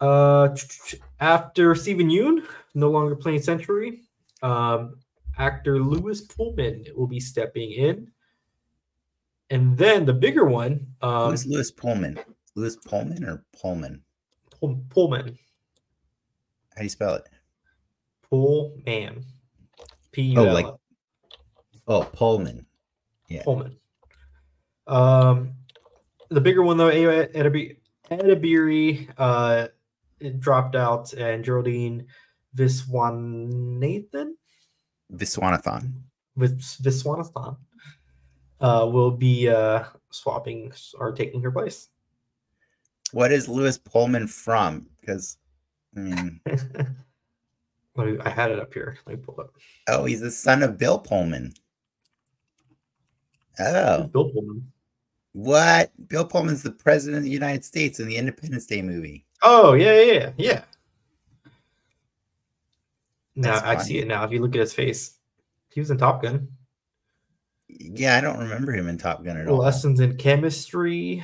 Uh, 0.00 0.56
after 1.20 1.74
Steven 1.74 2.08
Yeun, 2.08 2.44
no 2.74 2.90
longer 2.90 3.16
playing 3.16 3.42
Sentry, 3.42 4.02
um, 4.42 4.96
actor 5.38 5.80
Lewis 5.80 6.20
Pullman 6.22 6.86
will 6.96 7.06
be 7.08 7.20
stepping 7.20 7.70
in. 7.72 8.10
And 9.50 9.76
then 9.78 10.04
the 10.04 10.12
bigger 10.12 10.44
one, 10.44 10.86
um, 11.00 11.30
Who's 11.30 11.46
Lewis 11.46 11.70
Pullman? 11.70 12.18
Lewis 12.54 12.76
Pullman 12.76 13.24
or 13.24 13.44
Pullman? 13.60 14.02
Pull- 14.60 14.84
Pullman, 14.90 15.38
How 16.74 16.78
do 16.78 16.82
you 16.84 16.88
spell 16.90 17.14
it? 17.14 17.28
Pullman, 18.28 19.24
P 20.12 20.22
U 20.22 20.40
Oh, 20.40 20.44
like- 20.52 20.66
Oh, 21.86 22.02
Pullman. 22.12 22.66
yeah. 23.28 23.42
Pullman. 23.44 23.76
Um, 24.86 25.54
the 26.28 26.40
bigger 26.40 26.62
one 26.62 26.76
though, 26.76 26.90
Edebiri 28.10 29.08
uh, 29.16 29.68
dropped 30.38 30.76
out, 30.76 31.12
and 31.14 31.42
Geraldine 31.44 32.06
Viswanathan 32.56 34.32
Viswanathan. 35.12 35.92
with 36.36 36.60
Viswanathan 36.60 37.56
uh, 38.60 38.88
will 38.90 39.10
be 39.10 39.48
uh, 39.48 39.84
swapping 40.10 40.72
or 40.98 41.12
taking 41.12 41.42
her 41.42 41.50
place. 41.50 41.88
What 43.12 43.32
is 43.32 43.48
Lewis 43.48 43.78
Pullman 43.78 44.26
from? 44.26 44.86
Because 45.00 45.38
I 45.96 46.00
mean, 46.00 46.40
me, 47.96 48.18
I 48.20 48.28
had 48.28 48.50
it 48.50 48.58
up 48.58 48.72
here. 48.74 48.98
Let 49.06 49.18
me 49.18 49.24
pull 49.24 49.40
it 49.40 49.44
up. 49.44 49.54
oh, 49.88 50.04
he's 50.04 50.20
the 50.20 50.30
son 50.30 50.62
of 50.62 50.78
Bill 50.78 50.98
Pullman. 50.98 51.54
Oh, 53.58 54.04
Bill 54.04 54.30
Pullman. 54.30 54.70
what? 55.32 55.90
Bill 56.08 56.24
Pullman's 56.24 56.62
the 56.62 56.70
president 56.70 57.18
of 57.18 57.24
the 57.24 57.30
United 57.30 57.64
States 57.64 58.00
in 58.00 58.06
the 58.06 58.16
Independence 58.16 58.66
Day 58.66 58.82
movie. 58.82 59.24
Oh 59.42 59.72
yeah, 59.72 60.00
yeah, 60.00 60.12
yeah, 60.12 60.30
yeah. 60.36 60.62
Now 63.36 63.60
I 63.64 63.78
see 63.78 63.98
it 63.98 64.08
now. 64.08 64.24
If 64.24 64.32
you 64.32 64.40
look 64.40 64.54
at 64.54 64.60
his 64.60 64.74
face, 64.74 65.16
he 65.70 65.80
was 65.80 65.90
in 65.90 65.96
Top 65.96 66.22
Gun. 66.22 66.48
Yeah, 67.68 68.16
I 68.16 68.20
don't 68.20 68.38
remember 68.38 68.72
him 68.72 68.88
in 68.88 68.98
Top 68.98 69.24
Gun 69.24 69.36
at 69.36 69.46
all. 69.46 69.58
Lessons 69.58 70.00
in 70.00 70.16
chemistry. 70.16 71.22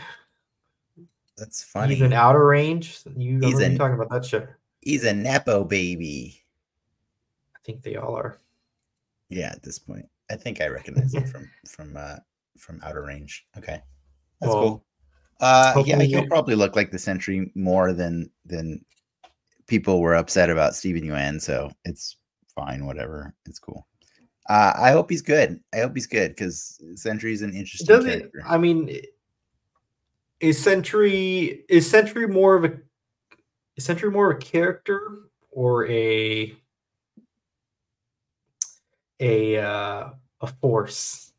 That's 1.37 1.65
funny. 1.65 1.95
He's 1.95 2.03
in 2.03 2.13
Outer 2.13 2.45
Range. 2.47 2.99
You 3.17 3.41
He's 3.41 3.59
in- 3.61 3.77
talking 3.77 3.95
about 3.95 4.11
that 4.11 4.25
shit. 4.25 4.49
He's 4.81 5.05
a 5.05 5.15
nepo 5.15 5.65
baby. 5.65 6.43
I 7.57 7.59
think 7.65 7.83
they 7.83 7.97
all 7.97 8.15
are. 8.15 8.39
Yeah, 9.31 9.49
at 9.49 9.63
this 9.63 9.79
point, 9.79 10.07
I 10.31 10.37
think 10.37 10.61
I 10.61 10.69
recognize 10.69 11.15
him 11.15 11.25
from 11.27 11.51
from 11.67 11.97
uh 11.97 12.17
from 12.59 12.81
Outer 12.85 13.03
Range. 13.03 13.47
Okay, 13.57 13.81
that's 14.41 14.53
Well, 14.53 14.63
cool. 14.63 14.85
Uh, 15.41 15.83
yeah, 15.85 16.01
he'll 16.03 16.29
probably 16.29 16.55
look 16.55 16.77
like 16.77 16.91
the 16.93 16.99
Sentry 16.99 17.51
more 17.55 17.93
than 17.93 18.31
than 18.45 18.85
people 19.67 20.01
were 20.01 20.15
upset 20.15 20.51
about 20.51 20.77
Steven 20.77 21.03
Yeun. 21.03 21.41
So 21.41 21.71
it's 21.85 22.17
fine, 22.55 22.87
whatever. 22.87 23.35
It's 23.47 23.59
cool. 23.59 23.87
Uh, 24.47 24.73
I 24.77 24.91
hope 24.91 25.09
he's 25.11 25.23
good. 25.23 25.61
I 25.73 25.79
hope 25.79 25.95
he's 25.95 26.07
good 26.07 26.31
because 26.31 26.79
Sentry's 26.97 27.43
an 27.43 27.55
interesting 27.55 27.87
Does 27.87 28.05
it? 28.05 28.31
I 28.47 28.59
mean, 28.59 28.95
is 30.41 30.63
Sentry 30.63 31.65
is 31.69 31.89
Sentry 31.89 32.27
more 32.27 32.55
of 32.55 32.65
a 32.65 32.75
is 33.77 33.85
Sentry 33.85 34.11
more 34.11 34.31
of 34.31 34.37
a 34.37 34.41
character 34.41 35.21
or 35.51 35.87
a 35.89 36.55
a 39.21 39.59
uh, 39.59 40.11
a 40.41 40.47
force? 40.61 41.33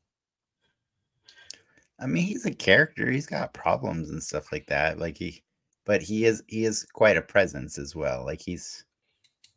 I 1.99 2.07
mean, 2.07 2.23
he's 2.23 2.45
a 2.45 2.53
character. 2.53 3.09
He's 3.09 3.27
got 3.27 3.53
problems 3.53 4.09
and 4.09 4.21
stuff 4.21 4.51
like 4.51 4.67
that. 4.67 4.99
Like 4.99 5.17
he, 5.17 5.43
but 5.85 6.01
he 6.01 6.25
is 6.25 6.43
he 6.47 6.65
is 6.65 6.85
quite 6.93 7.17
a 7.17 7.21
presence 7.21 7.77
as 7.77 7.95
well. 7.95 8.25
Like 8.25 8.41
he's, 8.41 8.84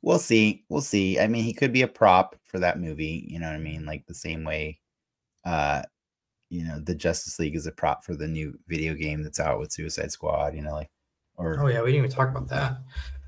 we'll 0.03 0.19
see, 0.19 0.65
we'll 0.69 0.81
see. 0.81 1.19
I 1.19 1.27
mean, 1.27 1.45
he 1.45 1.53
could 1.53 1.73
be 1.73 1.83
a 1.83 1.89
prop 1.89 2.37
for 2.45 2.59
that 2.59 2.81
movie. 2.81 3.27
You 3.29 3.41
know 3.41 3.47
what 3.47 3.57
I 3.57 3.61
mean? 3.61 3.85
Like 3.85 4.07
the 4.07 4.15
same 4.15 4.45
way, 4.45 4.81
uh, 5.45 5.83
you 6.51 6.65
know, 6.65 6.81
the 6.81 6.95
Justice 6.95 7.39
League 7.39 7.57
is 7.57 7.67
a 7.67 7.73
prop 7.73 8.05
for 8.05 8.15
the 8.15 8.29
new 8.29 8.59
video 8.69 8.95
game 8.95 9.23
that's 9.23 9.41
out 9.41 9.59
with 9.59 9.73
Suicide 9.73 10.13
Squad. 10.13 10.55
You 10.55 10.63
know, 10.63 10.73
like 10.73 10.91
or 11.37 11.59
Oh 11.61 11.69
yeah, 11.69 11.81
we 11.81 11.93
didn't 11.93 12.05
even 12.05 12.11
talk 12.11 12.31
about 12.31 12.49
that. 12.49 12.79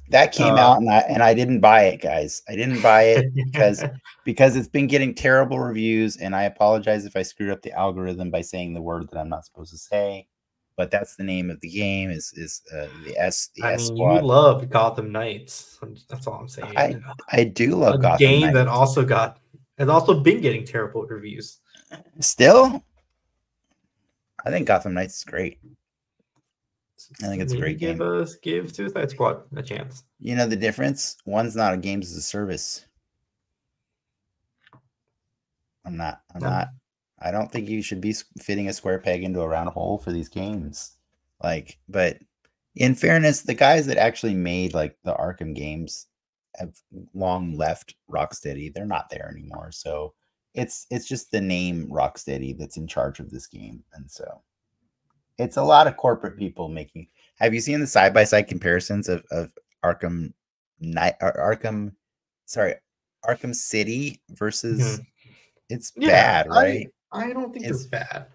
that 0.09 0.33
came 0.33 0.55
uh, 0.55 0.59
out 0.59 0.79
and 0.79 0.91
I 0.91 0.99
and 1.01 1.23
I 1.23 1.35
didn't 1.35 1.61
buy 1.61 1.83
it, 1.85 2.01
guys. 2.01 2.43
I 2.49 2.57
didn't 2.57 2.83
buy 2.83 3.03
it 3.03 3.35
because 3.35 3.85
because 4.25 4.57
it's 4.57 4.69
been 4.69 4.87
getting 4.87 5.15
terrible 5.15 5.59
reviews 5.59 6.17
and 6.17 6.35
i 6.37 6.45
apologize 6.45 7.05
if 7.05 7.17
i 7.17 7.23
screwed 7.23 7.51
up 7.51 7.63
the 7.63 7.73
algorithm 7.73 8.31
by 8.31 8.41
saying 8.41 8.75
the 8.75 8.83
word 8.83 9.09
that 9.09 9.19
i'm 9.19 9.29
not 9.29 9.45
supposed 9.45 9.73
to 9.73 9.79
say 9.79 10.27
but 10.81 10.91
that's 10.91 11.15
the 11.17 11.23
name 11.23 11.51
of 11.51 11.61
the 11.61 11.69
game 11.69 12.09
is 12.11 12.33
is 12.37 12.63
uh, 12.73 12.87
the 13.05 13.15
s 13.19 13.51
the 13.55 13.63
I 13.65 13.75
s 13.75 13.91
mean, 13.91 13.97
squad 13.99 14.15
you 14.15 14.23
love 14.23 14.71
Gotham 14.71 15.13
Knights. 15.13 15.79
That's 16.09 16.27
all 16.27 16.37
I'm 16.41 16.49
saying. 16.49 16.73
I 16.75 16.97
i 17.33 17.45
do 17.45 17.75
love 17.77 17.97
a 17.97 17.99
Gotham 17.99 18.19
game 18.19 18.41
Knights. 18.41 18.55
that 18.55 18.67
also 18.67 19.05
got 19.05 19.41
has 19.77 19.91
also 19.91 20.19
been 20.19 20.41
getting 20.41 20.65
terrible 20.65 21.03
reviews. 21.07 21.61
still 22.21 22.83
i 24.47 24.51
think 24.51 24.67
gotham 24.67 24.95
knights 24.95 25.19
is 25.19 25.25
great 25.25 25.59
I 27.23 27.27
think 27.29 27.43
it's 27.43 27.53
a 27.53 27.57
Maybe 27.57 27.75
great 27.77 27.79
give 27.79 27.99
game. 27.99 28.21
us 28.23 28.37
give 28.37 28.75
Suicide 28.75 29.11
Squad 29.11 29.43
a 29.57 29.63
chance. 29.63 30.05
you 30.19 30.35
know 30.35 30.47
the 30.47 30.57
difference 30.57 31.17
one's 31.27 31.57
not 31.57 31.75
a 31.75 31.77
games 31.77 32.11
as 32.11 32.17
a 32.17 32.23
service 32.37 32.87
i'm 35.85 35.97
not 35.97 36.21
i'm 36.35 36.43
No. 36.43 36.49
not 36.51 36.69
i 37.21 37.31
don't 37.31 37.51
think 37.51 37.69
you 37.69 37.83
should 37.83 38.01
be 38.01 38.15
fitting 38.39 38.69
a 38.69 38.73
square 38.73 38.99
peg 38.99 39.23
into 39.23 39.41
a 39.41 39.49
round 39.49 39.69
hole 39.71 39.99
for 39.99 40.13
these 40.13 40.29
games. 40.29 40.97
Like 41.43 41.79
but 41.89 42.19
in 42.77 42.95
fairness 42.95 43.43
the 43.43 43.55
guys 43.55 43.87
that 43.87 43.97
actually 43.97 44.35
made 44.35 44.75
like 44.75 44.97
the 45.05 45.15
arkham 45.15 45.55
games 45.55 46.07
have 46.57 46.77
long 47.15 47.57
left 47.57 47.95
rocksteady. 48.11 48.73
They're 48.73 48.87
not 48.87 49.11
there 49.11 49.29
anymore. 49.31 49.73
So 49.73 50.15
it's 50.55 50.87
it's 50.91 51.07
just 51.07 51.31
the 51.31 51.41
name 51.41 51.89
rocksteady 51.91 52.57
that's 52.59 52.77
in 52.77 52.87
charge 52.87 53.21
of 53.21 53.31
this 53.31 53.47
game. 53.47 53.83
And 53.95 54.11
so 54.11 54.43
it's 55.39 55.57
a 55.57 55.63
lot 55.63 55.87
of 55.87 55.97
corporate 55.97 56.37
people 56.37 56.69
making 56.69 57.09
have 57.37 57.55
you 57.55 57.61
seen 57.61 57.81
the 57.81 57.87
side 57.87 58.13
by 58.13 58.25
side 58.25 58.49
comparisons 58.49 59.09
of 59.09 59.25
of 59.31 59.51
arkham 59.85 60.33
knight 60.81 61.15
arkham 61.21 61.93
sorry 62.45 62.75
arkham 63.25 63.55
city 63.55 64.21
versus 64.31 64.81
mm-hmm. 64.81 65.03
it's 65.71 65.93
bad 65.93 66.47
I- 66.49 66.51
right 66.51 66.89
I, 67.13 67.33
don't 67.33 67.53
think 67.53 67.65
It's- 67.67 67.81
it's 67.81 67.87
bad. 67.89 68.27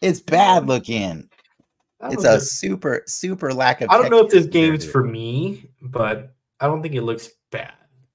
it's 0.00 0.20
bad 0.20 0.66
looking 0.66 1.28
it's 2.10 2.24
a 2.24 2.36
if- 2.36 2.42
super 2.42 3.02
super 3.06 3.52
lack 3.54 3.80
of 3.80 3.90
I 3.90 3.96
don't 3.98 4.10
know 4.10 4.24
if 4.24 4.30
this 4.30 4.46
game 4.46 4.74
is 4.74 4.88
for 4.88 5.02
me, 5.02 5.70
but 5.82 6.34
I 6.60 6.66
don't 6.66 6.82
think 6.82 6.94
it 6.94 7.02
looks 7.02 7.30
bad. 7.50 7.72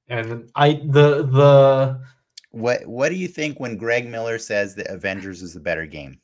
And 0.07 0.49
I 0.55 0.73
the 0.85 1.23
the 1.23 2.01
what 2.51 2.85
what 2.85 3.09
do 3.09 3.15
you 3.15 3.27
think 3.27 3.59
when 3.59 3.77
greg 3.77 4.07
miller 4.07 4.37
says 4.37 4.75
that 4.75 4.87
avengers 4.91 5.41
is 5.41 5.55
a 5.55 5.59
better 5.59 5.85
game 5.85 6.19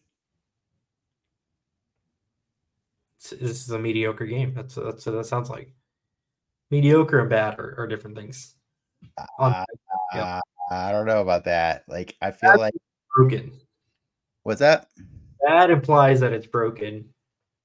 this 3.31 3.63
is 3.63 3.69
a 3.71 3.79
mediocre 3.79 4.25
game. 4.25 4.53
That's 4.53 4.75
that's 4.75 5.05
what 5.05 5.13
that 5.13 5.25
sounds 5.25 5.49
like. 5.49 5.73
Mediocre 6.71 7.19
and 7.19 7.29
bad 7.29 7.59
are, 7.59 7.75
are 7.77 7.87
different 7.87 8.15
things. 8.15 8.55
Uh, 9.39 9.63
yeah. 10.13 10.39
i 10.71 10.91
don't 10.91 11.05
know 11.05 11.21
about 11.21 11.43
that 11.45 11.83
like 11.87 12.15
i 12.21 12.31
feel 12.31 12.49
That's- 12.51 12.59
like 12.59 12.73
Broken. 13.17 13.51
what's 14.43 14.59
that 14.59 14.87
Bad 15.45 15.69
implies 15.69 16.19
that 16.21 16.33
it's 16.33 16.47
broken. 16.47 17.05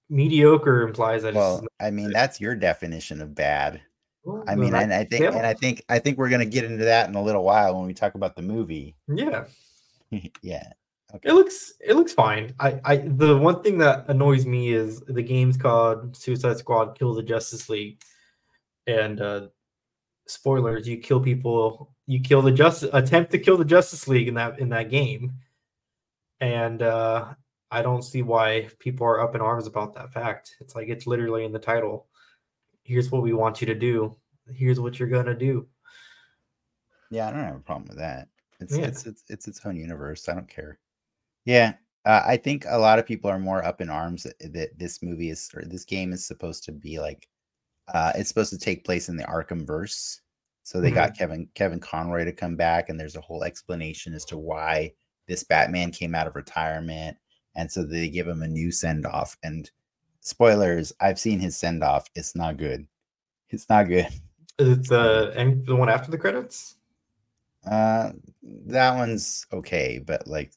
Mediocre 0.09 0.83
implies 0.83 1.23
that 1.23 1.35
well 1.35 1.59
it's 1.59 1.67
i 1.81 1.91
mean 1.91 2.11
that's 2.11 2.41
your 2.41 2.55
definition 2.55 3.23
of 3.23 3.35
bad 3.35 3.81
Well, 4.25 4.45
i 4.49 4.55
mean 4.55 4.75
and 4.75 4.93
i 4.93 5.05
think 5.05 5.23
yeah. 5.23 5.37
and 5.37 5.47
i 5.47 5.55
think 5.55 5.85
i 5.89 5.99
think 5.99 6.19
we're 6.19 6.29
going 6.29 6.41
to 6.41 6.47
get 6.47 6.65
into 6.65 6.85
that 6.85 7.09
in 7.09 7.15
a 7.15 7.23
little 7.23 7.45
while 7.45 7.77
when 7.77 7.87
we 7.87 7.95
talk 7.95 8.15
about 8.15 8.37
the 8.37 8.43
movie 8.43 8.95
yeah. 9.09 9.45
yeah 10.43 10.69
It 11.23 11.33
looks 11.33 11.75
it 11.81 11.95
looks 11.95 12.13
fine. 12.15 12.55
I, 12.59 12.81
I 12.85 12.97
the 12.97 13.37
one 13.37 13.63
thing 13.63 13.79
that 13.79 14.07
annoys 14.09 14.47
me 14.47 14.73
is 14.73 15.01
the 15.01 15.23
game's 15.23 15.59
called 15.59 16.17
Suicide 16.17 16.57
Squad 16.59 16.99
Kill 16.99 17.15
the 17.15 17.23
Justice 17.23 17.69
League. 17.69 18.01
And 18.87 19.21
uh 19.21 19.49
spoilers, 20.27 20.89
you 20.89 20.97
kill 20.99 21.21
people, 21.21 21.93
you 22.07 22.21
kill 22.21 22.43
the 22.43 22.53
justice 22.53 22.89
attempt 22.93 23.31
to 23.33 23.39
kill 23.39 23.57
the 23.59 23.65
Justice 23.65 24.09
League 24.09 24.29
in 24.29 24.35
that 24.35 24.59
in 24.59 24.71
that 24.71 24.91
game. 24.91 25.33
And 26.43 26.83
uh 26.83 27.35
I 27.71 27.81
don't 27.81 28.03
see 28.03 28.21
why 28.21 28.69
people 28.81 29.07
are 29.07 29.21
up 29.21 29.35
in 29.35 29.41
arms 29.41 29.67
about 29.67 29.95
that 29.95 30.13
fact. 30.13 30.57
It's 30.61 30.75
like 30.75 30.89
it's 30.89 31.07
literally 31.07 31.45
in 31.47 31.53
the 31.53 31.59
title. 31.59 32.09
Here's 32.83 33.11
what 33.11 33.23
we 33.23 33.33
want 33.33 33.63
you 33.63 33.67
to 33.69 33.75
do. 33.75 34.15
Here's 34.53 34.81
what 34.81 34.99
you're 34.99 35.09
gonna 35.09 35.39
do. 35.39 35.69
Yeah, 37.11 37.29
I 37.29 37.31
don't 37.31 37.45
have 37.45 37.57
a 37.57 37.61
problem 37.61 37.87
with 37.89 37.99
that. 37.99 38.29
It's 38.61 38.77
Yeah. 38.77 38.87
it's 38.87 39.07
it's 39.07 39.25
it's 39.29 39.49
its 39.49 39.65
own 39.65 39.77
universe. 39.77 40.29
I 40.29 40.35
don't 40.35 40.49
care. 40.49 40.79
Yeah, 41.45 41.75
uh, 42.05 42.23
I 42.27 42.37
think 42.37 42.65
a 42.69 42.79
lot 42.79 42.99
of 42.99 43.07
people 43.07 43.31
are 43.31 43.39
more 43.39 43.65
up 43.65 43.81
in 43.81 43.89
arms 43.89 44.25
that, 44.25 44.53
that 44.53 44.79
this 44.79 45.03
movie 45.03 45.31
is 45.31 45.49
or 45.55 45.63
this 45.65 45.85
game 45.85 46.13
is 46.13 46.27
supposed 46.27 46.65
to 46.65 46.73
be 46.73 46.99
like 46.99 47.29
uh 47.95 48.13
it's 48.17 48.29
supposed 48.29 48.51
to 48.51 48.59
take 48.59 48.85
place 48.85 49.09
in 49.09 49.17
the 49.17 49.25
Arkham 49.25 49.65
verse. 49.65 50.21
So 50.65 50.81
they 50.81 50.91
got 50.91 51.17
Kevin 51.17 51.49
Kevin 51.55 51.81
Conroy 51.81 52.25
to 52.25 52.33
come 52.33 52.57
back 52.57 52.89
and 52.89 52.99
there's 52.99 53.17
a 53.17 53.21
whole 53.21 53.45
explanation 53.45 54.13
as 54.13 54.25
to 54.27 54.37
why 54.39 54.93
this 55.27 55.45
Batman 55.45 55.91
came 55.91 56.15
out 56.15 56.27
of 56.27 56.35
retirement 56.37 57.17
and 57.55 57.71
so 57.71 57.85
they 57.85 58.09
give 58.09 58.27
him 58.27 58.43
a 58.43 58.49
new 58.49 58.71
send 58.71 59.07
off 59.07 59.37
and 59.43 59.71
spoilers, 60.21 60.93
I've 61.01 61.19
seen 61.19 61.39
his 61.41 61.57
send 61.57 61.83
off. 61.85 62.09
It's 62.15 62.35
not 62.35 62.57
good. 62.57 62.87
It's 63.51 63.69
not 63.69 63.89
good. 63.89 64.07
Is 64.59 64.69
it 64.79 64.89
the 64.89 65.33
and 65.37 65.67
the 65.67 65.77
one 65.77 65.89
after 65.89 66.11
the 66.11 66.19
credits? 66.19 66.77
Uh, 67.69 68.13
that 68.67 68.97
one's 68.97 69.47
okay, 69.53 69.99
but 70.05 70.27
like, 70.27 70.53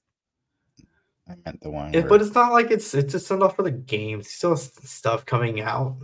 I 1.27 1.33
meant 1.45 1.61
the 1.61 1.69
one. 1.69 1.93
It- 1.93 2.01
where- 2.01 2.09
but 2.09 2.21
it's 2.21 2.33
not 2.35 2.51
like 2.51 2.71
it's 2.71 2.93
it's 2.93 3.13
a 3.13 3.19
send 3.19 3.43
off 3.43 3.55
for 3.55 3.63
the 3.63 3.71
games. 3.71 4.27
He 4.27 4.31
still 4.31 4.51
has 4.51 4.71
stuff 4.83 5.25
coming 5.25 5.61
out. 5.61 5.97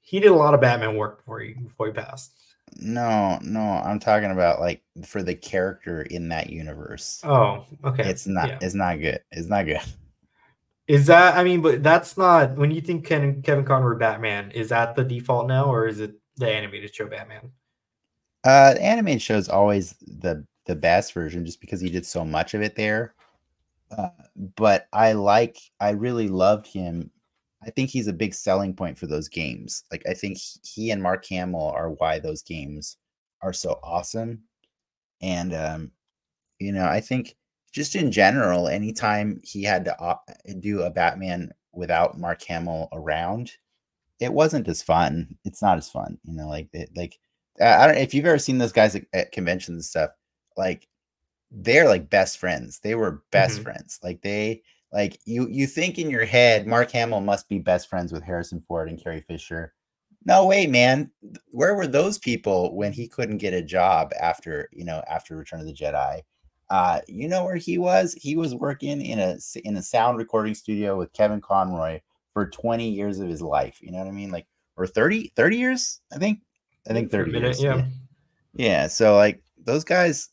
He 0.00 0.20
did 0.20 0.30
a 0.30 0.34
lot 0.34 0.54
of 0.54 0.60
Batman 0.60 0.96
work 0.96 1.18
before 1.18 1.40
he 1.40 1.54
before 1.54 1.86
he 1.88 1.92
passed. 1.92 2.32
No, 2.76 3.38
no, 3.42 3.60
I'm 3.60 3.98
talking 3.98 4.30
about 4.30 4.60
like 4.60 4.82
for 5.04 5.22
the 5.22 5.34
character 5.34 6.02
in 6.02 6.28
that 6.28 6.50
universe. 6.50 7.20
Oh, 7.24 7.64
okay. 7.84 8.08
It's 8.08 8.26
not. 8.26 8.48
Yeah. 8.48 8.58
It's 8.60 8.74
not 8.74 9.00
good. 9.00 9.20
It's 9.30 9.48
not 9.48 9.66
good. 9.66 9.80
Is 10.86 11.06
that? 11.06 11.36
I 11.36 11.44
mean, 11.44 11.62
but 11.62 11.82
that's 11.82 12.18
not 12.18 12.56
when 12.56 12.70
you 12.70 12.82
think 12.82 13.06
Ken, 13.06 13.40
Kevin 13.40 13.64
Conroy 13.64 13.96
Batman. 13.96 14.50
Is 14.50 14.68
that 14.68 14.94
the 14.94 15.04
default 15.04 15.48
now, 15.48 15.64
or 15.64 15.88
is 15.88 16.00
it 16.00 16.14
the 16.36 16.50
animated 16.50 16.94
show 16.94 17.06
Batman? 17.06 17.50
Uh, 18.44 18.74
the 18.74 18.82
animated 18.82 19.22
show 19.22 19.36
is 19.36 19.48
always 19.48 19.94
the 20.02 20.44
the 20.66 20.74
best 20.74 21.14
version, 21.14 21.46
just 21.46 21.60
because 21.60 21.80
he 21.80 21.88
did 21.88 22.04
so 22.04 22.22
much 22.22 22.52
of 22.52 22.60
it 22.60 22.76
there. 22.76 23.14
Uh, 23.96 24.10
but 24.56 24.86
I 24.92 25.12
like. 25.12 25.56
I 25.80 25.90
really 25.90 26.28
loved 26.28 26.66
him. 26.66 27.10
I 27.66 27.70
think 27.70 27.90
he's 27.90 28.08
a 28.08 28.12
big 28.12 28.34
selling 28.34 28.74
point 28.74 28.98
for 28.98 29.06
those 29.06 29.28
games. 29.28 29.84
Like 29.90 30.02
I 30.08 30.14
think 30.14 30.38
he- 30.62 30.90
and 30.90 31.02
Mark 31.02 31.24
Hamill 31.26 31.70
are 31.70 31.90
why 31.90 32.18
those 32.18 32.42
games 32.42 32.96
are 33.42 33.52
so 33.52 33.78
awesome. 33.82 34.42
And 35.22 35.54
um, 35.54 35.92
you 36.58 36.72
know, 36.72 36.86
I 36.86 37.00
think 37.00 37.36
just 37.72 37.96
in 37.96 38.12
general, 38.12 38.68
anytime 38.68 39.40
he 39.42 39.62
had 39.64 39.84
to 39.86 39.98
op- 39.98 40.28
do 40.60 40.82
a 40.82 40.90
Batman 40.90 41.52
without 41.72 42.18
Mark 42.18 42.42
Hamill 42.44 42.88
around, 42.92 43.50
it 44.20 44.32
wasn't 44.32 44.68
as 44.68 44.82
fun. 44.82 45.36
It's 45.44 45.60
not 45.62 45.78
as 45.78 45.90
fun, 45.90 46.18
you 46.24 46.34
know. 46.34 46.48
Like 46.48 46.68
it, 46.72 46.90
like 46.96 47.18
I 47.60 47.86
don't 47.86 47.96
if 47.98 48.14
you've 48.14 48.26
ever 48.26 48.38
seen 48.38 48.58
those 48.58 48.72
guys 48.72 48.94
at, 48.94 49.04
at 49.12 49.32
conventions 49.32 49.74
and 49.76 49.84
stuff. 49.84 50.10
Like 50.56 50.86
they're 51.50 51.88
like 51.88 52.10
best 52.10 52.38
friends. 52.38 52.80
They 52.80 52.94
were 52.94 53.22
best 53.30 53.60
Mhm. 53.60 53.62
friends. 53.64 53.98
Like 54.02 54.22
they 54.22 54.62
like 54.94 55.20
you 55.26 55.48
you 55.50 55.66
think 55.66 55.98
in 55.98 56.08
your 56.08 56.24
head 56.24 56.66
Mark 56.66 56.90
Hamill 56.92 57.20
must 57.20 57.48
be 57.48 57.58
best 57.58 57.90
friends 57.90 58.12
with 58.12 58.22
Harrison 58.22 58.62
Ford 58.66 58.88
and 58.88 59.02
Carrie 59.02 59.24
Fisher. 59.28 59.74
No 60.24 60.46
way, 60.46 60.66
man. 60.66 61.10
Where 61.50 61.74
were 61.74 61.86
those 61.86 62.16
people 62.18 62.74
when 62.74 62.92
he 62.92 63.06
couldn't 63.08 63.38
get 63.38 63.52
a 63.52 63.60
job 63.60 64.12
after, 64.18 64.70
you 64.72 64.84
know, 64.84 65.02
after 65.10 65.36
Return 65.36 65.60
of 65.60 65.66
the 65.66 65.74
Jedi? 65.74 66.22
Uh, 66.70 67.00
you 67.06 67.28
know 67.28 67.44
where 67.44 67.56
he 67.56 67.76
was? 67.76 68.14
He 68.14 68.36
was 68.36 68.54
working 68.54 69.02
in 69.02 69.18
a 69.18 69.36
in 69.64 69.76
a 69.76 69.82
sound 69.82 70.16
recording 70.16 70.54
studio 70.54 70.96
with 70.96 71.12
Kevin 71.12 71.42
Conroy 71.42 72.00
for 72.32 72.48
20 72.48 72.88
years 72.88 73.18
of 73.18 73.28
his 73.28 73.42
life. 73.42 73.78
You 73.82 73.92
know 73.92 73.98
what 73.98 74.08
I 74.08 74.12
mean? 74.12 74.30
Like 74.30 74.46
or 74.76 74.86
30 74.86 75.32
30 75.36 75.56
years, 75.56 76.00
I 76.12 76.18
think. 76.18 76.40
I 76.88 76.92
think 76.92 77.10
30 77.10 77.32
minute, 77.32 77.58
years. 77.58 77.62
yeah. 77.62 77.86
Yeah, 78.54 78.86
so 78.86 79.16
like 79.16 79.42
those 79.58 79.84
guys, 79.84 80.30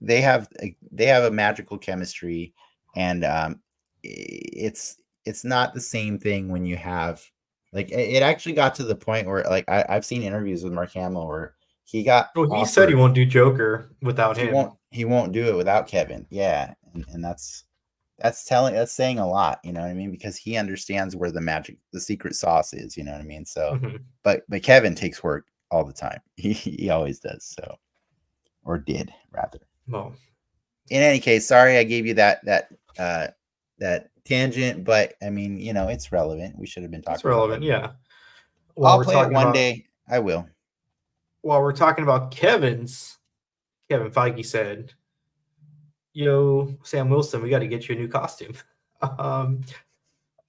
they 0.00 0.20
have 0.20 0.48
a- 0.60 0.76
they 0.90 1.06
have 1.06 1.24
a 1.24 1.30
magical 1.30 1.78
chemistry, 1.78 2.54
and 2.94 3.24
um, 3.24 3.60
it's 4.02 4.96
it's 5.24 5.44
not 5.44 5.74
the 5.74 5.80
same 5.80 6.18
thing 6.18 6.48
when 6.48 6.64
you 6.66 6.76
have 6.76 7.22
like 7.72 7.90
it 7.90 8.22
actually 8.22 8.52
got 8.54 8.74
to 8.74 8.84
the 8.84 8.94
point 8.96 9.26
where 9.26 9.42
like 9.44 9.68
I, 9.68 9.84
I've 9.88 10.04
seen 10.04 10.22
interviews 10.22 10.64
with 10.64 10.72
Mark 10.72 10.92
Hamill 10.92 11.26
where 11.26 11.54
he 11.84 12.02
got 12.02 12.30
Well, 12.34 12.52
he 12.58 12.64
said 12.64 12.88
he 12.88 12.94
won't 12.94 13.14
do 13.14 13.24
Joker 13.24 13.90
without 14.02 14.36
he 14.36 14.44
him. 14.44 14.54
won't 14.54 14.74
he 14.90 15.04
won't 15.04 15.32
do 15.32 15.46
it 15.48 15.56
without 15.56 15.86
Kevin. 15.86 16.26
Yeah, 16.30 16.74
and, 16.94 17.04
and 17.12 17.24
that's 17.24 17.64
that's 18.18 18.44
telling 18.44 18.74
that's 18.74 18.92
saying 18.92 19.18
a 19.18 19.28
lot. 19.28 19.58
You 19.64 19.72
know 19.72 19.80
what 19.80 19.90
I 19.90 19.94
mean? 19.94 20.10
Because 20.10 20.36
he 20.36 20.56
understands 20.56 21.16
where 21.16 21.30
the 21.32 21.40
magic 21.40 21.78
the 21.92 22.00
secret 22.00 22.34
sauce 22.34 22.72
is. 22.74 22.96
You 22.96 23.04
know 23.04 23.12
what 23.12 23.20
I 23.20 23.24
mean? 23.24 23.44
So 23.44 23.78
Mhm. 23.82 24.00
but 24.22 24.42
but 24.48 24.62
Kevin 24.62 24.94
takes 24.94 25.22
work 25.22 25.46
all 25.70 25.84
the 25.84 25.92
time. 25.92 26.20
He 26.36 26.52
he 26.52 26.90
always 26.90 27.20
does. 27.20 27.44
So 27.58 27.76
or 28.64 28.78
did 28.78 29.12
rather. 29.32 29.58
Well, 29.88 30.14
In 30.90 31.02
any 31.02 31.18
case, 31.20 31.46
sorry 31.46 31.78
I 31.78 31.84
gave 31.84 32.06
you 32.06 32.14
that 32.14 32.44
that 32.44 32.68
uh 32.98 33.28
that 33.78 34.10
tangent, 34.24 34.84
but 34.84 35.14
I 35.22 35.30
mean, 35.30 35.56
you 35.56 35.72
know, 35.72 35.88
it's 35.88 36.12
relevant. 36.12 36.58
We 36.58 36.66
should 36.66 36.82
have 36.82 36.92
been 36.92 37.02
talking. 37.02 37.16
it's 37.16 37.24
relevant, 37.24 37.62
yeah. 37.62 37.92
I'll 38.82 39.02
play 39.02 39.14
it 39.14 39.30
one 39.30 39.48
about- 39.48 39.54
day. 39.54 39.86
I 40.08 40.18
will. 40.18 40.46
while 41.42 41.60
we're 41.62 41.72
talking 41.72 42.04
about 42.04 42.30
Kevin's, 42.30 43.18
Kevin 43.88 44.10
Feige 44.10 44.44
said, 44.44 44.92
"Yo, 46.12 46.76
Sam 46.82 47.08
Wilson, 47.08 47.42
we 47.42 47.50
got 47.50 47.60
to 47.60 47.66
get 47.66 47.88
you 47.88 47.94
a 47.94 47.98
new 47.98 48.08
costume." 48.08 48.54
um, 49.18 49.60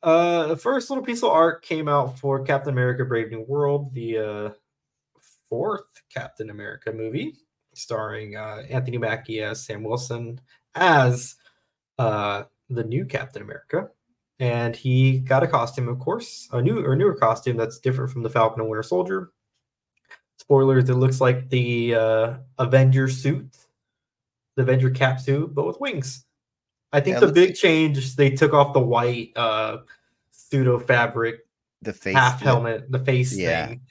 uh, 0.02 0.48
the 0.48 0.58
first 0.58 0.90
little 0.90 1.04
piece 1.04 1.24
of 1.24 1.30
art 1.30 1.64
came 1.64 1.88
out 1.88 2.20
for 2.20 2.44
Captain 2.44 2.74
America: 2.74 3.06
Brave 3.06 3.32
New 3.32 3.42
World, 3.42 3.94
the 3.94 4.18
uh, 4.18 4.50
fourth 5.50 6.02
Captain 6.14 6.50
America 6.50 6.92
movie, 6.92 7.36
starring 7.74 8.36
uh, 8.36 8.64
Anthony 8.70 8.98
Mackie 8.98 9.42
as 9.42 9.66
Sam 9.66 9.84
Wilson 9.84 10.40
as 10.76 11.36
uh, 12.00 12.44
the 12.74 12.84
new 12.84 13.06
Captain 13.06 13.42
America. 13.42 13.90
And 14.40 14.76
he 14.76 15.20
got 15.20 15.44
a 15.44 15.48
costume, 15.48 15.88
of 15.88 16.00
course, 16.00 16.50
a 16.52 16.62
new 16.62 16.84
or 16.86 16.96
newer 16.96 17.14
costume 17.16 17.56
that's 17.56 17.80
different 17.80 18.12
from 18.12 18.24
the 18.24 18.30
Falcon 18.30 18.62
and 18.62 18.70
Winter 18.70 18.84
Soldier 18.84 19.32
spoilers 20.40 20.90
it 20.90 20.96
looks 20.96 21.22
like 21.22 21.48
the 21.50 21.96
uh 21.96 22.34
avenger 22.60 23.08
suit 23.08 23.56
the 24.58 24.64
avenger 24.64 24.90
cap 24.90 25.20
suit 25.20 25.54
but 25.54 25.66
with 25.66 25.80
wings 25.80 26.26
i 26.92 27.00
think 27.00 27.14
Yeah, 27.16 27.20
the 27.28 27.32
big 27.32 27.50
like- 27.50 27.56
change 27.56 28.16
they 28.16 28.30
took 28.32 28.52
off 28.54 28.74
the 28.74 28.80
white 28.80 29.32
uh 29.38 29.78
pseudo 30.32 30.80
fabric 30.80 31.46
The 31.82 31.94
face 31.94 32.16
half 32.16 32.40
the- 32.40 32.46
helmet 32.46 32.92
the 32.92 33.00
face 33.00 33.38
Yeah. 33.38 33.68
thing 33.68 33.82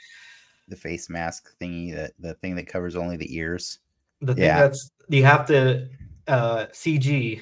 the 0.69 0.77
face 0.77 1.09
mask 1.09 1.57
thingy, 1.59 1.95
that 1.95 2.13
the 2.19 2.35
thing 2.35 2.55
that 2.57 2.67
covers 2.67 2.97
only 2.97 3.17
the 3.17 3.35
ears. 3.37 3.79
the 4.21 4.35
thing 4.35 4.45
Yeah. 4.45 4.61
that's 4.63 4.91
you 5.09 5.25
have 5.25 5.47
to 5.47 5.89
uh 6.27 6.67
cg 6.67 7.41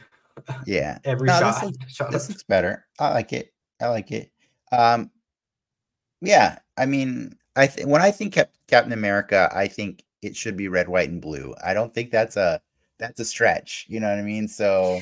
Yeah. 0.67 0.99
every 1.05 1.27
No, 1.27 1.39
this 1.41 1.57
shot, 1.57 1.65
looks- 1.65 1.79
shot 1.95 2.11
this 2.13 2.29
looks 2.29 2.43
better. 2.45 2.87
I 2.99 3.11
like 3.13 3.33
it. 3.33 3.53
I 3.81 3.89
like 3.89 4.11
it. 4.13 4.31
Um, 4.73 5.11
yeah, 6.21 6.59
I 6.77 6.87
mean, 6.87 7.37
I 7.57 7.67
th- 7.67 7.87
when 7.87 8.03
I 8.03 8.11
think 8.11 8.35
Cap- 8.35 8.53
Captain 8.69 8.93
America, 8.93 9.51
I 9.55 9.69
think 9.69 10.05
it 10.23 10.37
should 10.37 10.57
be 10.57 10.69
red, 10.69 10.89
white, 10.89 11.09
and 11.09 11.21
blue. 11.21 11.55
I 11.65 11.73
don't 11.75 11.93
think 11.95 12.11
that's 12.11 12.37
a 12.37 12.61
that's 12.99 13.19
a 13.21 13.25
stretch. 13.25 13.87
You 13.89 14.01
know 14.01 14.09
what 14.11 14.19
I 14.19 14.23
mean? 14.23 14.47
So 14.47 15.01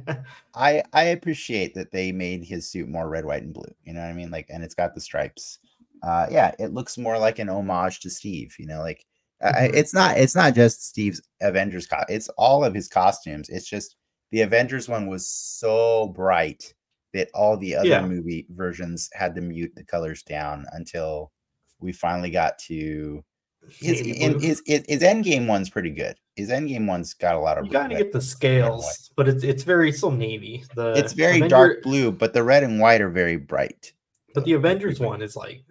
I 0.54 0.82
I 0.92 1.02
appreciate 1.04 1.74
that 1.74 1.92
they 1.92 2.10
made 2.12 2.44
his 2.44 2.68
suit 2.68 2.88
more 2.88 3.08
red, 3.08 3.24
white, 3.24 3.42
and 3.44 3.54
blue. 3.54 3.72
You 3.84 3.92
know 3.92 4.00
what 4.00 4.08
I 4.10 4.12
mean? 4.12 4.30
Like, 4.30 4.46
and 4.50 4.64
it's 4.64 4.74
got 4.74 4.94
the 4.94 5.00
stripes. 5.00 5.58
Uh, 6.02 6.26
yeah, 6.30 6.52
it 6.58 6.72
looks 6.74 6.98
more 6.98 7.18
like 7.18 7.38
an 7.38 7.48
homage 7.48 8.00
to 8.00 8.10
Steve. 8.10 8.54
You 8.58 8.66
know, 8.66 8.80
like 8.80 9.06
I, 9.42 9.48
I- 9.48 9.70
it's 9.72 9.94
not 9.94 10.18
it's 10.18 10.34
not 10.34 10.54
just 10.54 10.84
Steve's 10.88 11.22
Avengers 11.40 11.86
co- 11.86 12.04
It's 12.08 12.28
all 12.30 12.64
of 12.64 12.74
his 12.74 12.88
costumes. 12.88 13.48
It's 13.48 13.68
just 13.68 13.94
the 14.36 14.42
Avengers 14.42 14.86
one 14.86 15.06
was 15.06 15.26
so 15.26 16.08
bright 16.08 16.74
that 17.14 17.30
all 17.32 17.56
the 17.56 17.74
other 17.74 17.88
Yeah. 17.88 18.06
movie 18.06 18.44
versions 18.50 19.08
had 19.14 19.34
to 19.34 19.40
mute 19.40 19.72
the 19.74 19.82
colors 19.82 20.22
down 20.22 20.66
until 20.72 21.32
we 21.80 21.90
finally 21.90 22.28
got 22.28 22.58
to 22.68 23.24
his 23.70 24.02
in, 24.02 24.38
his, 24.38 24.62
his 24.66 24.84
his 24.86 25.00
Endgame 25.00 25.46
one's 25.46 25.70
pretty 25.70 25.88
good. 25.88 26.18
His 26.34 26.50
Endgame 26.50 26.86
one's 26.86 27.14
got 27.14 27.34
a 27.34 27.38
lot 27.38 27.56
of 27.56 27.64
you 27.64 27.72
gotta 27.72 27.96
get 27.96 28.12
the 28.12 28.20
scales 28.20 29.10
but 29.16 29.26
it's 29.26 29.42
it's 29.42 29.62
very 29.62 29.90
still 29.90 30.10
navy 30.10 30.62
the 30.74 30.92
it's 30.92 31.14
very 31.14 31.38
Avenger- 31.38 31.48
dark 31.48 31.82
blue, 31.82 32.12
but 32.12 32.34
the 32.34 32.42
red 32.42 32.62
and 32.62 32.78
white 32.78 33.00
are 33.00 33.08
very 33.08 33.38
bright. 33.38 33.90
but 34.34 34.44
the 34.44 34.52
avengers 34.52 35.00
one 35.00 35.22
is 35.22 35.34
like 35.34 35.62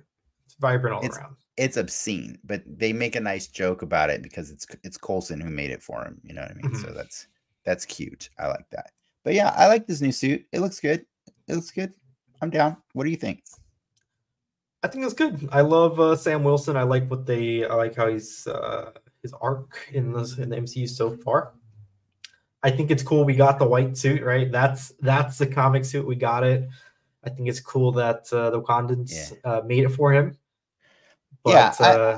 it's 0.44 0.56
vibrant 0.56 0.96
all 0.96 1.06
It's- 1.06 1.20
around 1.20 1.36
It's 1.58 1.78
obscene, 1.78 2.40
but 2.44 2.64
they 2.66 2.94
make 2.94 3.16
a 3.16 3.22
nice 3.22 3.46
joke 3.48 3.84
about 3.84 4.10
it 4.10 4.24
because 4.24 4.50
it's 4.50 4.66
it's 4.84 4.98
Coulson 4.98 5.40
who 5.40 5.52
made 5.52 5.70
it 5.70 5.84
for 5.84 6.04
him. 6.04 6.20
You 6.24 6.34
know 6.34 6.42
what 6.42 6.52
I 6.52 6.56
mean? 6.56 6.76
So 6.76 6.88
mm-hmm. 6.88 6.98
that's 6.98 7.28
that's 7.66 7.86
cute. 7.86 8.30
I 8.40 8.48
like 8.48 8.70
that. 8.72 8.92
But 9.24 9.34
yeah, 9.34 9.54
I 9.58 9.68
like 9.68 9.88
this 9.88 10.02
new 10.02 10.12
suit. 10.12 10.46
It 10.52 10.60
looks 10.60 10.80
good. 10.80 11.06
It 11.48 11.56
looks 11.56 11.72
good. 11.72 11.94
I'm 12.42 12.50
down. 12.50 12.78
What 12.94 13.04
do 13.06 13.10
you 13.10 13.18
think? 13.18 13.44
I 14.84 14.88
think 14.88 15.04
it's 15.04 15.14
good. 15.14 15.50
I 15.52 15.62
love 15.62 16.00
uh, 16.00 16.16
Sam 16.16 16.44
Wilson. 16.44 16.78
I 16.78 16.84
like 16.84 17.10
what 17.10 17.26
they. 17.26 17.66
I 17.66 17.74
like 17.74 17.96
how 17.96 18.08
he's 18.08 18.46
uh, 18.46 18.92
his 19.24 19.34
arc 19.42 19.90
in 19.94 20.14
this 20.14 20.38
in 20.38 20.50
the 20.50 20.58
MCU 20.58 20.88
so 20.88 21.16
far. 21.18 21.54
I 22.62 22.70
think 22.72 22.92
it's 22.92 23.04
cool. 23.04 23.26
We 23.26 23.36
got 23.36 23.58
the 23.60 23.66
white 23.68 23.98
suit, 23.98 24.22
right? 24.24 24.52
That's 24.52 24.90
that's 25.02 25.38
the 25.40 25.48
comic 25.48 25.86
suit. 25.86 26.06
We 26.06 26.16
got 26.16 26.44
it. 26.44 26.68
I 27.24 27.30
think 27.32 27.48
it's 27.50 27.60
cool 27.60 27.92
that 27.94 28.32
uh, 28.32 28.52
the 28.52 28.62
Wakandans 28.62 29.34
uh, 29.44 29.62
made 29.66 29.84
it 29.86 29.90
for 29.90 30.14
him. 30.14 30.38
But, 31.44 31.54
Yeah, 31.54 31.74
I- 31.80 31.92
uh, 31.96 32.18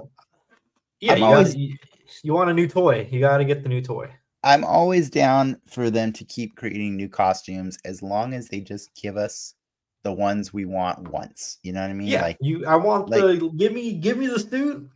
yeah. 0.99 1.11
I'm 1.13 1.17
You, 1.19 1.23
always- 1.25 1.47
gotta, 1.49 1.59
you, 1.59 1.77
you 2.23 2.33
want 2.33 2.49
a 2.49 2.53
new 2.53 2.67
toy? 2.67 3.07
You 3.09 3.21
got 3.21 3.37
to 3.37 3.45
get 3.45 3.63
the 3.63 3.69
new 3.69 3.81
toy. 3.81 4.09
I'm 4.43 4.63
always 4.63 5.09
down 5.09 5.59
for 5.67 5.89
them 5.89 6.13
to 6.13 6.23
keep 6.23 6.55
creating 6.55 6.95
new 6.95 7.09
costumes 7.09 7.77
as 7.85 8.01
long 8.03 8.33
as 8.33 8.47
they 8.47 8.61
just 8.61 8.93
give 8.95 9.17
us 9.17 9.55
the 10.03 10.13
ones 10.13 10.53
we 10.53 10.65
want 10.65 11.09
once. 11.09 11.57
You 11.63 11.73
know 11.73 11.81
what 11.81 11.89
I 11.89 11.93
mean? 11.93 12.07
Yeah, 12.07 12.21
Like 12.21 12.37
you. 12.39 12.65
I 12.65 12.75
want 12.75 13.09
like- 13.09 13.39
the 13.39 13.49
give 13.57 13.73
me 13.73 13.93
give 13.93 14.17
me 14.17 14.27
the 14.27 14.39
suit 14.39 14.89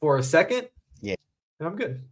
for 0.00 0.18
a 0.18 0.22
second. 0.22 0.68
Yeah. 1.00 1.14
and 1.60 1.68
I'm 1.68 1.76
good. 1.76 2.02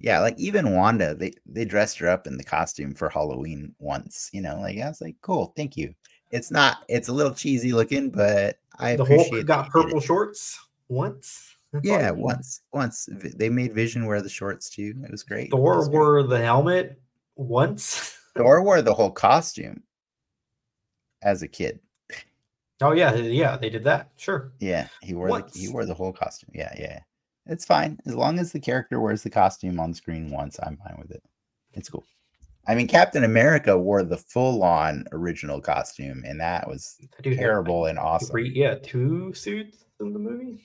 yeah, 0.00 0.20
like 0.20 0.38
even 0.38 0.74
Wanda, 0.74 1.14
they 1.14 1.32
they 1.46 1.64
dressed 1.64 1.98
her 1.98 2.08
up 2.08 2.26
in 2.26 2.36
the 2.36 2.44
costume 2.44 2.94
for 2.94 3.08
Halloween 3.08 3.74
once. 3.78 4.28
You 4.32 4.42
know, 4.42 4.56
like 4.60 4.78
I 4.78 4.88
was 4.88 5.00
like, 5.00 5.16
cool, 5.22 5.52
thank 5.56 5.76
you. 5.76 5.94
It's 6.30 6.50
not. 6.50 6.78
It's 6.88 7.08
a 7.08 7.12
little 7.12 7.32
cheesy 7.32 7.72
looking, 7.72 8.10
but 8.10 8.58
I 8.78 8.96
the 8.96 9.04
appreciate 9.04 9.30
Hulk 9.32 9.46
got 9.46 9.70
purple 9.70 10.00
shorts 10.00 10.58
once. 10.88 11.56
Yeah, 11.82 12.10
once 12.10 12.60
once 12.72 13.08
they 13.36 13.48
made 13.48 13.74
Vision 13.74 14.06
wear 14.06 14.22
the 14.22 14.28
shorts 14.28 14.70
too. 14.70 14.94
It 15.02 15.10
was 15.10 15.22
great. 15.22 15.50
Thor 15.50 15.76
was 15.76 15.88
great. 15.88 15.96
wore 15.96 16.22
the 16.22 16.40
helmet 16.40 17.00
once. 17.36 18.18
Thor 18.36 18.62
wore 18.62 18.82
the 18.82 18.94
whole 18.94 19.10
costume 19.10 19.82
as 21.22 21.42
a 21.42 21.48
kid. 21.48 21.80
Oh 22.80 22.92
yeah, 22.92 23.14
yeah, 23.14 23.56
they 23.56 23.70
did 23.70 23.84
that. 23.84 24.10
Sure. 24.16 24.52
Yeah, 24.60 24.88
he 25.02 25.14
wore 25.14 25.28
the, 25.40 25.50
he 25.54 25.68
wore 25.68 25.86
the 25.86 25.94
whole 25.94 26.12
costume. 26.12 26.50
Yeah, 26.52 26.72
yeah. 26.78 27.00
It's 27.46 27.64
fine 27.64 27.98
as 28.06 28.14
long 28.14 28.38
as 28.38 28.52
the 28.52 28.60
character 28.60 29.00
wears 29.00 29.22
the 29.22 29.30
costume 29.30 29.78
on 29.78 29.94
screen 29.94 30.30
once. 30.30 30.58
I'm 30.62 30.76
fine 30.76 30.96
with 30.98 31.10
it. 31.10 31.22
It's 31.74 31.88
cool. 31.88 32.04
I 32.66 32.74
mean, 32.74 32.88
Captain 32.88 33.24
America 33.24 33.76
wore 33.76 34.02
the 34.02 34.16
full-on 34.16 35.04
original 35.12 35.60
costume, 35.60 36.24
and 36.26 36.40
that 36.40 36.66
was 36.66 36.96
dude 37.22 37.36
terrible 37.36 37.86
and 37.86 37.98
awesome. 37.98 38.30
Three, 38.30 38.50
yeah, 38.54 38.76
two 38.82 39.34
suits 39.34 39.84
in 40.00 40.14
the 40.14 40.18
movie. 40.18 40.64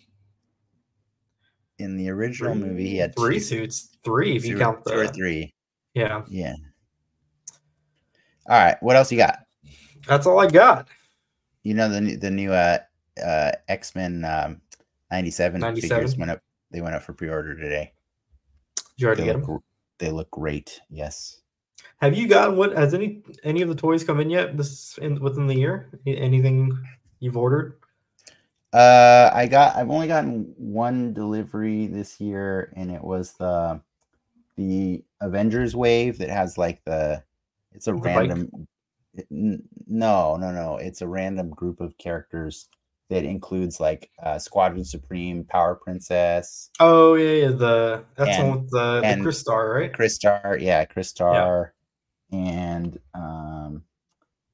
In 1.79 1.95
the 1.97 2.09
original 2.09 2.53
movie, 2.55 2.87
he 2.87 2.97
had 2.97 3.15
three 3.15 3.35
two- 3.35 3.39
suits. 3.39 3.97
Three 4.03 4.35
if 4.35 4.45
you 4.45 4.53
two 4.53 4.57
or- 4.57 4.63
count 4.63 4.85
two 4.85 4.93
or 4.99 5.07
three. 5.07 5.53
yeah. 5.93 6.23
Yeah. 6.29 6.53
All 8.47 8.57
right. 8.59 8.77
What 8.81 8.95
else 8.95 9.11
you 9.11 9.17
got? 9.17 9.39
That's 10.07 10.25
all 10.25 10.39
I 10.39 10.47
got. 10.47 10.87
You 11.63 11.73
know 11.73 11.89
the 11.89 12.01
new- 12.01 12.17
the 12.17 12.31
new 12.31 12.51
uh 12.51 12.79
uh 13.23 13.51
X 13.67 13.95
Men 13.95 14.23
um, 14.25 14.61
ninety 15.11 15.31
seven 15.31 15.61
figures 15.75 16.17
went 16.17 16.31
up. 16.31 16.41
They 16.71 16.81
went 16.81 16.95
up 16.95 17.03
for 17.03 17.13
pre 17.13 17.29
order 17.29 17.55
today. 17.55 17.93
Did 18.75 18.83
you 18.97 19.07
already 19.07 19.21
They 19.21 19.27
get 19.27 19.35
look, 19.37 19.45
them? 19.47 19.59
they 19.99 20.11
look 20.11 20.31
great. 20.31 20.79
Yes. 20.89 21.41
Have 22.01 22.17
you 22.17 22.27
gotten 22.27 22.55
what? 22.55 22.75
Has 22.77 22.93
any 22.93 23.23
any 23.43 23.61
of 23.61 23.69
the 23.69 23.75
toys 23.75 24.03
come 24.03 24.19
in 24.19 24.29
yet? 24.29 24.57
This 24.57 24.97
in, 24.99 25.19
within 25.21 25.47
the 25.47 25.55
year? 25.55 25.89
Anything 26.07 26.77
you've 27.19 27.37
ordered? 27.37 27.75
Uh, 28.73 29.31
I 29.33 29.47
got. 29.47 29.75
I've 29.75 29.89
only 29.89 30.07
gotten 30.07 30.53
one 30.57 31.13
delivery 31.13 31.87
this 31.87 32.19
year, 32.21 32.71
and 32.75 32.91
it 32.91 33.03
was 33.03 33.33
the 33.33 33.81
the 34.57 35.03
Avengers 35.21 35.75
wave 35.75 36.17
that 36.19 36.29
has 36.29 36.57
like 36.57 36.83
the. 36.85 37.23
It's 37.71 37.87
a 37.87 37.91
The 37.93 37.97
random. 37.99 38.49
it- 38.53 39.27
no, 39.31 40.37
no, 40.37 40.51
no. 40.51 40.77
It's 40.77 41.01
a 41.01 41.07
random 41.07 41.49
group 41.49 41.81
of 41.81 41.97
characters 41.97 42.69
that 43.09 43.23
includes 43.25 43.79
like 43.79 44.11
uh, 44.23 44.37
Squadron 44.37 44.85
Supreme, 44.85 45.43
Power 45.43 45.73
Princess, 45.75 46.69
Oh 46.79 47.15
yeah, 47.15 47.45
yeah. 47.45 47.47
The 47.51 48.03
that's 48.15 48.37
the 48.37 48.43
And- 48.43 48.49
one 48.49 48.61
with 48.61 48.69
the, 48.71 48.99
the 49.01 49.07
and 49.07 49.23
Crystar, 49.23 49.73
right? 49.73 49.91
Crystar, 49.91 50.61
yeah, 50.61 50.85
Chris 50.85 51.11
Crystar, 51.11 51.71
and 52.31 52.99
um, 53.15 53.83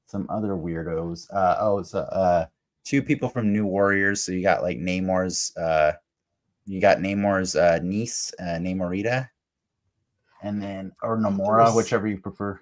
some 0.07 0.25
other 0.29 0.53
weirdos. 0.53 1.27
Uh, 1.33 1.57
oh, 1.59 1.79
it's 1.79 1.93
uh, 1.93 1.99
uh, 1.99 2.45
two 2.85 3.01
people 3.01 3.27
from 3.27 3.51
New 3.51 3.65
Warriors. 3.65 4.23
So 4.23 4.31
you 4.31 4.41
got 4.41 4.61
like 4.61 4.77
Namor's, 4.77 5.55
uh, 5.57 5.93
you 6.65 6.79
got 6.79 6.99
Namor's 6.99 7.55
uh, 7.55 7.79
niece, 7.83 8.33
uh, 8.39 8.57
Namorita, 8.59 9.27
and 10.41 10.61
then 10.61 10.91
or 11.01 11.17
Namora, 11.17 11.75
whichever 11.75 12.07
you 12.07 12.17
prefer. 12.17 12.59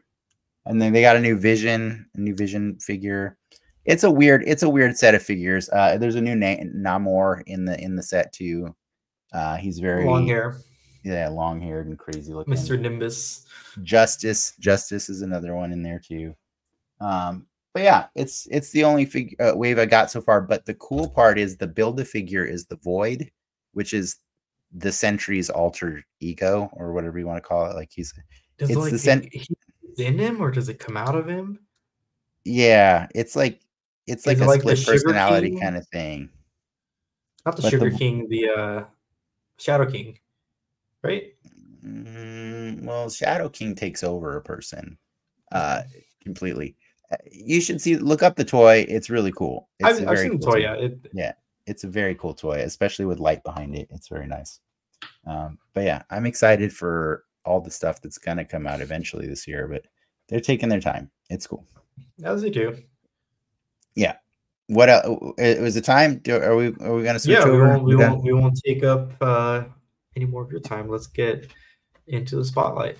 And 0.66 0.82
then 0.82 0.94
they 0.94 1.02
got 1.02 1.18
a 1.18 1.22
new 1.22 1.38
Vision, 1.38 2.10
a 2.16 2.20
new 2.20 2.34
Vision 2.34 2.80
figure. 2.80 3.38
It's 3.86 4.06
a 4.06 4.12
weird, 4.12 4.44
it's 4.48 4.64
a 4.64 4.70
weird 4.70 4.98
set 4.98 5.14
of 5.14 5.22
figures. 5.22 5.70
Uh, 5.70 5.98
there's 5.98 6.16
a 6.16 6.22
new 6.22 6.36
name 6.36 6.74
Namor 6.76 7.44
in 7.46 7.66
the 7.66 7.80
in 7.82 7.96
the 7.96 8.04
set 8.04 8.32
too. 8.32 8.74
Uh, 9.34 9.58
he's 9.58 9.80
very 9.80 10.06
Long 10.06 10.28
hair, 10.28 10.58
yeah, 11.04 11.28
long 11.28 11.60
haired 11.60 11.88
and 11.88 12.00
crazy 12.00 12.34
looking. 12.34 12.54
Mr. 12.54 12.80
Nimbus. 12.80 13.46
Justice, 13.82 14.54
Justice 14.60 15.10
is 15.10 15.22
another 15.22 15.56
one 15.56 15.72
in 15.72 15.82
there 15.82 16.00
too. 16.00 16.36
Um, 17.02 17.48
but 17.74 17.84
yeah, 17.84 18.08
it's 18.16 18.48
it's 18.52 18.70
the 18.72 18.84
only 18.84 19.06
fig- 19.06 19.36
uh, 19.40 19.54
wave 19.56 19.80
I 19.80 19.86
got 19.86 20.12
so 20.12 20.22
far. 20.22 20.42
But 20.42 20.66
the 20.66 20.76
cool 20.76 21.10
part 21.10 21.38
is 21.40 21.58
the 21.58 21.68
build 21.68 22.00
a 22.00 22.06
figure 22.06 22.46
is 22.46 22.66
the 22.66 22.78
Void, 22.78 23.32
which 23.74 23.94
is 23.94 24.18
the 24.72 24.92
Sentry's 24.92 25.50
alter 25.50 26.04
ego 26.20 26.70
or 26.74 26.94
whatever 26.94 27.20
you 27.20 27.28
want 27.28 27.42
to 27.44 27.48
call 27.48 27.70
it. 27.70 27.76
Like 27.76 27.92
he's 27.92 28.14
Does 28.58 28.70
It's 28.70 28.78
it 28.78 28.80
like 28.80 28.92
the 29.24 29.30
he- 29.32 29.58
in 30.06 30.18
him 30.18 30.42
or 30.42 30.50
does 30.52 30.70
it 30.70 30.80
come 30.80 30.98
out 30.98 31.16
of 31.16 31.28
him? 31.28 31.60
yeah, 32.46 33.08
it's 33.16 33.36
like 33.36 33.60
it's 34.08 34.26
like 34.26 34.36
Is 34.36 34.42
it 34.42 34.46
a 34.46 34.48
like 34.48 34.62
split 34.62 34.86
personality 34.86 35.50
King? 35.52 35.60
kind 35.60 35.78
of 35.78 35.88
thing. 35.90 36.30
Not 37.46 37.56
the 37.56 37.62
But 37.62 37.72
Sugar 37.72 37.90
v- 37.90 37.98
King, 37.98 38.28
the 38.30 38.50
uh 38.50 38.84
Shadow 39.60 39.90
King, 39.90 40.18
right? 41.04 41.34
Mm, 41.86 42.84
well, 42.84 43.10
Shadow 43.10 43.50
King 43.50 43.76
takes 43.76 44.04
over 44.04 44.38
a 44.38 44.42
person 44.42 44.98
uh 45.52 45.84
completely. 46.24 46.76
Uh, 47.12 47.18
You 47.32 47.62
should 47.62 47.82
see 47.82 47.98
look 47.98 48.24
up 48.24 48.36
the 48.36 48.46
toy. 48.46 48.86
It's 48.90 49.10
really 49.10 49.32
cool. 49.32 49.70
It's 49.80 50.00
I've, 50.00 50.08
a 50.08 50.12
I've 50.12 50.20
seen 50.20 50.40
the 50.40 50.46
cool 50.46 50.54
toy. 50.54 50.60
Yeah, 50.60 50.76
it, 50.76 51.36
it's 51.66 51.84
a 51.84 51.88
very 51.88 52.16
cool 52.16 52.34
toy, 52.34 52.60
especially 52.60 53.06
with 53.06 53.20
light 53.20 53.44
behind 53.44 53.76
it. 53.76 53.88
It's 53.92 54.08
very 54.08 54.28
nice. 54.28 54.60
Um, 55.26 55.58
but 55.74 55.84
yeah, 55.84 56.04
I'm 56.10 56.26
excited 56.26 56.74
for 56.74 57.26
all 57.46 57.62
the 57.62 57.72
stuff 57.72 58.02
that's 58.02 58.18
gonna 58.18 58.46
come 58.46 58.68
out 58.68 58.82
eventually 58.82 59.28
this 59.28 59.48
year. 59.48 59.68
But 59.68 59.86
they're 60.28 60.40
taking 60.40 60.70
their 60.70 60.82
time. 60.82 61.10
It's 61.30 61.48
cool. 61.48 61.66
as 62.24 62.42
they 62.42 62.50
do. 62.50 62.78
Yeah. 63.96 64.16
What 64.68 64.90
else? 64.90 65.34
It 65.38 65.62
was 65.62 65.76
the 65.76 65.82
time. 65.82 66.20
Do, 66.20 66.38
are 66.38 66.56
we 66.56 66.68
are 66.80 66.96
we 66.96 67.04
gonna 67.04 67.20
switch 67.20 67.38
yeah, 67.38 67.46
we 67.46 67.52
over? 67.52 67.68
won't, 67.68 67.84
we, 67.84 67.96
We 67.96 68.04
won't, 68.04 68.24
we 68.24 68.34
won't 68.34 68.60
take 68.66 68.84
up 68.84 69.12
uh, 69.22 69.64
any 70.16 70.26
more 70.26 70.44
of 70.44 70.52
your 70.52 70.62
time. 70.62 70.90
Let's 70.90 71.08
get 71.08 71.52
into 72.08 72.38
the 72.38 72.46
spotlight. 72.46 72.98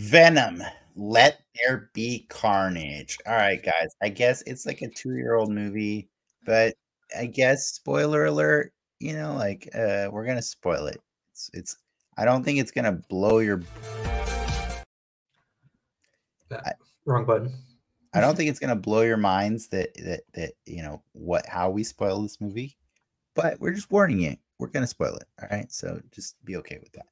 Venom. 0.00 0.62
Let 0.96 1.42
there 1.54 1.90
be 1.92 2.26
carnage. 2.30 3.18
All 3.26 3.34
right, 3.34 3.62
guys. 3.62 3.94
I 4.02 4.08
guess 4.08 4.42
it's 4.46 4.64
like 4.64 4.80
a 4.80 4.88
two-year-old 4.88 5.50
movie, 5.50 6.08
but 6.46 6.74
I 7.16 7.26
guess 7.26 7.66
spoiler 7.66 8.24
alert. 8.24 8.72
You 8.98 9.12
know, 9.12 9.34
like 9.34 9.68
uh, 9.74 10.08
we're 10.10 10.24
gonna 10.24 10.42
spoil 10.42 10.86
it. 10.86 11.00
It's, 11.32 11.50
it's. 11.52 11.76
I 12.16 12.24
don't 12.24 12.42
think 12.42 12.58
it's 12.58 12.70
gonna 12.70 13.00
blow 13.08 13.38
your. 13.38 13.62
Wrong 17.04 17.24
button. 17.24 17.52
I 18.14 18.20
don't 18.20 18.36
think 18.36 18.50
it's 18.50 18.58
gonna 18.58 18.76
blow 18.76 19.02
your 19.02 19.16
minds 19.16 19.68
that 19.68 19.94
that 19.96 20.22
that 20.32 20.52
you 20.66 20.82
know 20.82 21.02
what 21.12 21.46
how 21.46 21.70
we 21.70 21.84
spoil 21.84 22.22
this 22.22 22.40
movie, 22.40 22.76
but 23.34 23.60
we're 23.60 23.74
just 23.74 23.90
warning 23.90 24.20
you. 24.20 24.36
We're 24.58 24.68
gonna 24.68 24.86
spoil 24.86 25.14
it. 25.16 25.28
All 25.40 25.48
right, 25.50 25.70
so 25.70 26.00
just 26.10 26.42
be 26.44 26.56
okay 26.56 26.78
with 26.82 26.92
that. 26.92 27.06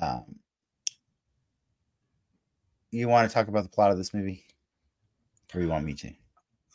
Um, 0.00 0.36
you 2.94 3.08
want 3.08 3.28
to 3.28 3.34
talk 3.34 3.48
about 3.48 3.62
the 3.64 3.68
plot 3.68 3.90
of 3.90 3.98
this 3.98 4.14
movie, 4.14 4.44
or 5.54 5.60
you 5.60 5.68
want 5.68 5.84
me 5.84 5.94
to? 5.94 6.12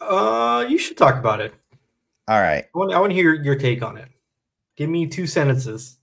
Uh, 0.01 0.65
you 0.67 0.77
should 0.77 0.97
talk 0.97 1.15
about 1.15 1.39
it. 1.41 1.53
All 2.27 2.41
right, 2.41 2.65
I 2.65 2.77
want, 2.77 2.93
I 2.93 2.99
want 2.99 3.11
to 3.11 3.15
hear 3.15 3.33
your 3.33 3.55
take 3.55 3.81
on 3.81 3.97
it. 3.97 4.09
Give 4.75 4.89
me 4.89 5.07
two 5.07 5.25
sentences. 5.27 5.97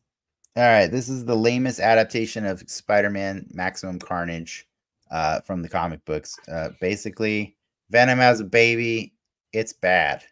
all 0.56 0.62
right. 0.64 0.88
This 0.88 1.08
is 1.08 1.24
the 1.24 1.36
lamest 1.36 1.80
adaptation 1.80 2.44
of 2.44 2.62
Spider-Man: 2.68 3.46
Maximum 3.52 3.98
Carnage 3.98 4.66
uh, 5.10 5.40
from 5.40 5.62
the 5.62 5.68
comic 5.68 6.04
books. 6.04 6.36
Uh, 6.50 6.70
basically, 6.80 7.56
Venom 7.90 8.18
has 8.18 8.40
a 8.40 8.44
baby. 8.44 9.12
It's 9.52 9.72
bad, 9.72 10.24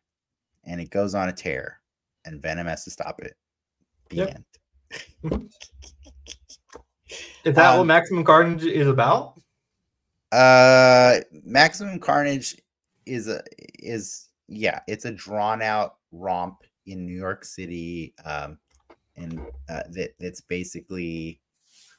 and 0.65 0.81
it 0.81 0.91
goes 0.91 1.15
on 1.15 1.29
a 1.29 1.33
tear, 1.33 1.81
and 2.25 2.43
Venom 2.43 2.67
has 2.67 2.85
to 2.85 2.91
stop 2.91 3.21
it. 3.23 3.37
The 4.11 4.17
Yep. 4.17 4.35
end. 4.35 4.45
Is 7.45 7.55
that 7.55 7.73
what 7.75 7.81
Um, 7.81 7.87
Maximum 7.87 8.25
Carnage 8.25 8.65
is 8.65 8.89
about? 8.89 9.41
Uh, 10.35 11.21
Maximum 11.45 12.01
Carnage 12.01 12.61
is 13.07 13.29
a 13.29 13.41
is 13.79 14.29
yeah, 14.49 14.81
it's 14.89 15.05
a 15.05 15.13
drawn 15.13 15.63
out 15.63 15.97
romp 16.11 16.63
in 16.87 17.07
New 17.07 17.17
York 17.17 17.45
City. 17.45 18.15
Um, 18.25 18.59
and 19.17 19.39
uh, 19.69 19.85
that 19.91 20.15
that's 20.19 20.41
basically 20.41 21.41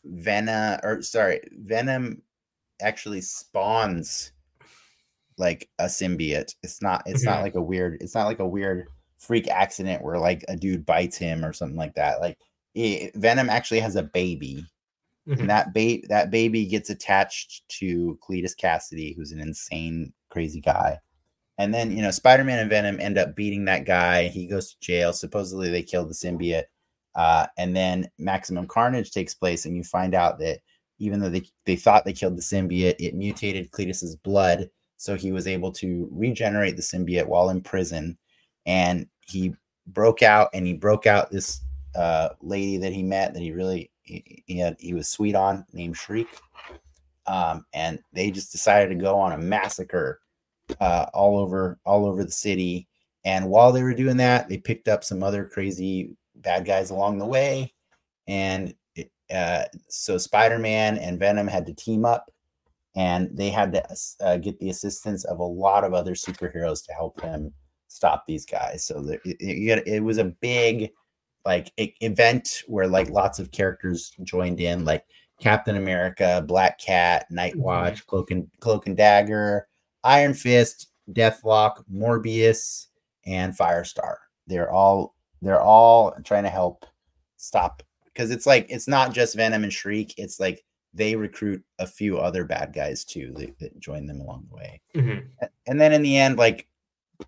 Venom 0.04 0.82
or 0.84 1.02
sorry, 1.02 1.40
Venom 1.54 2.22
actually 2.82 3.22
spawns 3.22 4.34
like 5.38 5.70
a 5.80 5.86
symbiote. 5.86 6.56
It's 6.62 6.82
not 6.82 7.04
it's 7.06 7.24
not 7.24 7.40
Mhm. 7.40 7.44
like 7.44 7.56
a 7.56 7.62
weird 7.62 8.02
it's 8.02 8.16
not 8.16 8.26
like 8.26 8.40
a 8.40 8.48
weird 8.48 8.88
freak 9.18 9.48
accident 9.48 10.04
where 10.04 10.20
like 10.20 10.44
a 10.50 10.58
dude 10.58 10.86
bites 10.86 11.18
him 11.18 11.46
or 11.46 11.54
something 11.54 11.78
like 11.78 11.96
that. 11.96 12.20
Like 12.20 12.38
it, 12.74 13.16
Venom 13.16 13.50
actually 13.50 13.80
has 13.80 13.96
a 13.96 14.04
baby 14.04 14.66
Mhm. 15.28 15.40
and 15.40 15.50
that 15.50 15.74
ba- 15.74 16.08
that 16.10 16.32
baby 16.32 16.66
gets 16.66 16.90
attached 16.90 17.68
to 17.80 18.18
Cletus 18.22 18.56
Kasady, 18.56 19.16
who's 19.16 19.32
an 19.32 19.40
insane, 19.40 20.14
crazy 20.30 20.62
guy. 20.62 21.00
And 21.58 21.74
then 21.74 21.96
you 21.96 22.02
know, 22.02 22.12
Spider-Man 22.12 22.60
and 22.60 22.70
Venom 22.70 23.00
end 23.00 23.18
up 23.18 23.36
beating 23.36 23.66
that 23.66 23.86
guy. 23.86 24.28
He 24.28 24.46
goes 24.48 24.72
to 24.72 24.80
jail. 24.82 25.14
Supposedly, 25.14 25.70
they 25.70 25.84
killed 25.84 26.10
the 26.10 26.14
symbiote. 26.14 26.66
Uh, 27.16 27.48
and 27.58 27.76
then 27.76 28.10
Maximum 28.20 28.68
Carnage 28.68 29.12
takes 29.12 29.34
place, 29.34 29.66
and 29.66 29.76
you 29.76 29.84
find 29.84 30.14
out 30.14 30.38
that 30.40 30.60
even 31.00 31.20
though 31.20 31.30
they 31.30 31.44
they 31.66 31.76
thought 31.78 32.04
they 32.06 32.14
killed 32.14 32.38
the 32.38 32.42
symbiote, 32.42 32.96
it 33.00 33.16
mutated 33.16 33.72
Cletus's 33.72 34.16
blood, 34.18 34.70
so 34.98 35.16
he 35.16 35.32
was 35.32 35.48
able 35.48 35.72
to 35.74 36.10
regenerate 36.12 36.76
the 36.76 36.82
symbiote 36.82 37.28
while 37.28 37.50
in 37.50 37.62
prison. 37.62 38.18
And 38.66 39.08
he 39.28 39.54
broke 39.88 40.24
out, 40.24 40.50
and 40.54 40.68
he 40.68 40.74
broke 40.74 41.08
out 41.08 41.32
this 41.32 41.62
uh, 41.96 42.30
lady 42.42 42.78
that 42.78 42.92
he 42.94 43.02
met 43.04 43.34
that 43.34 43.42
he 43.42 43.52
really 43.54 43.92
he, 44.06 44.44
he 44.46 44.58
had 44.58 44.78
he 44.80 44.94
was 44.94 45.08
sweet 45.08 45.36
on 45.36 45.66
named 45.74 45.98
Shriek, 45.98 46.28
um, 47.28 47.66
and 47.74 48.00
they 48.14 48.32
just 48.32 48.52
decided 48.52 48.90
to 48.90 49.04
go 49.04 49.18
on 49.18 49.34
a 49.34 49.38
massacre 49.38 50.22
uh, 50.80 51.08
all 51.14 51.38
over 51.38 51.80
all 51.86 52.06
over 52.06 52.24
the 52.24 52.32
city. 52.32 52.88
And 53.26 53.50
while 53.50 53.72
they 53.72 53.84
were 53.84 53.94
doing 53.94 54.18
that, 54.18 54.48
they 54.48 54.58
picked 54.58 54.88
up 54.88 55.04
some 55.04 55.24
other 55.24 55.46
crazy 55.46 56.16
bad 56.36 56.66
guys 56.66 56.92
along 56.92 57.18
the 57.18 57.26
way, 57.26 57.74
and 58.28 58.74
it, 58.96 59.12
uh, 59.34 59.66
so 59.90 60.18
Spider-Man 60.18 60.98
and 61.00 61.20
Venom 61.20 61.48
had 61.48 61.66
to 61.66 61.74
team 61.74 62.06
up, 62.06 62.30
and 62.96 63.36
they 63.36 63.50
had 63.50 63.74
to 63.74 63.84
uh, 64.22 64.38
get 64.38 64.60
the 64.60 64.70
assistance 64.70 65.26
of 65.26 65.40
a 65.40 65.44
lot 65.44 65.84
of 65.84 65.94
other 65.94 66.14
superheroes 66.14 66.86
to 66.86 66.94
help 66.94 67.20
them 67.20 67.52
stop 67.88 68.26
these 68.28 68.46
guys. 68.46 68.86
So 68.86 69.00
it, 69.10 69.22
it, 69.24 69.88
it 69.88 70.04
was 70.04 70.18
a 70.18 70.26
big 70.42 70.92
like 71.46 71.72
event 71.78 72.64
where 72.68 72.88
like 72.88 73.10
lots 73.10 73.40
of 73.40 73.52
characters 73.52 74.12
joined 74.24 74.60
in, 74.60 74.84
like 74.84 75.06
Captain 75.40 75.76
America, 75.78 76.44
Black 76.48 76.80
Cat, 76.80 77.30
Night 77.30 77.56
Watch, 77.56 78.06
Cloak 78.08 78.32
and 78.32 78.48
Cloak 78.60 78.88
and 78.88 78.98
Dagger, 78.98 79.68
Iron 80.04 80.34
Fist, 80.34 80.88
Deathlok, 81.12 81.84
Morbius, 81.92 82.88
and 83.26 83.56
Firestar. 83.56 84.16
They're 84.48 84.72
all 84.72 85.16
they're 85.42 85.62
all 85.62 86.16
trying 86.24 86.44
to 86.44 86.50
help 86.50 86.86
stop 87.38 87.84
because 88.06 88.32
it's 88.32 88.46
like 88.46 88.66
it's 88.70 88.88
not 88.88 89.14
just 89.14 89.36
Venom 89.36 89.64
and 89.64 89.74
Shriek. 89.74 90.14
It's 90.18 90.40
like 90.40 90.64
they 90.94 91.16
recruit 91.16 91.62
a 91.80 91.86
few 91.86 92.18
other 92.18 92.46
bad 92.46 92.74
guys 92.74 93.04
too 93.04 93.34
that, 93.38 93.60
that 93.60 93.80
join 93.80 94.06
them 94.08 94.22
along 94.22 94.48
the 94.50 94.56
way. 94.56 94.82
Mhm. 94.96 95.26
And 95.68 95.80
then 95.80 95.92
in 95.92 96.02
the 96.02 96.18
end, 96.18 96.38
like 96.38 96.68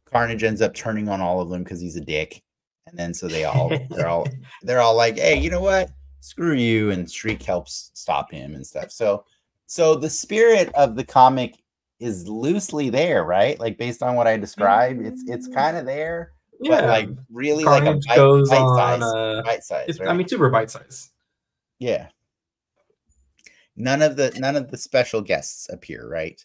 Carnage 0.06 0.44
ends 0.44 0.62
up 0.62 0.74
turning 0.74 1.10
on 1.10 1.22
all 1.22 1.42
of 1.42 1.50
them 1.50 1.64
because 1.64 1.82
he's 1.82 1.98
a 1.98 2.02
dick. 2.02 2.42
And 2.88 2.98
then 2.98 3.14
so 3.14 3.28
they 3.28 3.44
all 3.46 3.70
they're 3.90 4.08
all 4.08 4.28
they're 4.64 4.82
all 4.82 4.96
like, 4.96 5.18
hey, 5.18 5.40
you 5.40 5.50
know 5.50 5.62
what? 5.62 5.90
Screw 6.22 6.54
you. 6.54 6.92
And 6.92 7.10
Shriek 7.10 7.44
helps 7.44 7.92
stop 7.94 8.32
him 8.32 8.56
and 8.56 8.66
stuff. 8.66 8.92
So 8.92 9.24
so 9.66 9.96
the 9.96 10.10
spirit 10.10 10.72
of 10.76 10.96
the 10.96 11.04
comic 11.04 11.56
is 12.00 12.28
loosely 12.28 12.90
there, 12.90 13.24
right? 13.24 13.60
Like 13.60 13.78
based 13.78 14.02
on 14.02 14.16
what 14.16 14.28
I 14.28 14.38
described, 14.38 15.06
it's 15.06 15.24
it's 15.28 15.48
kind 15.48 15.78
of 15.78 15.86
there, 15.86 16.34
yeah, 16.60 16.82
but 16.82 16.86
like 16.86 17.10
really 17.32 17.64
Carnage 17.64 17.86
like 17.86 17.96
a 17.96 18.08
bite, 18.08 18.16
goes 18.16 18.50
bite 18.50 18.58
on. 18.58 19.02
size. 19.02 19.14
Uh, 19.14 19.42
bite 19.44 19.64
size. 19.64 20.00
right? 20.00 20.10
I 20.10 20.14
mean, 20.14 20.28
super 20.28 20.50
bite 20.50 20.72
size. 20.72 21.12
Yeah. 21.80 22.08
None 23.76 24.02
of 24.02 24.16
the 24.16 24.32
none 24.40 24.56
of 24.56 24.72
the 24.72 24.78
special 24.78 25.22
guests 25.22 25.70
appear, 25.70 26.08
right? 26.08 26.44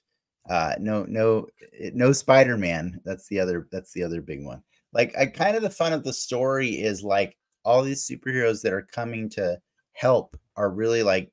Uh 0.49 0.75
no 0.79 1.05
no 1.05 1.47
no 1.95 2.13
Spider-Man. 2.13 3.01
That's 3.05 3.29
the 3.29 3.41
other 3.41 3.69
that's 3.71 3.93
the 3.93 4.03
other 4.03 4.21
big 4.21 4.45
one. 4.45 4.63
Like 4.93 5.15
I 5.17 5.27
kind 5.27 5.57
of 5.57 5.63
the 5.63 5.71
fun 5.71 5.93
of 5.93 6.05
the 6.05 6.13
story 6.13 6.69
is 6.71 7.03
like 7.03 7.37
all 7.65 7.83
these 7.83 8.07
superheroes 8.07 8.63
that 8.63 8.73
are 8.73 8.83
coming 8.93 9.29
to 9.31 9.59
help 9.93 10.37
are 10.57 10.71
really 10.71 11.03
like 11.03 11.31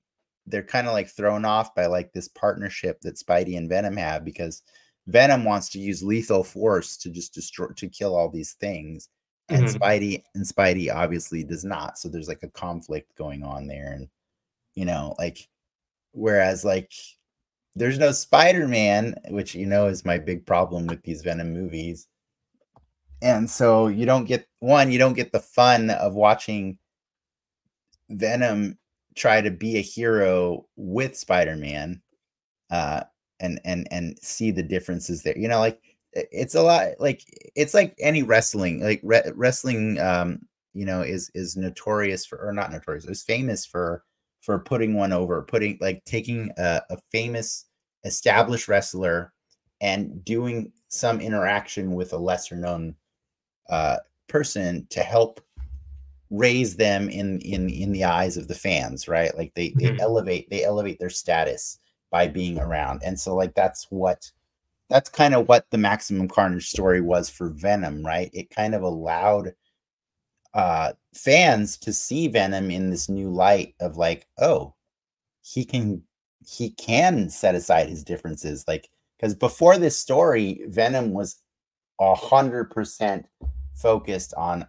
they're 0.47 0.63
kind 0.63 0.87
of 0.87 0.93
like 0.93 1.09
thrown 1.09 1.45
off 1.45 1.75
by 1.75 1.85
like 1.85 2.11
this 2.13 2.27
partnership 2.29 2.99
that 3.01 3.17
Spidey 3.17 3.57
and 3.57 3.69
Venom 3.69 3.97
have 3.97 4.25
because 4.25 4.63
Venom 5.07 5.43
wants 5.45 5.69
to 5.69 5.79
use 5.79 6.03
lethal 6.03 6.43
force 6.43 6.97
to 6.97 7.09
just 7.09 7.33
destroy 7.33 7.67
to 7.75 7.87
kill 7.89 8.15
all 8.15 8.29
these 8.29 8.53
things 8.53 9.09
and 9.49 9.67
Mhm. 9.67 9.79
Spidey 9.79 10.23
and 10.35 10.45
Spidey 10.45 10.93
obviously 10.93 11.43
does 11.43 11.63
not. 11.65 11.97
So 11.97 12.07
there's 12.09 12.27
like 12.27 12.43
a 12.43 12.49
conflict 12.49 13.15
going 13.15 13.43
on 13.43 13.67
there, 13.67 13.93
and 13.93 14.07
you 14.75 14.85
know, 14.85 15.15
like 15.19 15.49
whereas 16.13 16.65
like 16.65 16.91
there's 17.75 17.99
no 17.99 18.11
Spider-Man, 18.11 19.15
which 19.29 19.55
you 19.55 19.65
know 19.65 19.87
is 19.87 20.05
my 20.05 20.17
big 20.17 20.45
problem 20.45 20.87
with 20.87 21.03
these 21.03 21.21
Venom 21.23 21.53
movies. 21.53 22.07
And 23.21 23.49
so 23.49 23.87
you 23.87 24.05
don't 24.05 24.25
get 24.25 24.47
one, 24.59 24.91
you 24.91 24.99
don't 24.99 25.15
get 25.15 25.31
the 25.31 25.39
fun 25.39 25.89
of 25.89 26.15
watching 26.15 26.77
Venom 28.09 28.77
try 29.15 29.41
to 29.41 29.51
be 29.51 29.77
a 29.77 29.81
hero 29.81 30.65
with 30.75 31.17
Spider-Man. 31.17 32.01
Uh 32.69 33.01
and 33.39 33.59
and 33.63 33.87
and 33.91 34.17
see 34.21 34.51
the 34.51 34.63
differences 34.63 35.23
there. 35.23 35.37
You 35.37 35.47
know, 35.47 35.59
like 35.59 35.79
it's 36.13 36.55
a 36.55 36.61
lot 36.61 36.87
like 36.99 37.23
it's 37.55 37.73
like 37.73 37.95
any 37.99 38.23
wrestling 38.23 38.81
like 38.81 38.99
re- 39.03 39.31
wrestling 39.35 39.99
um 39.99 40.39
you 40.73 40.85
know 40.85 41.01
is 41.01 41.29
is 41.35 41.55
notorious 41.55 42.25
for 42.25 42.39
or 42.39 42.51
not 42.51 42.71
notorious 42.71 43.05
is 43.05 43.21
famous 43.21 43.65
for 43.65 44.03
for 44.41 44.59
putting 44.59 44.95
one 44.95 45.13
over 45.13 45.43
putting 45.43 45.77
like 45.81 46.03
taking 46.05 46.51
a, 46.57 46.81
a 46.89 46.97
famous 47.11 47.65
established 48.05 48.67
wrestler 48.67 49.31
and 49.81 50.25
doing 50.25 50.71
some 50.87 51.21
interaction 51.21 51.93
with 51.93 52.11
a 52.13 52.17
lesser 52.17 52.55
known 52.55 52.95
uh 53.69 53.97
person 54.27 54.85
to 54.89 55.01
help 55.01 55.41
raise 56.31 56.75
them 56.75 57.09
in 57.09 57.39
in 57.41 57.69
in 57.69 57.91
the 57.91 58.03
eyes 58.03 58.37
of 58.37 58.47
the 58.47 58.55
fans 58.55 59.07
right? 59.07 59.35
Like 59.37 59.53
they 59.55 59.69
they 59.79 59.91
Mhm. 59.91 59.99
elevate 59.99 60.49
they 60.49 60.63
elevate 60.63 60.99
their 60.99 61.09
status 61.09 61.79
by 62.11 62.27
being 62.27 62.59
around. 62.59 63.01
And 63.03 63.19
so 63.19 63.35
like 63.35 63.53
that's 63.55 63.87
what 63.89 64.31
that's 64.89 65.09
kind 65.09 65.35
of 65.35 65.47
what 65.47 65.65
the 65.69 65.77
maximum 65.77 66.27
carnage 66.27 66.69
story 66.69 67.01
was 67.01 67.29
for 67.29 67.49
venom 67.49 68.05
right? 68.05 68.29
It 68.33 68.49
kind 68.49 68.75
of 68.75 68.83
allowed 68.83 69.53
uh 70.53 70.93
fans 71.13 71.77
to 71.77 71.93
see 71.93 72.27
venom 72.27 72.71
in 72.71 72.89
this 72.89 73.07
new 73.09 73.29
light 73.29 73.75
of 73.79 73.97
like 73.97 74.27
oh 74.39 74.73
he 75.41 75.65
can 75.65 76.03
he 76.47 76.71
can 76.71 77.29
set 77.29 77.55
aside 77.55 77.89
his 77.89 78.03
differences. 78.03 78.65
Like 78.67 78.89
because 79.17 79.35
before 79.35 79.77
this 79.77 79.97
story 79.97 80.61
venom 80.67 81.11
was 81.11 81.41
a 81.99 82.15
hundred 82.15 82.71
percent 82.71 83.27
focused 83.81 84.33
on 84.35 84.65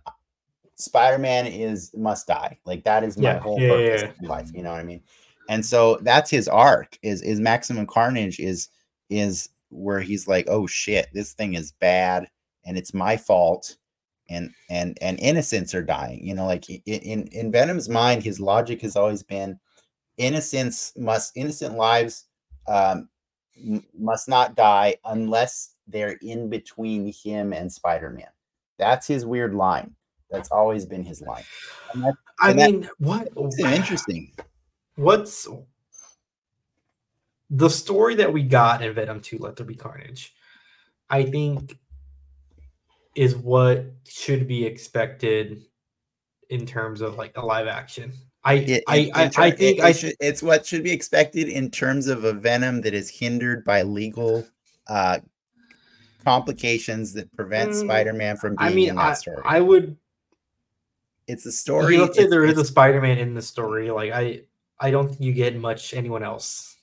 spider-man 0.76 1.46
is 1.46 1.92
must 1.96 2.26
die. 2.26 2.58
Like 2.64 2.84
that 2.84 3.04
is 3.04 3.18
my 3.18 3.34
Yeah, 3.34 3.38
whole 3.40 3.58
yeah, 3.58 3.68
purpose 3.68 4.02
yeah. 4.02 4.12
in 4.20 4.26
life 4.28 4.50
you 4.54 4.62
know 4.62 4.70
what 4.72 4.80
i 4.80 4.84
mean? 4.84 5.02
And 5.48 5.64
so 5.66 5.98
that's 6.02 6.30
his 6.30 6.48
arc 6.48 6.98
is 7.02 7.22
is 7.22 7.40
maximum 7.40 7.86
carnage 7.86 8.38
is 8.40 8.68
is 9.10 9.48
where 9.70 10.00
he's 10.00 10.26
like 10.28 10.46
oh 10.48 10.66
shit 10.66 11.08
this 11.12 11.32
thing 11.32 11.54
is 11.54 11.72
bad 11.72 12.28
and 12.64 12.78
it's 12.78 12.94
my 12.94 13.16
fault 13.16 13.76
and 14.28 14.52
and 14.70 14.96
and 15.02 15.18
innocents 15.20 15.74
are 15.74 15.82
dying. 15.82 16.26
You 16.26 16.34
know 16.34 16.46
like 16.46 16.68
in 16.70 17.26
in 17.28 17.52
venom's 17.52 17.88
mind 17.88 18.22
his 18.22 18.38
logic 18.40 18.80
has 18.82 18.96
always 18.96 19.22
been 19.22 19.58
innocents 20.18 20.92
must 20.96 21.36
innocent 21.36 21.76
lives 21.76 22.26
um 22.68 23.08
must 23.98 24.28
not 24.28 24.54
die 24.54 24.96
unless 25.04 25.74
they're 25.88 26.18
in 26.22 26.48
between 26.48 27.12
him 27.12 27.52
and 27.52 27.70
spider-man 27.72 28.28
that's 28.80 29.06
his 29.06 29.24
weird 29.24 29.54
line 29.54 29.94
that's 30.30 30.50
always 30.50 30.84
been 30.86 31.04
his 31.04 31.20
line 31.22 31.44
that, 31.94 32.14
I 32.40 32.50
And 32.50 32.58
that- 32.58 32.70
mean, 32.72 32.90
what? 32.98 33.28
interesting 33.60 34.32
What's 34.96 35.46
the 37.50 37.68
story 37.70 38.14
that 38.16 38.32
we 38.32 38.42
got 38.42 38.82
in 38.82 38.92
Venom 38.94 39.20
2 39.20 39.38
Let 39.38 39.56
There 39.56 39.66
Be 39.66 39.74
Carnage? 39.74 40.34
I 41.08 41.24
think 41.24 41.76
is 43.16 43.34
what 43.36 43.86
should 44.06 44.46
be 44.46 44.64
expected 44.64 45.62
in 46.48 46.66
terms 46.66 47.00
of 47.00 47.16
like 47.16 47.36
a 47.36 47.44
live 47.44 47.66
action. 47.66 48.12
I 48.44 48.54
It- 48.54 48.84
I, 48.86 48.96
it- 48.96 49.10
I, 49.14 49.28
ter- 49.28 49.42
I 49.42 49.50
think 49.50 49.78
it- 49.78 49.84
I 49.84 49.92
should, 49.92 50.14
it's 50.20 50.42
what 50.42 50.64
should 50.66 50.82
be 50.84 50.92
expected 50.92 51.48
in 51.48 51.70
terms 51.70 52.06
of 52.06 52.24
a 52.24 52.32
venom 52.32 52.80
that 52.82 52.94
is 52.94 53.08
hindered 53.10 53.64
by 53.64 53.82
legal 53.82 54.46
uh, 54.86 55.18
complications 56.24 57.12
that 57.14 57.30
prevent 57.32 57.70
Mm, 57.70 57.80
Spider-Man 57.80 58.36
from 58.36 58.56
being 58.56 58.70
I 58.70 58.74
mean 58.74 58.88
in 58.90 58.96
that 58.96 59.02
I, 59.02 59.14
story. 59.14 59.42
I 59.44 59.60
would 59.60 59.96
it's 61.26 61.46
a 61.46 61.52
story. 61.52 61.96
let's 61.98 62.16
say 62.16 62.26
there 62.26 62.44
is 62.44 62.58
a 62.58 62.64
Spider-Man 62.64 63.18
in 63.18 63.34
the 63.34 63.42
story. 63.42 63.90
Like 63.90 64.12
I 64.12 64.42
I 64.80 64.90
don't 64.90 65.08
think 65.08 65.20
you 65.20 65.32
get 65.32 65.56
much 65.56 65.94
anyone 65.94 66.22
else. 66.22 66.76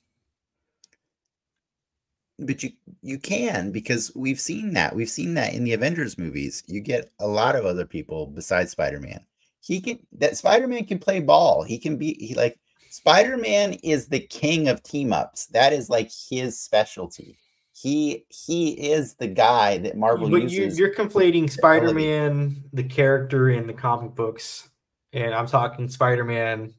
but 2.38 2.62
you 2.62 2.70
you 3.02 3.18
can 3.18 3.72
because 3.72 4.12
we've 4.14 4.40
seen 4.40 4.72
that 4.74 4.94
we've 4.94 5.10
seen 5.10 5.34
that 5.34 5.54
in 5.54 5.64
the 5.64 5.72
avengers 5.72 6.16
movies 6.18 6.62
you 6.66 6.80
get 6.80 7.10
a 7.18 7.26
lot 7.26 7.56
of 7.56 7.66
other 7.66 7.84
people 7.84 8.26
besides 8.26 8.70
spider-man 8.70 9.20
he 9.60 9.80
can 9.80 9.98
that 10.12 10.36
spider-man 10.36 10.84
can 10.84 10.98
play 11.00 11.18
ball 11.20 11.64
he 11.64 11.78
can 11.78 11.96
be 11.96 12.14
he 12.20 12.34
like 12.36 12.58
spider-man 12.90 13.72
is 13.82 14.06
the 14.06 14.20
king 14.20 14.68
of 14.68 14.82
team 14.84 15.12
ups 15.12 15.46
that 15.46 15.72
is 15.72 15.90
like 15.90 16.10
his 16.30 16.58
specialty 16.58 17.36
he 17.80 18.24
he 18.28 18.70
is 18.90 19.14
the 19.14 19.26
guy 19.28 19.78
that 19.78 19.96
marvel 19.96 20.28
but 20.28 20.42
you, 20.50 20.62
uses 20.62 20.78
you're 20.78 20.94
conflating 20.94 21.48
Spider-Man, 21.50 22.64
the 22.72 22.82
character 22.82 23.50
in 23.50 23.66
the 23.66 23.72
comic 23.72 24.14
books, 24.14 24.68
and 25.12 25.32
I'm 25.34 25.46
talking 25.46 25.88
Spider-Man, 25.88 26.74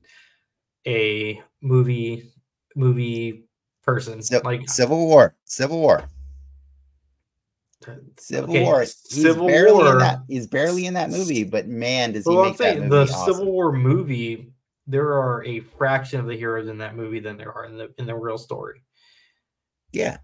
a 0.85 1.41
movie 1.61 2.31
movie 2.75 3.45
person. 3.83 4.21
Ci- 4.21 4.39
like 4.43 4.69
civil 4.69 5.07
war 5.07 5.35
civil 5.45 5.79
war 5.79 6.03
civil 8.17 8.49
okay, 8.49 8.63
war 8.63 8.81
he's 8.81 8.95
Civil 9.21 9.47
barely 9.47 9.71
War. 9.83 9.93
in 9.93 9.97
that 9.99 10.19
he's 10.27 10.47
barely 10.47 10.85
in 10.85 10.93
that 10.95 11.09
movie 11.09 11.45
but 11.45 11.65
man 11.67 12.11
does 12.11 12.25
he 12.27 12.35
Well, 12.35 12.43
make 12.43 12.57
that 12.57 12.77
movie 12.77 12.89
the 12.89 13.01
awesome. 13.03 13.33
Civil 13.35 13.51
War 13.53 13.71
movie, 13.71 14.51
there 14.85 15.13
are 15.13 15.43
a 15.45 15.61
fraction 15.61 16.19
of 16.19 16.25
the 16.27 16.35
heroes 16.35 16.67
in 16.67 16.77
that 16.79 16.95
movie 16.97 17.19
than 17.21 17.37
there 17.37 17.53
are 17.53 17.63
in 17.65 17.77
the 17.77 17.93
in 17.97 18.05
the 18.05 18.15
real 18.15 18.37
story. 18.37 18.83
Yeah. 19.93 20.17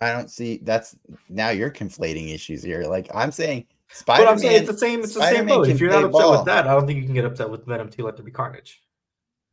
I 0.00 0.12
don't 0.12 0.30
see 0.30 0.60
that's 0.62 0.96
now 1.28 1.50
you're 1.50 1.70
conflating 1.70 2.32
issues 2.34 2.62
here. 2.62 2.84
Like 2.84 3.08
I'm 3.14 3.32
saying 3.32 3.66
Spider 3.88 4.24
But 4.24 4.30
I'm 4.30 4.38
saying 4.38 4.62
it's 4.62 4.70
the 4.70 4.78
same. 4.78 5.00
It's 5.00 5.14
the 5.14 5.20
Spider-Man 5.20 5.48
same 5.48 5.56
boat. 5.56 5.68
If 5.68 5.80
you're 5.80 5.90
not 5.90 6.04
upset 6.04 6.22
ball. 6.22 6.32
with 6.32 6.44
that, 6.46 6.66
I 6.66 6.74
don't 6.74 6.86
think 6.86 6.98
you 6.98 7.04
can 7.04 7.14
get 7.14 7.24
upset 7.24 7.48
with 7.48 7.66
Venom 7.66 7.88
2 7.88 8.04
Let 8.04 8.16
There 8.16 8.24
Be 8.24 8.30
Carnage. 8.30 8.82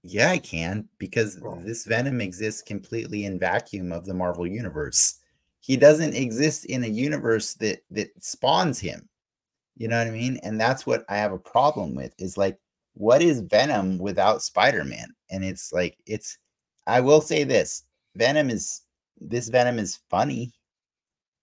Yeah, 0.04 0.32
I 0.32 0.38
can 0.38 0.90
because 0.98 1.40
Well- 1.40 1.62
this 1.64 1.86
Venom 1.86 2.20
exists 2.20 2.62
completely 2.62 3.26
in 3.26 3.40
vacuum 3.40 3.92
of 3.92 4.06
the 4.06 4.14
Marvel 4.14 4.48
universe. 4.48 5.20
He 5.60 5.78
doesn't 5.78 6.14
exist 6.14 6.66
in 6.66 6.84
a 6.84 6.88
universe 6.88 7.54
that 7.56 7.84
that 7.92 8.12
spawns 8.22 8.80
him. 8.80 9.08
You 9.78 9.88
know 9.88 9.98
what 9.98 10.08
I 10.08 10.12
mean? 10.12 10.38
And 10.44 10.60
that's 10.60 10.86
what 10.86 11.06
I 11.10 11.18
have 11.18 11.32
a 11.32 11.40
problem 11.40 11.96
with 11.96 12.14
is 12.20 12.38
like 12.38 12.60
what 12.96 13.22
is 13.22 13.40
Venom 13.40 13.98
without 13.98 14.44
Spider-Man? 14.44 15.08
And 15.30 15.44
it's 15.44 15.72
like 15.72 15.98
it's 16.06 16.38
I 16.86 17.00
will 17.00 17.22
say 17.22 17.44
this. 17.44 17.84
Venom 18.16 18.50
is 18.50 18.82
this 19.20 19.50
Venom 19.50 19.80
is 19.80 20.00
funny. 20.10 20.54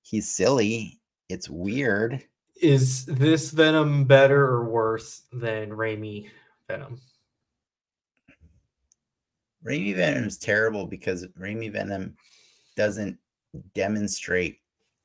He's 0.02 0.28
silly. 0.28 1.00
It's 1.28 1.48
weird. 1.48 2.24
Is 2.60 3.06
this 3.06 3.50
Venom 3.50 4.04
better 4.04 4.44
or 4.44 4.64
worse 4.64 5.22
than 5.32 5.70
Raimi 5.70 6.28
Venom? 6.68 7.00
Raimi 9.64 9.94
Venom 9.94 10.24
is 10.24 10.38
terrible 10.38 10.86
because 10.86 11.26
Raimi 11.38 11.72
Venom 11.72 12.16
doesn't 12.76 13.18
demonstrate 13.74 14.58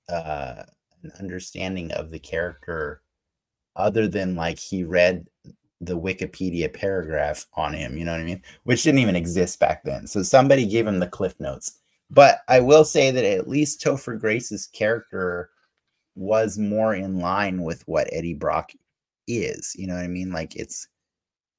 uh, 0.10 0.64
an 1.04 1.12
understanding 1.20 1.92
of 1.92 2.10
the 2.10 2.20
character 2.20 3.02
other 3.76 4.08
than 4.08 4.36
like 4.36 4.58
he 4.58 4.84
read 4.84 5.28
the 5.82 5.98
Wikipedia 5.98 6.72
paragraph 6.74 7.46
on 7.56 7.74
him, 7.74 7.98
you 7.98 8.06
know 8.06 8.14
what 8.14 8.22
I 8.22 8.26
mean? 8.26 8.42
Which 8.64 8.84
didn't 8.84 9.00
even 9.00 9.16
exist 9.16 9.60
back 9.60 9.84
then. 9.84 10.08
So 10.08 10.24
somebody 10.24 10.66
gave 10.66 10.88
him 10.88 11.00
the 11.00 11.08
cliff 11.08 11.40
notes. 11.40 11.80
But 12.16 12.40
I 12.48 12.62
will 12.62 12.86
say 12.86 13.12
that 13.12 13.26
at 13.26 13.50
least 13.50 13.84
Topher 13.84 14.18
Grace's 14.18 14.68
character 14.68 15.50
was 16.16 16.58
more 16.58 16.96
in 16.96 17.20
line 17.20 17.62
with 17.62 17.86
what 17.88 18.08
Eddie 18.12 18.34
Brock 18.34 18.72
is. 19.28 19.76
You 19.78 19.86
know 19.88 19.96
what 19.96 20.06
I 20.06 20.08
mean? 20.08 20.32
Like 20.32 20.56
it's 20.56 20.88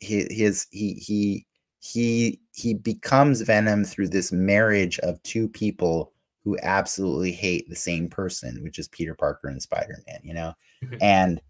his, 0.00 0.26
his 0.30 0.66
he 0.70 0.94
he 0.94 1.46
he 1.80 2.40
he 2.54 2.72
becomes 2.72 3.42
Venom 3.42 3.84
through 3.84 4.08
this 4.08 4.32
marriage 4.32 4.98
of 5.00 5.22
two 5.24 5.46
people 5.46 6.14
who 6.42 6.56
absolutely 6.62 7.32
hate 7.32 7.68
the 7.68 7.76
same 7.76 8.08
person, 8.08 8.62
which 8.62 8.78
is 8.78 8.88
Peter 8.88 9.14
Parker 9.14 9.48
and 9.48 9.60
Spider-Man, 9.60 10.20
you 10.22 10.32
know? 10.32 10.54
Mhm. 10.82 10.98
And 11.02 11.40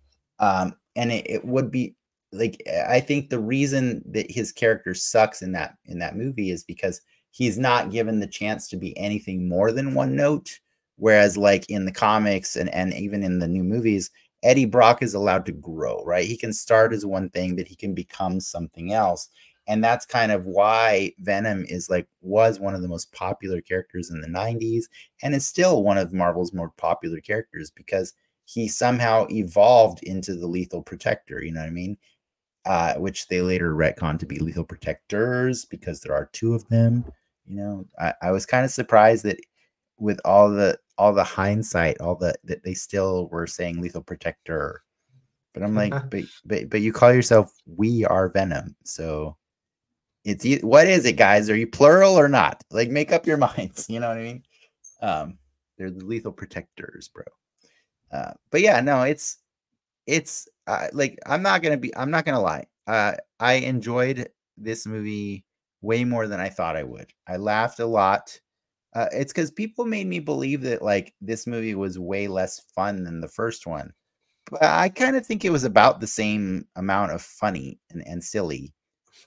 um 0.40 0.74
and 0.96 1.12
it, 1.12 1.30
it 1.30 1.44
would 1.44 1.70
be 1.70 1.94
like 2.32 2.60
I 2.88 2.98
think 2.98 3.30
the 3.30 3.38
reason 3.38 4.02
that 4.06 4.28
his 4.28 4.50
character 4.50 4.94
sucks 4.94 5.42
in 5.42 5.52
that 5.52 5.76
in 5.84 6.00
that 6.00 6.16
movie 6.16 6.50
is 6.50 6.64
because 6.64 7.00
he's 7.36 7.58
not 7.58 7.90
given 7.90 8.18
the 8.18 8.26
chance 8.26 8.66
to 8.66 8.78
be 8.78 8.96
anything 8.96 9.46
more 9.46 9.70
than 9.70 9.92
one 9.92 10.16
note. 10.16 10.58
Whereas 10.96 11.36
like 11.36 11.68
in 11.68 11.84
the 11.84 11.92
comics 11.92 12.56
and, 12.56 12.70
and 12.70 12.94
even 12.94 13.22
in 13.22 13.40
the 13.40 13.46
new 13.46 13.62
movies, 13.62 14.10
Eddie 14.42 14.64
Brock 14.64 15.02
is 15.02 15.12
allowed 15.12 15.44
to 15.44 15.52
grow, 15.52 16.02
right? 16.06 16.24
He 16.24 16.38
can 16.38 16.54
start 16.54 16.94
as 16.94 17.04
one 17.04 17.28
thing, 17.28 17.54
but 17.54 17.68
he 17.68 17.76
can 17.76 17.92
become 17.92 18.40
something 18.40 18.90
else. 18.94 19.28
And 19.68 19.84
that's 19.84 20.06
kind 20.06 20.32
of 20.32 20.46
why 20.46 21.12
Venom 21.18 21.66
is 21.68 21.90
like 21.90 22.08
was 22.22 22.58
one 22.58 22.74
of 22.74 22.80
the 22.80 22.88
most 22.88 23.12
popular 23.12 23.60
characters 23.60 24.08
in 24.08 24.22
the 24.22 24.28
90s 24.28 24.84
and 25.22 25.34
is 25.34 25.46
still 25.46 25.82
one 25.82 25.98
of 25.98 26.14
Marvel's 26.14 26.54
more 26.54 26.72
popular 26.78 27.20
characters 27.20 27.70
because 27.70 28.14
he 28.46 28.66
somehow 28.66 29.26
evolved 29.28 30.02
into 30.04 30.36
the 30.36 30.46
lethal 30.46 30.80
protector, 30.80 31.42
you 31.42 31.52
know 31.52 31.60
what 31.60 31.66
I 31.66 31.70
mean? 31.70 31.98
Uh, 32.64 32.94
which 32.94 33.28
they 33.28 33.42
later 33.42 33.74
retcon 33.74 34.18
to 34.18 34.24
be 34.26 34.38
lethal 34.38 34.64
protectors 34.64 35.66
because 35.66 36.00
there 36.00 36.14
are 36.14 36.30
two 36.32 36.54
of 36.54 36.66
them. 36.68 37.04
You 37.48 37.56
know, 37.56 37.86
I, 37.98 38.14
I 38.22 38.30
was 38.30 38.46
kind 38.46 38.64
of 38.64 38.70
surprised 38.70 39.24
that 39.24 39.38
with 39.98 40.20
all 40.24 40.50
the 40.50 40.78
all 40.98 41.12
the 41.12 41.24
hindsight, 41.24 42.00
all 42.00 42.16
the 42.16 42.34
that 42.44 42.64
they 42.64 42.74
still 42.74 43.28
were 43.28 43.46
saying 43.46 43.80
lethal 43.80 44.02
protector. 44.02 44.82
But 45.54 45.62
I'm 45.62 45.74
like, 45.74 45.92
but 46.10 46.24
but 46.44 46.70
but 46.70 46.80
you 46.80 46.92
call 46.92 47.12
yourself 47.12 47.52
we 47.66 48.04
are 48.04 48.28
Venom, 48.28 48.76
so 48.84 49.36
it's 50.26 50.44
what 50.62 50.88
is 50.88 51.06
it, 51.06 51.14
guys? 51.14 51.48
Are 51.48 51.56
you 51.56 51.68
plural 51.68 52.18
or 52.18 52.28
not? 52.28 52.62
Like, 52.70 52.90
make 52.90 53.12
up 53.12 53.26
your 53.26 53.36
minds. 53.56 53.88
You 53.88 54.00
know 54.00 54.08
what 54.08 54.18
I 54.18 54.22
mean? 54.22 54.42
Um, 55.00 55.38
they're 55.78 55.90
the 55.90 56.04
lethal 56.04 56.32
protectors, 56.32 57.08
bro. 57.08 57.24
Uh, 58.12 58.32
but 58.50 58.60
yeah, 58.60 58.80
no, 58.80 59.02
it's 59.02 59.38
it's 60.06 60.48
uh, 60.66 60.88
like 60.92 61.18
I'm 61.26 61.42
not 61.42 61.62
gonna 61.62 61.76
be. 61.76 61.96
I'm 61.96 62.10
not 62.10 62.24
gonna 62.24 62.40
lie. 62.40 62.66
Uh, 62.86 63.14
I 63.40 63.54
enjoyed 63.54 64.28
this 64.56 64.86
movie 64.86 65.44
way 65.82 66.04
more 66.04 66.26
than 66.26 66.40
I 66.40 66.48
thought 66.48 66.76
I 66.76 66.82
would. 66.82 67.12
I 67.26 67.36
laughed 67.36 67.80
a 67.80 67.86
lot. 67.86 68.38
Uh, 68.94 69.08
it's 69.12 69.32
because 69.32 69.50
people 69.50 69.84
made 69.84 70.06
me 70.06 70.20
believe 70.20 70.62
that 70.62 70.82
like 70.82 71.14
this 71.20 71.46
movie 71.46 71.74
was 71.74 71.98
way 71.98 72.28
less 72.28 72.60
fun 72.74 73.04
than 73.04 73.20
the 73.20 73.28
first 73.28 73.66
one. 73.66 73.92
But 74.50 74.62
I 74.62 74.88
kind 74.88 75.16
of 75.16 75.26
think 75.26 75.44
it 75.44 75.50
was 75.50 75.64
about 75.64 76.00
the 76.00 76.06
same 76.06 76.66
amount 76.76 77.12
of 77.12 77.20
funny 77.20 77.78
and, 77.90 78.06
and 78.06 78.22
silly. 78.22 78.72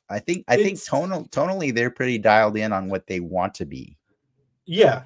I 0.10 0.20
think 0.20 0.46
I 0.48 0.56
think 0.56 0.84
tonal 0.84 1.28
tonally 1.30 1.74
they're 1.74 1.92
pretty 1.92 2.18
dialed 2.18 2.58
in 2.58 2.74
on 2.74 2.90
what 2.90 3.06
they 3.06 3.20
want 3.20 3.54
to 3.56 3.66
be. 3.66 3.98
Yeah, 4.66 5.04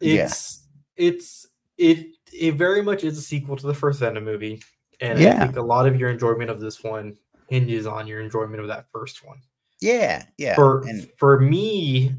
Yeah. 0.00 0.24
it's 0.24 0.66
it's 0.96 1.46
it 1.76 2.08
it 2.32 2.54
very 2.54 2.82
much 2.82 3.04
is 3.04 3.18
a 3.18 3.22
sequel 3.22 3.56
to 3.56 3.66
the 3.66 3.74
first 3.74 4.00
Venom 4.00 4.24
movie, 4.24 4.62
and 5.00 5.18
I 5.18 5.22
Yeah. 5.22 5.40
think 5.40 5.56
a 5.56 5.62
lot 5.62 5.86
of 5.86 5.98
your 6.00 6.10
enjoyment 6.10 6.50
of 6.50 6.60
this 6.60 6.82
one 6.82 7.16
hinges 7.48 7.86
on 7.86 8.06
your 8.06 8.20
enjoyment 8.20 8.60
of 8.60 8.68
that 8.68 8.86
first 8.92 9.24
one. 9.24 9.40
Yeah, 9.80 10.24
yeah. 10.38 10.54
For 10.56 10.82
and 10.88 11.08
for 11.18 11.38
me, 11.40 12.14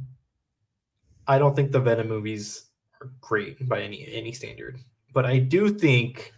I 1.27 1.37
don't 1.37 1.55
think 1.55 1.71
the 1.71 1.79
Venom 1.79 2.07
movies 2.07 2.65
are 3.01 3.11
great 3.21 3.67
by 3.67 3.81
any 3.81 4.07
any 4.11 4.31
standard, 4.31 4.79
but 5.13 5.25
I 5.25 5.39
do 5.39 5.69
think 5.69 6.33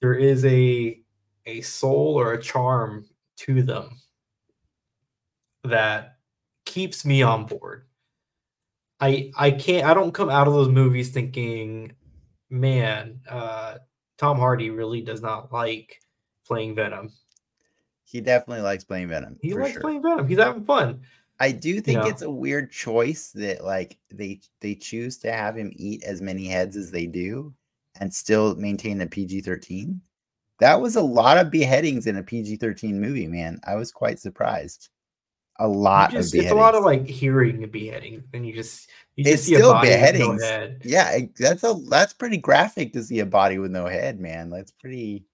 there 0.00 0.14
is 0.14 0.44
a 0.44 1.00
a 1.46 1.60
soul 1.62 2.18
or 2.18 2.32
a 2.34 2.42
charm 2.42 3.06
to 3.38 3.62
them 3.62 4.00
that 5.64 6.16
keeps 6.64 7.04
me 7.04 7.22
on 7.22 7.46
board. 7.46 7.86
I 9.00 9.30
I 9.36 9.50
can't 9.52 9.86
I 9.86 9.94
don't 9.94 10.12
come 10.12 10.28
out 10.30 10.46
of 10.46 10.52
those 10.54 10.68
movies 10.68 11.10
thinking, 11.10 11.92
man, 12.50 13.20
uh 13.28 13.78
Tom 14.18 14.38
Hardy 14.38 14.70
really 14.70 15.00
does 15.00 15.22
not 15.22 15.52
like 15.52 16.00
playing 16.46 16.74
Venom. 16.74 17.12
He 18.10 18.20
definitely 18.20 18.62
likes 18.62 18.84
playing 18.84 19.08
Venom. 19.08 19.38
He 19.40 19.54
likes 19.54 19.72
sure. 19.72 19.82
playing 19.82 20.02
Venom. 20.02 20.26
He's 20.26 20.38
having 20.38 20.64
fun. 20.64 21.00
I 21.38 21.52
do 21.52 21.80
think 21.80 22.00
know? 22.00 22.06
it's 22.08 22.22
a 22.22 22.30
weird 22.30 22.70
choice 22.70 23.30
that 23.32 23.64
like 23.64 23.98
they 24.12 24.40
they 24.60 24.74
choose 24.74 25.16
to 25.18 25.32
have 25.32 25.56
him 25.56 25.72
eat 25.76 26.02
as 26.04 26.20
many 26.20 26.46
heads 26.46 26.76
as 26.76 26.90
they 26.90 27.06
do 27.06 27.54
and 28.00 28.12
still 28.12 28.54
maintain 28.56 29.00
a 29.00 29.06
PG-13. 29.06 29.98
That 30.58 30.80
was 30.80 30.96
a 30.96 31.00
lot 31.02 31.38
of 31.38 31.50
beheadings 31.50 32.06
in 32.06 32.16
a 32.18 32.22
PG-13 32.22 32.92
movie, 32.94 33.26
man. 33.26 33.58
I 33.66 33.76
was 33.76 33.90
quite 33.90 34.18
surprised. 34.18 34.90
A 35.58 35.66
lot 35.68 36.10
just- 36.12 36.28
of 36.28 36.32
beheadings. 36.32 36.52
it's 36.52 36.58
a 36.58 36.62
lot 36.62 36.74
of 36.74 36.84
like 36.84 37.06
hearing 37.06 37.64
a 37.64 37.66
beheading, 37.66 38.22
and 38.34 38.46
you 38.46 38.52
just 38.52 38.90
you 39.16 39.24
It's 39.26 39.44
see 39.44 39.54
still 39.54 39.70
a 39.70 39.74
body 39.74 39.88
with 39.90 40.18
no 40.18 40.38
head. 40.38 40.82
yeah, 40.84 41.18
that's 41.38 41.62
a 41.64 41.74
that's 41.88 42.12
pretty 42.12 42.36
graphic 42.38 42.92
to 42.94 43.02
see 43.02 43.20
a 43.20 43.26
body 43.26 43.58
with 43.58 43.70
no 43.70 43.86
head, 43.86 44.20
man. 44.20 44.50
That's 44.50 44.72
pretty 44.72 45.24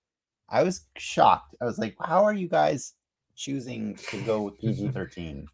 I 0.49 0.63
was 0.63 0.87
shocked. 0.97 1.57
I 1.61 1.65
was 1.65 1.79
like, 1.79 1.97
how 2.01 2.25
are 2.25 2.33
you 2.35 2.49
guys 2.49 2.95
choosing 3.35 3.97
to 4.11 4.21
go 4.23 4.43
with 4.43 4.59
PG-13 4.61 5.45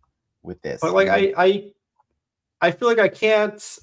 with 0.42 0.60
this? 0.62 0.80
But 0.80 0.92
like? 0.94 1.08
I 1.08 1.32
I 1.36 1.72
I 2.60 2.70
feel 2.70 2.88
like 2.88 2.98
I 2.98 3.08
can't. 3.08 3.78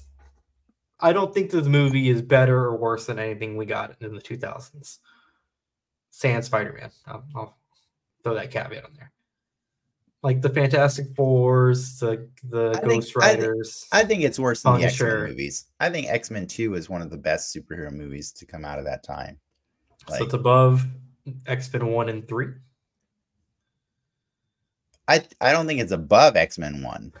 I 1.00 1.12
don't 1.12 1.32
think 1.32 1.50
this 1.50 1.66
movie 1.66 2.10
is 2.10 2.20
better 2.22 2.58
or 2.58 2.76
worse 2.76 3.06
than 3.06 3.18
anything 3.18 3.56
we 3.56 3.64
got 3.66 3.94
in 4.00 4.14
the 4.14 4.20
2000s. 4.20 4.98
Sans 6.10 6.44
Spider 6.44 6.74
Man. 6.78 6.90
I'll, 7.06 7.24
I'll 7.34 7.58
throw 8.22 8.34
that 8.34 8.50
caveat 8.50 8.84
on 8.84 8.90
there. 8.94 9.10
Like 10.22 10.42
the 10.42 10.50
Fantastic 10.50 11.14
Fours, 11.16 11.98
the 11.98 12.28
the 12.50 12.72
I 12.76 12.80
think- 12.80 13.02
Ghost 13.02 13.14
I 13.16 13.20
Riders. 13.20 13.86
I 13.90 14.04
think 14.04 14.22
it's 14.22 14.38
worse 14.38 14.62
than 14.62 14.78
the 14.78 14.86
X 14.86 15.00
Men 15.00 15.20
movies. 15.28 15.66
I 15.80 15.88
think 15.88 16.08
X 16.08 16.30
Men 16.30 16.46
Two 16.46 16.74
is 16.74 16.90
one 16.90 17.00
of 17.00 17.10
the 17.10 17.16
best 17.16 17.56
superhero 17.56 17.90
movies 17.90 18.30
to 18.32 18.44
come 18.44 18.66
out 18.66 18.78
of 18.78 18.84
that 18.84 19.02
time. 19.02 19.38
So 20.08 20.24
it's 20.24 20.34
above 20.34 20.86
X 21.46 21.72
Men 21.72 21.86
one 21.86 22.08
and 22.08 22.26
three. 22.26 22.52
I 25.10 25.24
I 25.40 25.52
don't 25.52 25.66
think 25.66 25.80
it's 25.80 25.92
above 25.92 26.36
X 26.36 26.56
Men 26.56 26.82
One, 26.82 27.12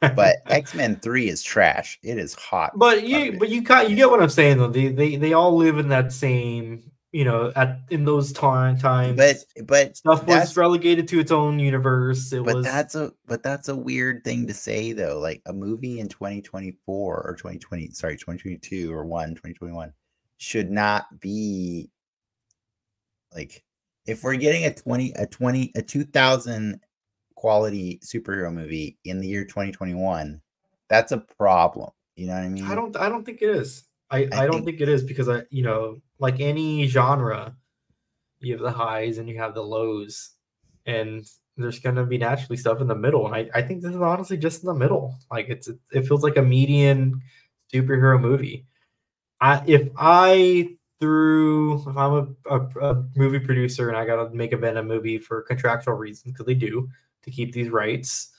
but 0.00 0.36
X 0.46 0.74
Men 0.74 0.96
Three 0.96 1.28
is 1.28 1.42
trash. 1.42 1.98
It 2.02 2.18
is 2.18 2.34
hot. 2.34 2.72
But 2.76 3.02
you, 3.02 3.38
but 3.38 3.48
you 3.48 3.62
got 3.62 3.90
you 3.90 3.96
get 3.96 4.10
what 4.10 4.22
I'm 4.22 4.28
saying 4.28 4.58
though. 4.58 4.68
They 4.68 4.88
they 4.88 5.16
they 5.16 5.32
all 5.32 5.56
live 5.56 5.78
in 5.78 5.88
that 5.88 6.12
same, 6.12 6.92
you 7.10 7.24
know, 7.24 7.52
at 7.56 7.80
in 7.90 8.04
those 8.04 8.32
time 8.32 8.78
times. 8.78 9.16
but 9.16 9.44
but 9.66 9.96
stuff 9.96 10.24
was 10.24 10.56
relegated 10.56 11.08
to 11.08 11.18
its 11.18 11.32
own 11.32 11.58
universe. 11.58 12.32
It 12.32 12.44
but 12.44 12.54
was 12.54 12.64
that's 12.64 12.94
a 12.94 13.12
but 13.26 13.42
that's 13.42 13.68
a 13.68 13.76
weird 13.76 14.22
thing 14.22 14.46
to 14.46 14.54
say 14.54 14.92
though. 14.92 15.18
Like 15.18 15.42
a 15.46 15.52
movie 15.52 15.98
in 15.98 16.08
2024 16.08 17.22
or 17.26 17.34
2020, 17.34 17.90
sorry, 17.90 18.14
2022 18.14 18.92
or 18.92 19.04
one 19.04 19.30
2021 19.30 19.92
should 20.38 20.70
not 20.70 21.20
be 21.20 21.90
like 23.34 23.62
if 24.06 24.22
we're 24.22 24.36
getting 24.36 24.64
a 24.66 24.74
20 24.74 25.12
a 25.12 25.26
20 25.26 25.72
a 25.76 25.82
2000 25.82 26.80
quality 27.34 28.00
superhero 28.04 28.52
movie 28.52 28.98
in 29.04 29.20
the 29.20 29.26
year 29.26 29.44
2021, 29.44 30.40
that's 30.88 31.12
a 31.12 31.18
problem. 31.18 31.90
You 32.16 32.28
know 32.28 32.34
what 32.34 32.44
I 32.44 32.48
mean? 32.48 32.64
I 32.66 32.74
don't 32.74 32.96
I 32.96 33.08
don't 33.08 33.24
think 33.24 33.42
it 33.42 33.50
is. 33.50 33.84
I, 34.10 34.28
I 34.32 34.42
I, 34.42 34.46
don't 34.46 34.56
think- 34.56 34.64
think 34.66 34.80
it 34.82 34.88
is 34.88 35.02
because 35.02 35.28
I 35.28 35.42
you 35.50 35.62
know 35.62 36.00
like 36.18 36.40
any 36.40 36.86
genre, 36.86 37.56
you 38.40 38.52
have 38.52 38.62
the 38.62 38.70
highs 38.70 39.18
and 39.18 39.28
you 39.28 39.38
have 39.38 39.54
the 39.54 39.62
lows, 39.62 40.30
and 40.86 41.24
there's 41.56 41.78
gonna 41.80 42.04
be 42.04 42.18
naturally 42.18 42.56
stuff 42.56 42.80
in 42.80 42.86
the 42.86 42.94
middle. 42.94 43.26
And 43.26 43.34
I, 43.34 43.48
I 43.54 43.62
think 43.62 43.82
this 43.82 43.94
is 43.94 44.00
honestly 44.00 44.36
just 44.36 44.62
in 44.62 44.66
the 44.66 44.74
middle. 44.74 45.16
Like 45.30 45.48
it's 45.48 45.68
it 45.92 46.06
feels 46.06 46.22
like 46.22 46.36
a 46.36 46.42
median 46.42 47.20
superhero 47.72 48.20
movie. 48.20 48.66
I 49.40 49.62
if 49.66 49.88
I 49.96 50.76
through 51.02 51.80
if 51.80 51.96
I'm 51.96 52.36
a, 52.46 52.54
a, 52.54 52.90
a 52.90 53.04
movie 53.16 53.40
producer 53.40 53.88
and 53.88 53.96
I 53.96 54.06
gotta 54.06 54.32
make 54.32 54.52
a 54.52 54.56
Venom 54.56 54.86
movie 54.86 55.18
for 55.18 55.42
contractual 55.42 55.94
reasons 55.94 56.32
because 56.32 56.46
they 56.46 56.54
do 56.54 56.88
to 57.24 57.30
keep 57.32 57.52
these 57.52 57.70
rights. 57.70 58.30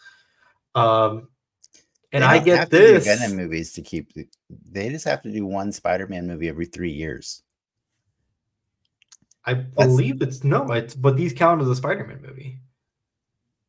Um, 0.73 1.27
and 2.13 2.23
I 2.23 2.39
get 2.39 2.69
to 2.69 2.77
this. 2.77 3.03
Venom 3.03 3.35
movies 3.35 3.73
to 3.73 3.81
keep. 3.81 4.13
The, 4.13 4.29
they 4.71 4.87
just 4.87 5.03
have 5.03 5.21
to 5.23 5.31
do 5.31 5.45
one 5.45 5.73
Spider-Man 5.73 6.25
movie 6.25 6.47
every 6.47 6.65
three 6.65 6.91
years. 6.93 7.43
I 9.43 9.55
believe 9.55 10.21
it's 10.21 10.45
no, 10.45 10.65
it's 10.71 10.95
but 10.95 11.17
these 11.17 11.33
count 11.33 11.61
as 11.61 11.67
a 11.67 11.75
Spider-Man 11.75 12.21
movie. 12.25 12.59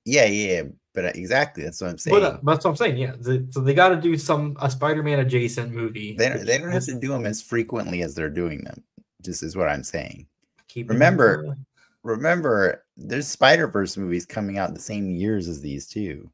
Yeah, 0.04 0.26
yeah, 0.26 0.62
but 0.94 1.04
uh, 1.04 1.12
exactly 1.14 1.64
that's 1.64 1.80
what 1.80 1.90
I'm 1.90 1.98
saying. 1.98 2.16
But 2.16 2.22
uh, 2.22 2.38
that's 2.42 2.64
what 2.64 2.70
I'm 2.70 2.76
saying. 2.76 2.96
Yeah, 2.96 3.14
the- 3.18 3.46
so 3.50 3.60
they 3.60 3.74
got 3.74 3.88
to 3.90 3.96
do 4.00 4.16
some 4.16 4.56
a 4.60 4.70
Spider-Man 4.70 5.18
adjacent 5.20 5.72
movie. 5.72 6.14
they 6.16 6.28
don't, 6.28 6.46
they 6.46 6.58
don't 6.58 6.70
have 6.70 6.84
to 6.86 6.98
do 6.98 7.08
them 7.08 7.26
as 7.26 7.42
frequently 7.42 8.02
as 8.02 8.14
they're 8.14 8.30
doing 8.30 8.62
them. 8.64 8.82
Just 9.22 9.42
is 9.42 9.56
what 9.56 9.68
I'm 9.68 9.82
saying. 9.84 10.26
keep 10.68 10.88
remember- 10.88 11.56
Remember, 12.02 12.84
there's 12.98 13.26
Spider 13.26 13.66
Verse 13.66 13.96
movies 13.96 14.26
coming 14.26 14.58
out 14.58 14.74
the 14.74 14.80
same 14.80 15.10
years 15.10 15.48
as 15.48 15.62
these 15.62 15.86
too. 15.86 16.30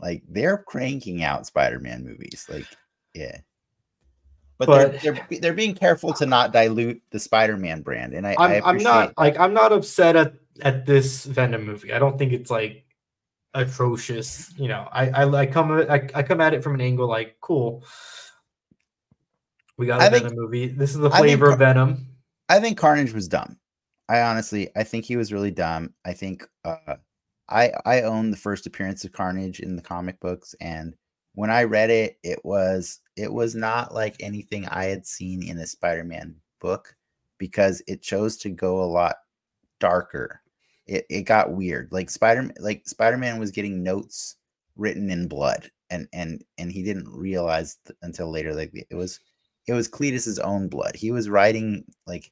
Like 0.00 0.24
they're 0.28 0.58
cranking 0.58 1.22
out 1.22 1.46
Spider-Man 1.46 2.04
movies. 2.04 2.44
Like, 2.48 2.66
yeah. 3.14 3.38
But, 4.58 4.66
But- 4.66 5.00
they're, 5.02 5.12
they're 5.12 5.40
they're 5.40 5.52
being 5.52 5.74
careful 5.74 6.12
to 6.14 6.26
not 6.26 6.52
dilute 6.52 7.00
the 7.12 7.20
Spider-Man 7.20 7.82
brand, 7.82 8.14
and 8.14 8.26
I, 8.26 8.32
I 8.32 8.34
I'm, 8.34 8.50
I'm 8.50 8.56
appreciate 8.70 8.84
not 8.84 9.12
like 9.18 9.38
I'm 9.38 9.54
not 9.54 9.72
upset 9.72 10.16
at 10.16 10.34
at 10.62 10.86
this 10.86 11.24
Venom 11.24 11.64
movie. 11.66 11.92
I 11.92 11.98
don't 12.00 12.18
think 12.18 12.32
it's 12.32 12.50
like 12.50 12.84
atrocious. 13.56 14.52
You 14.58 14.68
know, 14.68 14.88
I 14.92 15.08
I, 15.10 15.40
I 15.40 15.46
come 15.46 15.78
at- 15.78 15.90
I, 15.90 16.08
I 16.14 16.22
come 16.22 16.40
at 16.40 16.54
it 16.54 16.62
from 16.62 16.74
an 16.74 16.80
angle 16.80 17.08
like 17.08 17.36
cool. 17.40 17.84
We 19.76 19.86
got 19.86 20.00
a 20.00 20.04
I 20.04 20.08
think- 20.10 20.22
Venom 20.24 20.38
movie. 20.38 20.68
This 20.68 20.90
is 20.90 20.98
the 20.98 21.08
I 21.08 21.20
think 21.20 21.38
flavor 21.38 21.50
of 21.50 21.58
Venom. 21.58 22.06
I 22.48 22.60
think 22.60 22.78
Carnage 22.78 23.12
was 23.12 23.28
dumb. 23.28 23.58
I 24.08 24.20
honestly, 24.20 24.70
I 24.76 24.84
think 24.84 25.04
he 25.04 25.16
was 25.16 25.32
really 25.32 25.50
dumb. 25.50 25.92
I 26.04 26.12
think 26.12 26.46
uh, 26.64 26.96
I 27.48 27.72
I 27.84 28.02
own 28.02 28.30
the 28.30 28.36
first 28.36 28.66
appearance 28.66 29.04
of 29.04 29.12
Carnage 29.12 29.60
in 29.60 29.74
the 29.76 29.82
comic 29.82 30.20
books, 30.20 30.54
and 30.60 30.94
when 31.34 31.50
I 31.50 31.64
read 31.64 31.90
it, 31.90 32.18
it 32.22 32.44
was 32.44 33.00
it 33.16 33.32
was 33.32 33.54
not 33.54 33.92
like 33.92 34.16
anything 34.20 34.66
I 34.68 34.84
had 34.84 35.04
seen 35.06 35.42
in 35.42 35.58
a 35.58 35.66
Spider-Man 35.66 36.36
book 36.60 36.94
because 37.38 37.82
it 37.88 38.00
chose 38.00 38.36
to 38.38 38.48
go 38.50 38.82
a 38.82 38.86
lot 38.86 39.16
darker. 39.80 40.40
It 40.86 41.06
it 41.10 41.22
got 41.22 41.52
weird. 41.52 41.88
Like 41.92 42.10
Spider 42.10 42.50
like 42.60 42.88
Spider-Man 42.88 43.38
was 43.38 43.50
getting 43.50 43.82
notes 43.82 44.36
written 44.76 45.10
in 45.10 45.28
blood, 45.28 45.70
and 45.90 46.08
and 46.12 46.44
and 46.58 46.70
he 46.70 46.82
didn't 46.82 47.08
realize 47.08 47.78
th- 47.86 47.96
until 48.02 48.30
later 48.30 48.54
like 48.54 48.72
it 48.74 48.94
was 48.94 49.20
it 49.66 49.72
was 49.72 49.88
Cletus's 49.88 50.38
own 50.38 50.68
blood. 50.68 50.94
He 50.94 51.10
was 51.10 51.28
writing 51.28 51.84
like 52.06 52.30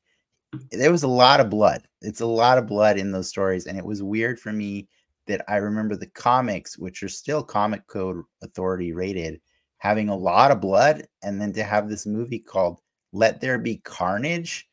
there 0.71 0.93
was 0.93 1.03
a 1.03 1.09
lot 1.09 1.41
of 1.41 1.51
blood. 1.51 1.87
It's 2.03 2.21
a 2.21 2.27
lot 2.27 2.59
of 2.59 2.67
blood 2.67 2.97
in 2.99 3.11
those 3.13 3.29
stories, 3.29 3.67
and 3.67 3.79
it 3.79 3.85
was 3.85 4.03
weird 4.03 4.39
for 4.39 4.53
me 4.53 4.89
that 5.27 5.45
I 5.49 5.57
remember 5.57 5.97
the 5.97 6.07
comics, 6.07 6.79
which 6.79 7.03
are 7.03 7.09
still 7.09 7.43
Comic 7.43 7.87
Code 7.87 8.23
Authority 8.43 8.93
rated, 8.93 9.41
having 9.79 10.09
a 10.09 10.17
lot 10.17 10.51
of 10.51 10.61
blood, 10.61 11.07
and 11.23 11.41
then 11.41 11.53
to 11.55 11.65
have 11.65 11.89
this 11.89 12.07
movie 12.07 12.39
called 12.39 12.81
"Let 13.13 13.41
There 13.41 13.59
Be 13.59 13.79
Carnage," 13.79 14.69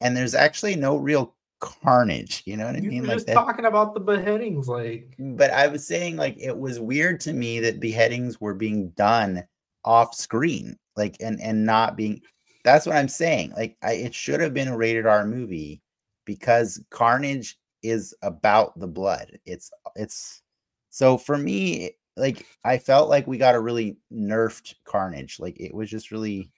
and 0.00 0.16
there's 0.16 0.34
actually 0.34 0.76
no 0.76 0.96
real 0.96 1.36
carnage. 1.62 2.42
You 2.44 2.56
know 2.56 2.66
what 2.66 2.74
I 2.74 2.78
You 2.78 2.90
mean? 2.90 3.06
Like 3.06 3.16
just 3.16 3.26
that. 3.28 3.34
talking 3.34 3.64
about 3.64 3.94
the 3.94 4.00
beheadings, 4.00 4.68
like 4.68 5.14
But 5.18 5.52
I 5.52 5.68
was 5.68 5.86
saying 5.86 6.16
like 6.16 6.36
it 6.38 6.58
was 6.58 6.80
weird 6.80 7.20
to 7.20 7.32
me 7.32 7.60
that 7.60 7.80
beheadings 7.80 8.40
were 8.40 8.54
being 8.54 8.90
done 8.90 9.44
off 9.84 10.14
screen, 10.14 10.76
like 10.96 11.16
and 11.20 11.40
and 11.40 11.64
not 11.64 11.96
being. 11.96 12.20
That's 12.64 12.84
what 12.84 12.96
I'm 12.96 13.08
saying. 13.08 13.52
Like 13.56 13.76
I, 13.82 13.92
it 13.92 14.14
should 14.14 14.40
have 14.40 14.52
been 14.52 14.68
a 14.68 14.76
rated 14.76 15.06
R 15.06 15.24
movie 15.24 15.80
because 16.24 16.82
Carnage 16.90 17.58
is 17.82 18.14
about 18.22 18.78
the 18.78 18.88
blood. 18.88 19.38
It's 19.46 19.70
it's 19.94 20.42
so 20.90 21.16
for 21.16 21.38
me. 21.38 21.92
Like 22.16 22.44
I 22.64 22.76
felt 22.76 23.08
like 23.08 23.26
we 23.26 23.38
got 23.38 23.54
a 23.54 23.60
really 23.60 23.96
nerfed 24.12 24.74
Carnage. 24.84 25.38
Like 25.38 25.58
it 25.60 25.72
was 25.72 25.88
just 25.88 26.10
really, 26.10 26.50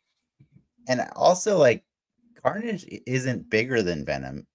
and 0.89 1.07
also 1.15 1.59
like 1.59 1.85
Carnage 2.43 2.87
isn't 3.07 3.51
bigger 3.51 3.83
than 3.83 4.05
Venom. 4.05 4.47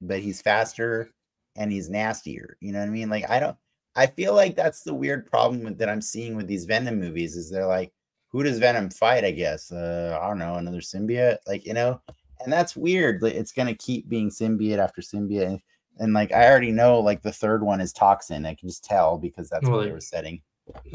But 0.00 0.20
he's 0.20 0.42
faster 0.42 1.10
and 1.56 1.72
he's 1.72 1.88
nastier. 1.88 2.56
You 2.60 2.72
know 2.72 2.80
what 2.80 2.88
I 2.88 2.92
mean? 2.92 3.08
Like 3.10 3.28
I 3.30 3.40
don't. 3.40 3.56
I 3.94 4.06
feel 4.06 4.34
like 4.34 4.54
that's 4.56 4.82
the 4.82 4.92
weird 4.92 5.26
problem 5.26 5.64
with, 5.64 5.78
that 5.78 5.88
I'm 5.88 6.02
seeing 6.02 6.36
with 6.36 6.46
these 6.46 6.66
Venom 6.66 7.00
movies. 7.00 7.34
Is 7.34 7.50
they're 7.50 7.66
like, 7.66 7.92
who 8.28 8.42
does 8.42 8.58
Venom 8.58 8.90
fight? 8.90 9.24
I 9.24 9.30
guess 9.30 9.72
uh, 9.72 10.18
I 10.20 10.28
don't 10.28 10.38
know, 10.38 10.56
another 10.56 10.80
symbiote. 10.80 11.38
Like 11.46 11.64
you 11.64 11.72
know, 11.72 12.00
and 12.44 12.52
that's 12.52 12.76
weird. 12.76 13.22
Like, 13.22 13.34
it's 13.34 13.52
gonna 13.52 13.74
keep 13.74 14.08
being 14.08 14.28
symbiote 14.28 14.78
after 14.78 15.00
symbiote, 15.00 15.46
and, 15.46 15.60
and 15.98 16.12
like 16.12 16.30
I 16.32 16.46
already 16.50 16.72
know, 16.72 17.00
like 17.00 17.22
the 17.22 17.32
third 17.32 17.62
one 17.62 17.80
is 17.80 17.92
toxin. 17.94 18.44
I 18.44 18.54
can 18.54 18.68
just 18.68 18.84
tell 18.84 19.16
because 19.16 19.48
that's 19.48 19.62
Well, 19.64 19.72
what 19.78 19.80
they 19.80 19.86
they- 19.86 19.92
were 19.92 20.00
setting. 20.00 20.42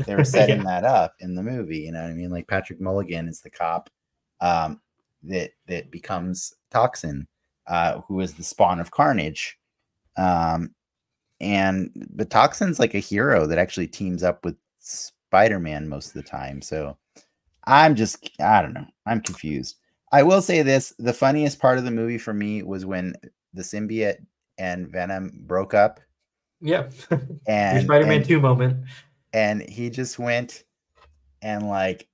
They 0.05 0.15
were 0.15 0.23
setting 0.37 0.57
Yeah. 0.57 0.63
that 0.81 0.83
up 0.83 1.15
in 1.21 1.33
the 1.33 1.41
movie. 1.41 1.79
You 1.79 1.93
know 1.93 2.01
what 2.03 2.11
I 2.11 2.13
mean? 2.13 2.29
Like 2.29 2.47
Patrick 2.47 2.79
Mulligan 2.81 3.27
is 3.29 3.39
the 3.41 3.49
cop 3.49 3.89
um, 4.41 4.79
that 5.23 5.51
that 5.67 5.89
becomes 5.89 6.53
toxin, 6.69 7.25
uh, 7.71 8.01
who 8.01 8.19
is 8.19 8.33
the 8.33 8.43
spawn 8.43 8.81
of 8.81 8.91
Carnage. 8.91 9.57
Um, 10.17 10.75
and 11.39 11.89
the 12.13 12.25
Toxin's 12.25 12.79
like 12.79 12.93
a 12.93 12.99
hero 12.99 13.47
that 13.47 13.57
actually 13.57 13.87
teams 13.87 14.23
up 14.23 14.43
with 14.43 14.57
Spider-Man 14.79 15.87
most 15.87 16.07
of 16.07 16.13
the 16.15 16.29
time. 16.29 16.61
So 16.61 16.97
I'm 17.65 17.95
just 17.95 18.29
I 18.41 18.61
don't 18.61 18.73
know. 18.73 18.85
I'm 19.05 19.21
confused. 19.21 19.77
I 20.11 20.21
will 20.23 20.41
say 20.41 20.61
this: 20.63 20.93
the 20.99 21.13
funniest 21.13 21.59
part 21.59 21.77
of 21.77 21.85
the 21.85 21.91
movie 21.91 22.17
for 22.17 22.33
me 22.33 22.61
was 22.61 22.85
when 22.85 23.13
the 23.53 23.61
symbiote 23.61 24.17
and 24.57 24.89
Venom 24.89 25.31
broke 25.47 25.73
up, 25.73 26.01
yeah, 26.59 26.89
your 27.09 27.21
and 27.47 27.83
Spider-Man 27.85 28.23
Two 28.23 28.41
moment. 28.41 28.85
and 29.31 29.61
he 29.61 29.89
just 29.89 30.19
went 30.19 30.65
and 31.41 31.69
like 31.69 32.09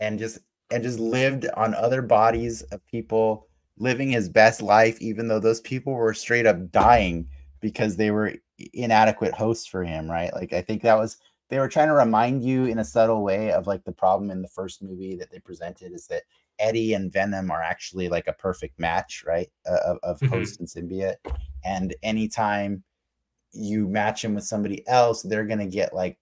and 0.00 0.18
just 0.18 0.38
and 0.72 0.82
just 0.82 0.98
lived 0.98 1.46
on 1.58 1.74
other 1.74 2.00
bodies 2.00 2.62
of 2.62 2.84
people 2.86 3.49
living 3.80 4.10
his 4.10 4.28
best 4.28 4.62
life 4.62 5.00
even 5.00 5.26
though 5.26 5.40
those 5.40 5.60
people 5.62 5.92
were 5.92 6.14
straight 6.14 6.46
up 6.46 6.70
dying 6.70 7.26
because 7.60 7.96
they 7.96 8.10
were 8.12 8.32
inadequate 8.74 9.34
hosts 9.34 9.66
for 9.66 9.82
him 9.82 10.08
right 10.08 10.32
like 10.34 10.52
i 10.52 10.62
think 10.62 10.82
that 10.82 10.96
was 10.96 11.16
they 11.48 11.58
were 11.58 11.68
trying 11.68 11.88
to 11.88 11.94
remind 11.94 12.44
you 12.44 12.66
in 12.66 12.78
a 12.78 12.84
subtle 12.84 13.22
way 13.24 13.50
of 13.50 13.66
like 13.66 13.82
the 13.84 13.90
problem 13.92 14.30
in 14.30 14.40
the 14.42 14.48
first 14.48 14.82
movie 14.82 15.16
that 15.16 15.30
they 15.32 15.40
presented 15.40 15.92
is 15.92 16.06
that 16.06 16.22
eddie 16.60 16.94
and 16.94 17.12
venom 17.12 17.50
are 17.50 17.62
actually 17.62 18.08
like 18.08 18.28
a 18.28 18.32
perfect 18.34 18.78
match 18.78 19.24
right 19.26 19.50
uh, 19.68 19.78
of, 19.84 19.98
of 20.04 20.20
Mhm. 20.20 20.28
host 20.28 20.60
and 20.60 20.68
symbiote 20.68 21.16
and 21.64 21.94
anytime 22.02 22.84
you 23.52 23.88
match 23.88 24.24
him 24.24 24.34
with 24.34 24.44
somebody 24.44 24.86
else, 24.86 25.22
they're 25.22 25.44
gonna 25.44 25.66
get 25.66 25.92
like, 25.92 26.18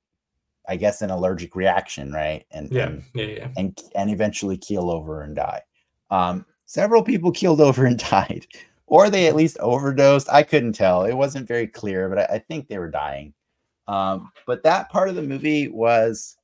I 0.67 0.77
guess, 0.77 1.03
an 1.03 1.11
allergic 1.11 1.55
reaction, 1.55 2.11
right? 2.11 2.47
And 2.51 2.71
Yeah, 2.73 2.87
and 2.87 3.03
yeah, 3.15 3.25
yeah. 3.25 3.49
and, 3.57 3.79
and 3.95 4.11
eventually 4.11 4.57
keel 4.57 4.91
over 4.91 5.23
and 5.23 5.37
die. 5.37 5.63
Um, 6.11 6.47
several 6.69 7.03
people 7.03 7.33
keeled 7.33 7.61
over 7.61 7.87
and 7.87 7.99
died, 8.11 8.47
or 8.87 9.11
they 9.11 9.27
at 9.27 9.35
least 9.35 9.59
overdosed. 9.59 10.29
I 10.31 10.45
couldn't 10.45 10.75
tell; 10.75 11.05
it 11.05 11.15
wasn't 11.15 11.49
very 11.49 11.67
clear, 11.67 12.09
but 12.09 12.19
I, 12.31 12.37
I 12.37 12.39
think 12.39 12.69
they 12.69 12.79
were 12.79 12.91
dying. 12.91 13.35
Um, 13.89 14.31
but 14.47 14.63
that 14.63 14.91
part 14.91 15.09
of 15.09 15.17
the 15.17 15.23
movie 15.23 15.69
was 15.69 16.37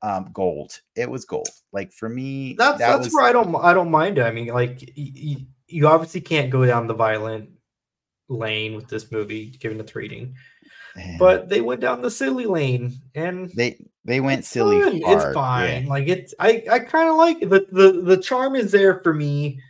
um, 0.00 0.30
gold. 0.32 0.80
It 0.94 1.10
was 1.10 1.24
gold. 1.24 1.48
Like 1.72 1.92
for 1.92 2.08
me, 2.08 2.54
That's 2.54 2.78
that 2.78 2.92
that's 2.92 3.06
was, 3.08 3.14
where 3.14 3.24
I 3.24 3.32
don't 3.32 3.54
I 3.56 3.74
don't 3.74 3.90
mind 3.90 4.18
it. 4.18 4.22
I 4.22 4.30
mean, 4.30 4.46
like 4.48 4.90
y- 4.96 5.12
y- 5.14 5.46
you 5.66 5.86
obviously 5.88 6.20
can't 6.20 6.50
go 6.50 6.64
down 6.64 6.86
the 6.86 6.94
violent 6.94 7.50
lane 8.28 8.74
with 8.74 8.88
this 8.88 9.10
movie, 9.10 9.50
given 9.50 9.80
its 9.80 9.94
rating, 9.94 10.34
but 11.18 11.48
they 11.48 11.60
went 11.60 11.80
down 11.80 12.00
the 12.00 12.10
silly 12.10 12.46
lane, 12.46 12.94
and 13.14 13.50
they 13.50 13.76
they 14.08 14.20
went 14.20 14.40
it's 14.40 14.48
silly. 14.48 14.80
fun. 14.80 15.00
hard, 15.02 15.16
It's 15.16 15.24
yeah. 15.24 15.32
fine. 15.32 15.86
Like 15.86 16.08
it's 16.08 16.34
I 16.40 16.64
I 16.70 16.78
kind 16.80 17.08
of 17.08 17.16
like 17.16 17.42
it. 17.42 17.50
The, 17.50 17.66
the 17.70 18.02
the 18.02 18.16
charm 18.16 18.56
is 18.56 18.72
there 18.72 19.00
for 19.02 19.14
me. 19.14 19.60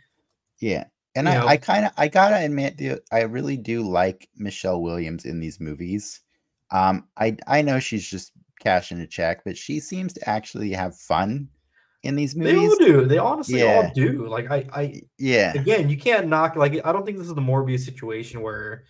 Yeah. 0.59 0.85
And 1.15 1.27
you 1.27 1.33
I, 1.33 1.37
know. 1.37 1.47
I 1.47 1.57
kind 1.57 1.85
of 1.85 1.91
I 1.97 2.07
gotta 2.07 2.37
admit, 2.43 2.77
dude, 2.77 3.01
I 3.11 3.21
really 3.21 3.57
do 3.57 3.81
like 3.87 4.27
Michelle 4.35 4.81
Williams 4.81 5.25
in 5.25 5.39
these 5.39 5.59
movies. 5.59 6.21
Um, 6.71 7.07
I 7.17 7.35
I 7.47 7.61
know 7.61 7.79
she's 7.79 8.07
just 8.07 8.31
cashing 8.59 8.99
a 8.99 9.07
check, 9.07 9.41
but 9.45 9.57
she 9.57 9.79
seems 9.79 10.13
to 10.13 10.29
actually 10.29 10.71
have 10.71 10.95
fun 10.97 11.49
in 12.03 12.15
these 12.15 12.35
movies. 12.35 12.53
They 12.53 12.85
all 12.85 13.01
do. 13.01 13.05
They 13.05 13.17
honestly 13.17 13.59
Yeah. 13.59 13.65
all 13.87 13.91
do. 13.93 14.27
Like 14.27 14.51
I 14.51 14.65
I 14.73 15.01
Yeah, 15.17 15.53
again, 15.53 15.89
you 15.89 15.97
can't 15.97 16.27
knock 16.27 16.55
like 16.55 16.79
I 16.85 16.91
don't 16.91 17.05
think 17.05 17.17
this 17.17 17.27
is 17.27 17.33
the 17.35 17.41
Morbius 17.41 17.81
situation 17.85 18.41
where 18.41 18.83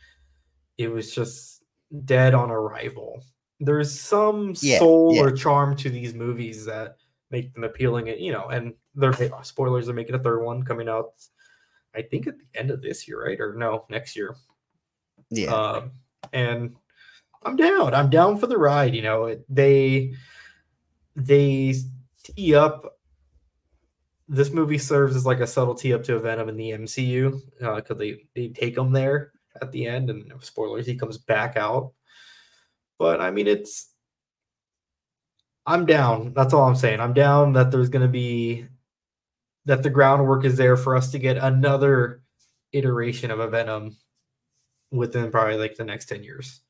it 0.78 0.90
was 0.90 1.14
just 1.16 1.64
dead 2.06 2.34
on 2.34 2.52
arrival. 2.52 3.24
There's 3.60 3.98
some 4.00 4.54
Yeah, 4.62 4.80
soul 4.80 5.16
yeah. 5.16 5.24
or 5.24 5.32
charm 5.32 5.76
to 5.78 5.90
these 5.90 6.14
movies 6.14 6.66
that 6.66 6.98
make 7.32 7.54
them 7.54 7.64
appealing. 7.64 8.10
and 8.10 8.20
You 8.20 8.32
know, 8.32 8.48
and 8.48 8.74
they're 8.96 9.14
spoilers 9.44 9.90
are 9.90 9.94
making 9.94 10.16
a 10.16 10.20
third 10.20 10.44
one 10.44 10.64
coming 10.64 10.90
out 10.90 11.14
I 11.96 12.04
think 12.04 12.28
at 12.28 12.36
the 12.38 12.60
end 12.60 12.70
of 12.72 12.82
this 12.82 13.08
year, 13.08 13.26
right? 13.26 13.40
Or 13.40 13.56
no, 13.56 13.86
next 13.90 14.16
year. 14.16 14.36
Yeah. 15.30 15.52
Um, 15.54 15.92
and 16.34 16.76
I'm 17.44 17.56
down. 17.56 17.94
I'm 17.94 18.10
down 18.10 18.38
for 18.38 18.48
the 18.48 18.58
ride. 18.58 18.94
You 18.96 19.02
know, 19.02 19.36
they 19.50 20.14
they 21.16 21.76
tee 22.24 22.56
up. 22.56 22.98
This 24.28 24.52
movie 24.52 24.78
serves 24.78 25.16
as 25.16 25.26
like 25.26 25.40
a 25.40 25.48
subtle 25.48 25.74
tee 25.74 25.94
up 25.94 26.04
to 26.04 26.16
a 26.16 26.20
Venom 26.20 26.50
in 26.50 26.58
the 26.58 26.72
MCU 26.72 27.42
because 27.60 27.98
they 27.98 28.24
they 28.36 28.50
take 28.50 28.78
him 28.78 28.92
there 28.92 29.32
at 29.62 29.72
the 29.72 29.88
end, 29.88 30.10
and 30.12 30.32
spoilers, 30.42 30.86
he 30.86 30.96
comes 30.96 31.18
back 31.18 31.58
out. 31.58 31.94
But 33.00 33.22
I 33.22 33.32
mean, 33.32 33.48
it's 33.48 33.90
I'm 35.66 35.86
down. 35.86 36.34
That's 36.34 36.54
all 36.54 36.68
I'm 36.68 36.76
saying. 36.76 37.00
I'm 37.00 37.14
down 37.14 37.54
that 37.54 37.72
there's 37.72 37.90
going 37.90 38.06
to 38.06 38.12
be 38.12 38.68
that 39.66 39.84
the 39.84 39.90
groundwork 39.90 40.46
is 40.46 40.58
there 40.58 40.76
for 40.76 40.96
us 40.96 41.12
to 41.12 41.20
get 41.20 41.38
another 41.38 42.22
iteration 42.74 43.32
of 43.32 43.40
a 43.40 43.48
Venom 43.48 43.96
within 44.92 45.32
probably 45.32 45.58
like 45.58 45.76
the 45.76 45.84
next 45.84 46.08
10 46.08 46.24
years. 46.24 46.62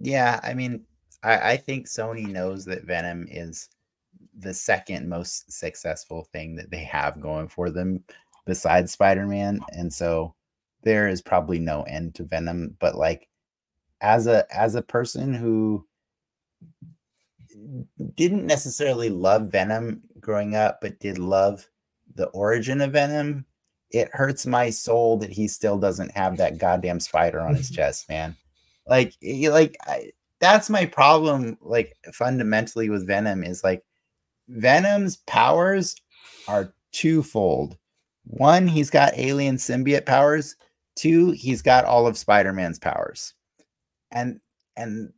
Yeah, 0.00 0.40
I 0.42 0.54
mean, 0.54 0.84
I, 1.22 1.52
I 1.52 1.56
think 1.56 1.86
Sony 1.86 2.26
knows 2.26 2.64
that 2.64 2.84
Venom 2.84 3.26
is 3.30 3.68
the 4.38 4.52
second 4.52 5.08
most 5.08 5.52
successful 5.52 6.28
thing 6.32 6.56
that 6.56 6.70
they 6.70 6.82
have 6.84 7.20
going 7.20 7.48
for 7.48 7.70
them 7.70 8.02
besides 8.46 8.92
Spider-Man. 8.92 9.60
And 9.72 9.92
so 9.92 10.34
there 10.82 11.08
is 11.08 11.22
probably 11.22 11.60
no 11.60 11.82
end 11.82 12.14
to 12.16 12.24
Venom. 12.24 12.76
But 12.80 12.96
like 12.96 13.28
as 14.00 14.26
a 14.26 14.44
as 14.54 14.74
a 14.74 14.82
person 14.82 15.34
who 15.34 15.86
didn't 18.14 18.46
necessarily 18.46 19.10
love 19.10 19.50
Venom 19.50 20.02
growing 20.20 20.54
up, 20.54 20.80
but 20.80 20.98
did 21.00 21.18
love 21.18 21.66
the 22.14 22.26
origin 22.28 22.80
of 22.80 22.92
Venom, 22.92 23.44
it 23.90 24.08
hurts 24.12 24.46
my 24.46 24.70
soul 24.70 25.16
that 25.18 25.30
he 25.30 25.48
still 25.48 25.78
doesn't 25.78 26.12
have 26.12 26.36
that 26.36 26.58
goddamn 26.58 27.00
spider 27.00 27.40
on 27.40 27.54
his 27.54 27.70
chest, 27.76 28.08
man. 28.08 28.36
Like, 28.86 29.14
like 29.22 29.76
I, 29.86 30.10
that's 30.40 30.70
my 30.70 30.86
problem. 30.86 31.58
Like, 31.60 31.96
fundamentally 32.12 32.88
with 32.90 33.06
Venom 33.06 33.44
is 33.44 33.62
like 33.62 33.84
Venom's 34.48 35.18
powers 35.26 35.96
are 36.48 36.72
twofold. 36.92 37.76
One, 38.24 38.66
he's 38.66 38.90
got 38.90 39.18
alien 39.18 39.56
symbiote 39.56 40.06
powers. 40.06 40.56
Two, 40.94 41.30
he's 41.30 41.62
got 41.62 41.84
all 41.84 42.06
of 42.06 42.18
Spider-Man's 42.18 42.78
powers. 42.78 43.34
And 44.12 44.40
and 44.76 45.12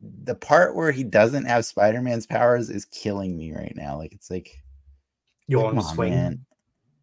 the 0.00 0.34
part 0.34 0.74
where 0.74 0.92
he 0.92 1.04
doesn't 1.04 1.44
have 1.44 1.64
Spider-Man's 1.66 2.26
powers 2.26 2.70
is 2.70 2.84
killing 2.86 3.36
me 3.36 3.52
right 3.52 3.74
now. 3.76 3.98
Like 3.98 4.12
it's 4.12 4.30
like 4.30 4.50
You 5.46 5.58
want 5.60 5.76
him 5.76 5.82
to 5.82 5.86
on, 5.88 5.94
swing? 5.94 6.10
man. 6.14 6.46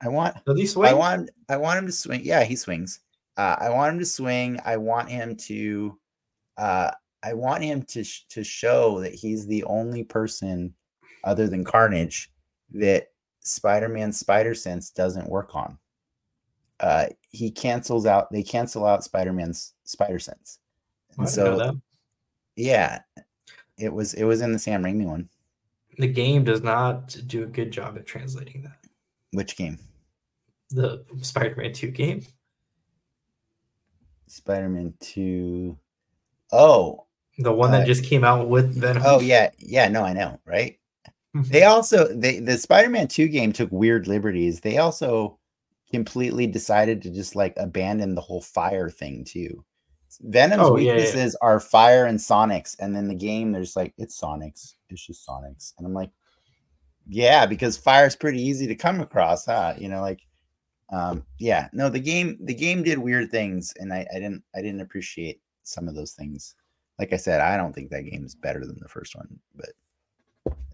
I 0.02 0.10
want 0.10 0.36
Does 0.46 0.60
he 0.60 0.66
swing? 0.66 0.90
I 0.90 0.94
want 0.94 1.30
I 1.48 1.58
want 1.58 1.80
him 1.80 1.86
to 1.86 1.92
swing. 1.92 2.22
Yeah, 2.24 2.44
he 2.44 2.56
swings. 2.56 3.00
Uh, 3.38 3.56
I 3.60 3.70
want 3.70 3.94
him 3.94 4.00
to 4.00 4.06
swing. 4.06 4.60
I 4.66 4.78
want 4.78 5.10
him 5.10 5.36
to 5.38 5.98
uh, 6.58 6.92
I 7.24 7.34
want 7.34 7.64
him 7.64 7.84
to 7.84 8.04
sh- 8.04 8.26
to 8.30 8.44
show 8.44 9.00
that 9.02 9.14
he's 9.14 9.46
the 9.46 9.64
only 9.66 10.04
person 10.04 10.74
other 11.24 11.48
than 11.48 11.64
Carnage 11.64 12.32
that 12.74 13.08
Spider-Man's 13.42 14.20
spider 14.20 14.56
sense 14.56 14.90
doesn't 14.90 15.30
work 15.30 15.56
on. 15.56 15.78
Uh, 16.80 17.08
he 17.30 17.52
cancels 17.52 18.06
out. 18.08 18.32
They 18.32 18.42
cancel 18.44 18.86
out 18.86 19.04
Spider-Man's 19.04 19.74
spider 19.84 20.18
sense. 20.20 20.58
And 21.18 21.30
so 21.30 21.80
yeah, 22.56 23.00
it 23.78 23.92
was 23.94 24.14
it 24.14 24.24
was 24.24 24.42
in 24.42 24.52
the 24.54 24.60
Sam 24.60 24.84
Raimi 24.84 25.06
one. 25.06 25.30
the 25.98 26.08
game 26.08 26.44
does 26.44 26.62
not 26.62 27.16
do 27.28 27.44
a 27.44 27.48
good 27.48 27.72
job 27.72 27.98
at 27.98 28.06
translating 28.06 28.62
that. 28.64 28.78
Which 29.32 29.56
game? 29.58 29.78
The 30.72 31.04
Spider-Man 31.22 31.74
2 31.74 31.88
game. 31.92 32.24
Spider-Man 34.28 34.94
Two. 35.00 35.78
Oh, 36.52 37.06
The 37.38 37.52
one 37.52 37.70
Uh, 37.74 37.80
that 37.80 37.88
just 37.88 38.04
came 38.06 38.24
out 38.24 38.48
with 38.50 38.76
Venom. 38.76 39.04
oh 39.06 39.20
yeah, 39.20 39.50
yeah. 39.60 39.88
No, 39.88 40.04
I 40.04 40.14
know, 40.14 40.40
right? 40.46 40.78
They 41.34 41.64
also 41.64 42.08
they 42.14 42.40
the 42.40 42.58
Spider-Man 42.58 43.08
2 43.08 43.28
game 43.30 43.54
took 43.54 43.72
weird 43.72 44.08
liberties. 44.08 44.60
They 44.60 44.78
also 44.78 45.38
completely 45.92 46.46
decided 46.48 47.02
to 47.02 47.10
just 47.10 47.36
like 47.36 47.54
abandon 47.58 48.16
the 48.16 48.22
whole 48.22 48.42
fire 48.42 48.90
thing 48.90 49.24
too. 49.24 49.64
Venom's 50.22 50.64
Oh, 50.64 50.78
yeah, 50.78 50.92
yeah. 50.92 50.96
weaknesses 50.96 51.36
are 51.42 51.60
fire 51.60 52.06
and 52.06 52.20
Sonics, 52.20 52.76
and 52.80 52.96
then 52.96 53.08
the 53.08 53.16
game 53.16 53.52
there's 53.52 53.76
like 53.76 53.94
it's 53.98 54.20
Sonics, 54.20 54.76
it's 54.90 55.06
just 55.06 55.28
Sonics, 55.28 55.74
and 55.78 55.88
I'm 55.88 55.94
like, 55.94 56.12
yeah, 57.08 57.46
because 57.46 57.78
fire's 57.78 58.16
pretty 58.16 58.42
easy 58.42 58.68
to 58.68 58.76
come 58.76 59.02
across, 59.02 59.46
huh? 59.46 59.74
You 59.78 59.90
know, 59.90 60.02
like, 60.02 60.22
um, 60.92 61.26
yeah, 61.40 61.70
no, 61.74 61.90
the 61.90 62.00
game 62.00 62.38
the 62.42 62.54
game 62.54 62.84
did 62.84 63.00
weird 63.00 63.32
things, 63.32 63.74
and 63.80 63.94
I, 63.94 64.06
I 64.12 64.20
didn't 64.20 64.44
I 64.56 64.62
didn't 64.62 64.82
appreciate 64.82 65.42
some 65.64 65.88
of 65.88 65.96
those 65.96 66.14
things. 66.14 66.56
Like 67.00 67.14
I 67.14 67.18
said, 67.18 67.42
I 67.42 67.58
don't 67.58 67.74
think 67.74 67.90
that 67.90 68.04
game 68.04 68.24
is 68.24 68.36
better 68.36 68.66
than 68.66 68.80
the 68.80 68.90
first 68.90 69.16
one, 69.16 69.40
but 69.56 69.70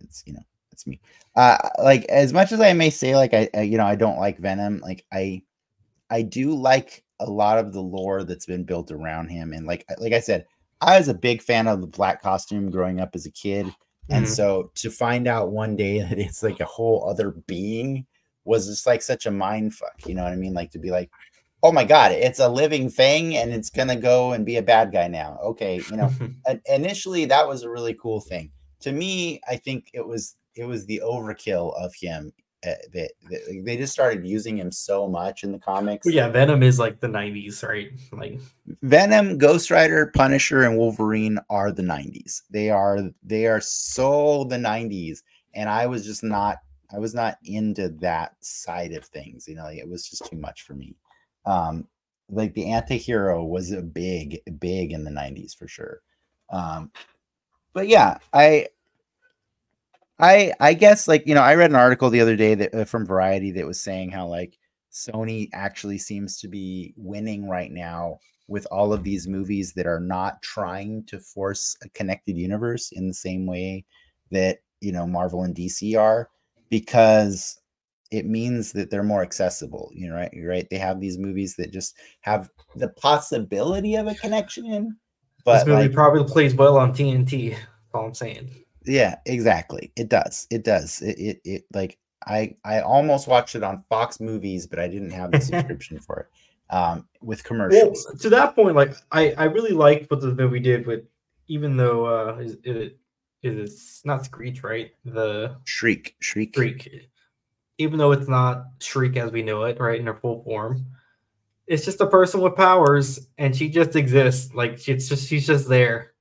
it's 0.02 0.24
you 0.26 0.34
know 0.34 0.44
it's 0.72 0.88
me 0.88 1.00
uh 1.36 1.58
like 1.80 2.06
as 2.06 2.34
much 2.34 2.52
as 2.52 2.62
i 2.62 2.74
may 2.74 2.90
say 2.90 3.16
like 3.16 3.34
I, 3.34 3.50
I 3.54 3.62
you 3.62 3.78
know 3.78 3.86
i 3.86 3.96
don't 3.96 4.20
like 4.20 4.38
venom 4.38 4.80
like 4.80 5.06
i 5.12 5.42
i 6.10 6.22
do 6.22 6.54
like 6.54 7.04
a 7.20 7.26
lot 7.30 7.58
of 7.58 7.74
the 7.74 7.82
lore 7.82 8.24
that's 8.24 8.46
been 8.46 8.64
built 8.64 8.92
around 8.92 9.28
him 9.30 9.54
and 9.54 9.66
like 9.66 9.84
like 10.00 10.14
i 10.14 10.20
said 10.20 10.46
i 10.82 10.98
was 10.98 11.08
a 11.08 11.14
big 11.14 11.42
fan 11.42 11.68
of 11.68 11.82
the 11.82 11.88
black 11.88 12.22
costume 12.22 12.70
growing 12.70 13.00
up 13.00 13.12
as 13.16 13.26
a 13.26 13.32
kid 13.32 13.68
and 14.10 14.26
Mhm. 14.26 14.30
so 14.30 14.72
to 14.76 14.90
find 14.90 15.28
out 15.28 15.52
one 15.52 15.76
day 15.76 16.00
that 16.04 16.20
it's 16.20 16.44
like 16.44 16.60
a 16.60 16.66
whole 16.66 17.10
other 17.10 17.32
being 17.48 18.06
was 18.46 18.68
just 18.68 18.86
like 18.86 19.02
such 19.02 19.26
a 19.26 19.32
mind 19.32 19.74
fuck 19.74 20.06
you 20.06 20.16
know 20.16 20.24
what 20.24 20.32
i 20.32 20.36
mean? 20.36 20.54
Like 20.54 20.72
to 20.72 20.80
be 20.80 20.92
like 20.92 21.10
oh 21.64 21.72
my 21.72 21.84
god 21.84 22.12
it's 22.12 22.40
a 22.40 22.48
living 22.48 22.90
thing 22.90 23.36
and 23.36 23.52
it's 23.52 23.70
gonna 23.72 23.96
go 23.96 24.32
and 24.34 24.46
be 24.46 24.58
a 24.58 24.62
bad 24.62 24.92
guy 24.92 25.08
now. 25.08 25.40
Okay 25.44 25.84
you 25.90 25.98
know 25.98 26.12
initially 26.70 27.26
that 27.26 27.48
was 27.48 27.64
a 27.64 27.70
really 27.70 27.94
cool 27.96 28.22
thing. 28.22 28.52
To 28.82 28.92
me 28.92 29.42
i 29.50 29.56
think 29.58 29.90
it 29.94 30.06
was 30.06 30.36
it 30.56 30.66
was 30.66 30.86
the 30.86 31.02
overkill 31.04 31.76
of 31.84 31.94
him 31.96 32.32
uh, 32.68 32.76
like, 32.94 33.64
they 33.64 33.78
just 33.78 33.94
started 33.94 34.26
using 34.26 34.58
him 34.58 34.72
so 34.72 35.08
much 35.08 35.44
in 35.44 35.52
the 35.52 35.60
comics. 35.60 36.06
But 36.06 36.14
yeah, 36.14 36.30
Venom 36.30 36.64
is 36.64 36.80
like 36.80 37.00
the 37.00 37.08
90s, 37.08 37.64
right? 37.64 37.92
Like 38.12 38.40
venom 38.82 39.38
ghost 39.38 39.72
rider 39.72 40.12
punisher 40.14 40.64
and 40.64 40.78
wolverine 40.78 41.40
are 41.50 41.72
the 41.72 41.82
90s 41.82 42.42
they 42.50 42.70
are 42.70 43.00
they 43.24 43.46
are 43.46 43.62
so 43.62 44.44
the 44.46 44.58
90s 44.58 45.20
and 45.56 45.70
i 45.70 45.86
was 45.86 46.06
just 46.06 46.24
not 46.24 46.58
i 46.94 47.00
was 47.00 47.14
not 47.14 47.38
into 47.46 47.90
that 47.90 48.36
side 48.42 48.92
of 48.92 49.06
things 49.06 49.48
you 49.48 49.56
know 49.56 49.64
like, 49.64 49.78
it 49.78 49.90
was 49.90 50.10
just 50.10 50.26
too 50.26 50.38
much 50.38 50.64
for 50.64 50.74
me. 50.74 50.96
Um 51.46 51.88
like 52.30 52.54
the 52.54 52.72
anti-hero 52.72 53.46
was 53.46 53.72
a 53.72 53.82
big 53.82 54.42
big 54.60 54.92
in 54.92 55.04
the 55.06 55.12
90s 55.12 55.56
for 55.56 55.68
sure. 55.68 56.02
Um 56.50 56.92
but 57.74 57.88
yeah 57.88 58.18
i 58.34 58.68
i 60.20 60.52
i 60.60 60.74
guess 60.74 61.08
like 61.08 61.26
you 61.26 61.36
know 61.36 61.42
i 61.42 61.56
read 61.56 61.70
an 61.70 61.76
article 61.76 62.10
the 62.10 62.22
other 62.22 62.36
day 62.36 62.56
that 62.56 62.74
uh, 62.74 62.86
from 62.86 63.06
variety 63.06 63.52
that 63.52 63.66
was 63.66 63.80
saying 63.80 64.10
how 64.10 64.26
like 64.26 64.58
sony 64.92 65.50
actually 65.54 65.98
seems 65.98 66.40
to 66.40 66.48
be 66.48 66.94
winning 66.98 67.48
right 67.48 67.72
now 67.72 68.18
with 68.48 68.66
all 68.72 68.94
of 68.94 69.04
these 69.04 69.28
movies 69.28 69.74
that 69.74 69.86
are 69.86 70.00
not 70.00 70.42
trying 70.42 71.04
to 71.06 71.20
force 71.20 71.76
a 71.84 71.90
connected 71.90 72.38
universe 72.38 72.92
in 72.94 73.08
the 73.08 73.14
same 73.14 73.46
way 73.46 73.84
that 74.32 74.60
you 74.82 74.92
know 74.92 75.06
marvel 75.06 75.44
and 75.44 75.56
dc 75.56 76.00
are 76.00 76.30
because 76.70 77.60
it 78.10 78.26
means 78.26 78.72
that 78.72 78.90
they're 78.90 79.04
more 79.04 79.22
accessible 79.22 79.92
you 79.94 80.08
know 80.08 80.16
right 80.16 80.34
you're 80.34 80.50
right 80.50 80.70
they 80.70 80.78
have 80.78 81.00
these 81.00 81.18
movies 81.18 81.56
that 81.56 81.72
just 81.72 81.96
have 82.22 82.50
the 82.76 82.90
possibility 82.90 83.96
of 83.96 84.08
a 84.08 84.16
connection 84.16 84.98
but 85.48 85.60
this 85.60 85.68
movie 85.68 85.84
like, 85.84 85.94
probably 85.94 86.26
plays 86.26 86.54
well 86.54 86.78
on 86.78 86.94
TNT. 86.94 87.52
That's 87.52 87.64
all 87.94 88.08
I'm 88.08 88.14
saying. 88.14 88.50
Yeah 88.88 89.16
exactly 89.26 89.92
it 89.96 90.10
does 90.10 90.48
it 90.50 90.64
does 90.64 91.02
it, 91.02 91.20
it 91.20 91.42
it 91.44 91.66
like 91.74 91.98
i 92.26 92.56
i 92.66 92.80
almost 92.82 93.28
watched 93.28 93.56
it 93.56 93.64
on 93.64 93.84
fox 93.90 94.20
movies 94.20 94.66
but 94.68 94.80
i 94.80 94.88
didn't 94.88 95.12
have 95.12 95.32
the 95.32 95.42
subscription 95.50 96.00
for 96.00 96.22
it 96.22 96.28
um 96.76 97.08
with 97.22 97.44
Well, 97.44 97.48
commercials 97.48 98.06
to 98.22 98.30
that 98.30 98.56
point, 98.56 98.76
like 98.76 98.94
I, 99.12 99.32
I 99.34 99.46
really 99.46 99.72
liked 99.72 100.10
what 100.12 100.22
the 100.22 100.34
movie 100.34 100.60
did 100.60 100.86
with, 100.86 101.06
even 101.48 101.78
though 101.78 102.06
uh, 102.06 102.38
is 102.40 102.58
it 102.64 102.98
is 103.44 104.02
not 104.04 104.26
Screech, 104.26 104.64
right? 104.64 104.92
The 105.06 105.56
shriek 105.66 106.16
shriek 106.20 106.56
Shriek, 106.56 107.10
even 107.78 107.98
though 108.00 108.12
it's 108.12 108.28
not 108.28 108.66
Shriek 108.82 109.16
as 109.18 109.32
we 109.32 109.44
know 109.44 109.64
it, 109.64 109.80
right, 109.80 110.00
in 110.00 110.08
her 110.08 110.16
full 110.16 110.44
form, 110.44 110.86
it's 111.68 111.86
just 111.86 112.02
a 112.02 112.08
person 112.08 112.42
with 112.42 112.56
powers, 112.56 113.28
and 113.38 113.56
she 113.56 113.70
just 113.70 113.96
exists. 113.96 114.54
Like 114.54 114.88
it's 114.88 115.08
just 115.08 115.28
she's 115.28 115.48
just 115.48 115.70
there. 115.70 116.14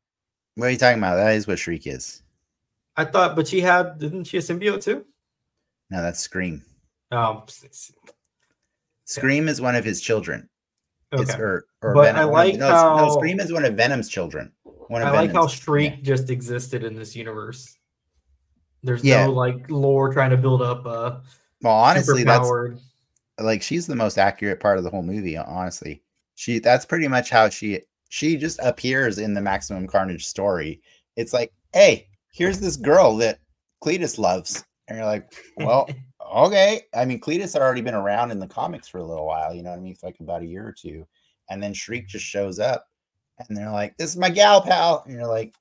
what 0.54 0.66
are 0.66 0.70
you 0.70 0.78
talking 0.78 0.98
about 0.98 1.16
that 1.16 1.34
is 1.34 1.46
what 1.46 1.58
shriek 1.58 1.86
is 1.86 2.22
I 2.96 3.04
thought, 3.04 3.36
but 3.36 3.46
she 3.48 3.60
had 3.60 3.98
didn't 3.98 4.24
she 4.24 4.38
a 4.38 4.40
symbiote 4.40 4.82
too? 4.82 5.04
no 5.90 6.02
that's 6.02 6.18
scream 6.20 6.64
Um, 7.12 7.42
scream 9.04 9.48
is 9.48 9.60
one 9.60 9.76
of 9.76 9.84
his 9.84 10.00
children 10.00 10.48
It's 11.12 11.30
okay. 11.30 11.40
or 11.40 11.66
or 11.82 11.94
But 11.94 12.02
Venom. 12.14 12.20
I 12.20 12.24
like 12.24 12.54
no, 12.56 12.66
it's- 12.66 12.82
no, 12.82 12.96
how- 12.96 13.10
Scream 13.10 13.40
is 13.40 13.52
one 13.52 13.64
of 13.64 13.74
Venom's 13.74 14.08
children. 14.08 14.52
One 14.88 15.02
of 15.02 15.08
I 15.08 15.10
like 15.12 15.30
how 15.30 15.46
Venom's- 15.46 15.52
Shriek 15.52 15.94
yeah. 15.98 16.02
just 16.02 16.30
existed 16.30 16.84
in 16.84 16.94
this 16.96 17.14
universe. 17.16 17.76
There's 18.82 19.04
Yeah. 19.04 19.26
no 19.26 19.32
like 19.32 19.68
lore 19.70 20.12
trying 20.12 20.30
to 20.30 20.36
build 20.36 20.62
up 20.62 20.86
a 20.86 21.22
Well, 21.62 21.74
honestly, 21.74 22.24
that's 22.24 22.48
like 23.38 23.62
she's 23.62 23.86
the 23.86 23.96
most 23.96 24.18
accurate 24.18 24.60
part 24.60 24.78
of 24.78 24.84
the 24.84 24.90
whole 24.90 25.02
movie. 25.02 25.36
Honestly, 25.36 26.02
she 26.34 26.58
that's 26.58 26.84
pretty 26.84 27.08
much 27.08 27.30
how 27.30 27.48
she 27.48 27.82
she 28.08 28.36
just 28.36 28.58
appears 28.62 29.18
in 29.18 29.34
the 29.34 29.40
Maximum 29.40 29.86
Carnage 29.86 30.26
story. 30.26 30.80
It's 31.16 31.32
like, 31.32 31.52
hey, 31.72 32.08
here's 32.36 32.60
this 32.60 32.76
girl 32.76 33.16
that 33.16 33.38
Cletus 33.82 34.18
loves, 34.18 34.64
and 34.88 34.98
you're 34.98 35.06
like, 35.06 35.32
well, 35.56 35.88
okay. 36.36 36.82
I 36.94 37.04
mean, 37.04 37.20
Cletus 37.20 37.52
had 37.52 37.62
already 37.62 37.80
been 37.82 37.94
around 37.94 38.30
in 38.30 38.38
the 38.38 38.46
comics 38.46 38.88
for 38.88 38.98
a 38.98 39.04
little 39.04 39.26
while. 39.26 39.54
You 39.54 39.62
know 39.62 39.70
what 39.70 39.78
I 39.78 39.82
mean? 39.82 39.96
Like 40.02 40.20
about 40.20 40.42
a 40.42 40.46
year 40.46 40.66
or 40.66 40.72
two, 40.72 41.06
and 41.50 41.62
then 41.62 41.72
Shriek 41.72 42.08
just 42.08 42.24
shows 42.24 42.58
up, 42.58 42.86
and 43.38 43.56
they're 43.56 43.70
like, 43.70 43.96
"This 43.96 44.10
is 44.10 44.16
my 44.16 44.30
gal, 44.30 44.60
pal," 44.60 45.02
and 45.06 45.14
you're 45.14 45.26
like, 45.26 45.54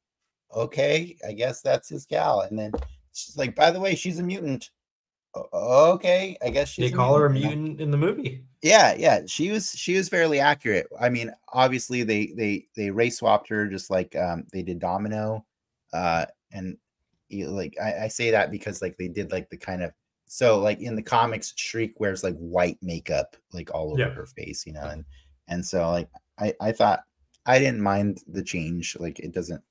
okay, 0.55 1.17
I 1.27 1.33
guess 1.33 1.61
that's 1.61 1.89
his 1.89 2.05
gal. 2.05 2.41
And 2.41 2.57
then 2.57 2.71
she's 3.13 3.37
like, 3.37 3.55
by 3.55 3.71
the 3.71 3.79
way, 3.79 3.95
she's 3.95 4.19
a 4.19 4.23
mutant. 4.23 4.69
Okay, 5.53 6.37
I 6.41 6.49
guess 6.49 6.69
she's 6.69 6.91
They 6.91 6.95
call 6.95 7.17
her 7.17 7.25
a 7.25 7.29
mutant 7.29 7.81
in 7.81 7.91
the 7.91 7.97
movie. 7.97 8.45
Yeah, 8.61 8.95
yeah, 8.97 9.21
she 9.27 9.51
was 9.51 9.71
she 9.71 9.97
was 9.97 10.07
fairly 10.07 10.39
accurate. 10.39 10.87
I 10.97 11.09
mean, 11.09 11.29
obviously 11.51 12.03
they 12.03 12.27
they 12.37 12.67
they 12.77 12.89
race 12.89 13.17
swapped 13.17 13.49
her 13.49 13.67
just 13.67 13.89
like 13.89 14.15
um 14.15 14.45
they 14.53 14.63
did 14.63 14.79
Domino, 14.79 15.45
uh, 15.91 16.25
and 16.51 16.77
you 17.29 17.47
like 17.49 17.75
I, 17.81 18.05
I 18.05 18.07
say 18.07 18.31
that 18.31 18.51
because 18.51 18.81
like 18.81 18.97
they 18.97 19.07
did 19.07 19.31
like 19.31 19.49
the 19.49 19.57
kind 19.57 19.81
of 19.83 19.91
so 20.27 20.59
like 20.59 20.79
in 20.79 20.95
the 20.95 21.03
comics, 21.03 21.53
Shriek 21.55 21.99
wears 21.99 22.23
like 22.23 22.35
white 22.37 22.77
makeup 22.81 23.35
like 23.53 23.73
all 23.73 23.91
over 23.91 23.99
Yeah. 24.01 24.09
her 24.09 24.25
face, 24.25 24.65
you 24.65 24.73
know, 24.73 24.85
and 24.85 25.05
and 25.47 25.65
so 25.65 25.89
like 25.91 26.09
I 26.39 26.53
I 26.61 26.71
thought 26.71 27.01
I 27.45 27.59
didn't 27.59 27.81
mind 27.81 28.23
the 28.27 28.43
change. 28.43 28.97
Like 28.99 29.19
it 29.19 29.31
doesn't. 29.33 29.61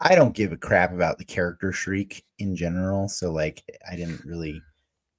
I 0.00 0.14
don't 0.14 0.34
give 0.34 0.52
a 0.52 0.56
crap 0.56 0.92
about 0.92 1.18
the 1.18 1.24
character 1.24 1.72
Shriek 1.72 2.24
in 2.38 2.54
general, 2.54 3.08
so 3.08 3.32
like 3.32 3.62
I 3.90 3.96
didn't 3.96 4.24
really. 4.24 4.60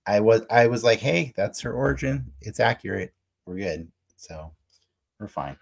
I 0.08 0.20
was 0.20 0.42
I 0.52 0.68
was 0.68 0.84
like, 0.84 1.00
hey, 1.00 1.34
that's 1.36 1.60
her 1.62 1.74
origin. 1.74 2.32
It's 2.42 2.60
accurate. 2.60 3.14
We're 3.46 3.58
good. 3.58 3.92
So 4.18 4.52
we're 5.20 5.28
fine. 5.28 5.58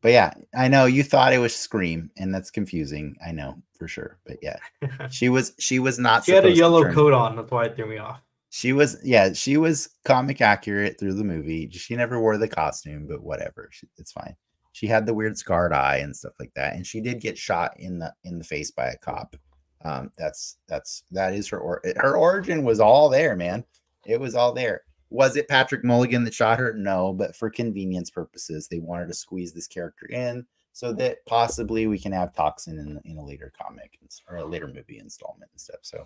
But 0.00 0.12
yeah, 0.12 0.32
I 0.56 0.68
know 0.68 0.86
you 0.86 1.02
thought 1.02 1.32
it 1.32 1.38
was 1.38 1.54
Scream, 1.54 2.10
and 2.16 2.32
that's 2.34 2.50
confusing. 2.50 3.16
I 3.26 3.32
know 3.32 3.60
for 3.80 3.88
sure. 3.88 4.18
But 4.26 4.36
yeah, 4.42 4.58
she 5.10 5.30
was 5.30 5.54
she 5.58 5.80
was 5.80 5.98
not. 5.98 6.24
she 6.24 6.32
had 6.32 6.44
a 6.44 6.54
yellow 6.54 6.92
coat 6.92 7.14
on. 7.14 7.34
That's 7.34 7.50
why 7.50 7.64
it 7.64 7.74
threw 7.74 7.86
me 7.86 7.98
off. 7.98 8.20
She 8.50 8.72
was 8.72 8.98
yeah, 9.02 9.32
she 9.32 9.56
was 9.56 9.88
comic 10.04 10.40
accurate 10.40 11.00
through 11.00 11.14
the 11.14 11.24
movie. 11.24 11.68
She 11.70 11.96
never 11.96 12.20
wore 12.20 12.36
the 12.36 12.46
costume, 12.46 13.06
but 13.08 13.22
whatever. 13.22 13.70
She, 13.72 13.88
it's 13.96 14.12
fine. 14.12 14.36
She 14.72 14.86
had 14.86 15.06
the 15.06 15.14
weird 15.14 15.38
scarred 15.38 15.72
eye 15.72 15.96
and 15.96 16.14
stuff 16.14 16.34
like 16.38 16.52
that, 16.54 16.74
and 16.74 16.86
she 16.86 17.00
did 17.00 17.20
get 17.20 17.38
shot 17.38 17.72
in 17.78 17.98
the 17.98 18.12
in 18.22 18.38
the 18.38 18.44
face 18.44 18.70
by 18.70 18.88
a 18.88 18.98
cop. 18.98 19.34
Um, 19.82 20.12
that's 20.18 20.58
that's 20.68 21.04
that 21.10 21.32
is 21.32 21.48
her 21.48 21.58
or 21.58 21.80
her 21.96 22.16
origin 22.16 22.64
was 22.64 22.80
all 22.80 23.08
there, 23.08 23.34
man. 23.34 23.64
It 24.06 24.20
was 24.20 24.34
all 24.34 24.52
there. 24.52 24.82
Was 25.08 25.36
it 25.36 25.48
Patrick 25.48 25.84
Mulligan 25.84 26.24
that 26.24 26.34
shot 26.34 26.58
her? 26.58 26.74
No, 26.74 27.14
but 27.14 27.34
for 27.34 27.50
convenience 27.50 28.10
purposes, 28.10 28.68
they 28.68 28.78
wanted 28.78 29.08
to 29.08 29.14
squeeze 29.14 29.52
this 29.52 29.66
character 29.66 30.06
in 30.06 30.46
so 30.72 30.92
that 30.94 31.24
possibly 31.26 31.86
we 31.86 31.98
can 31.98 32.12
have 32.12 32.34
Toxin 32.34 32.78
in, 32.78 33.00
in 33.10 33.18
a 33.18 33.24
later 33.24 33.52
comic 33.60 33.98
or 34.28 34.36
a 34.36 34.44
later 34.44 34.66
movie 34.66 34.98
installment 34.98 35.50
and 35.52 35.60
stuff. 35.60 35.80
So 35.82 36.04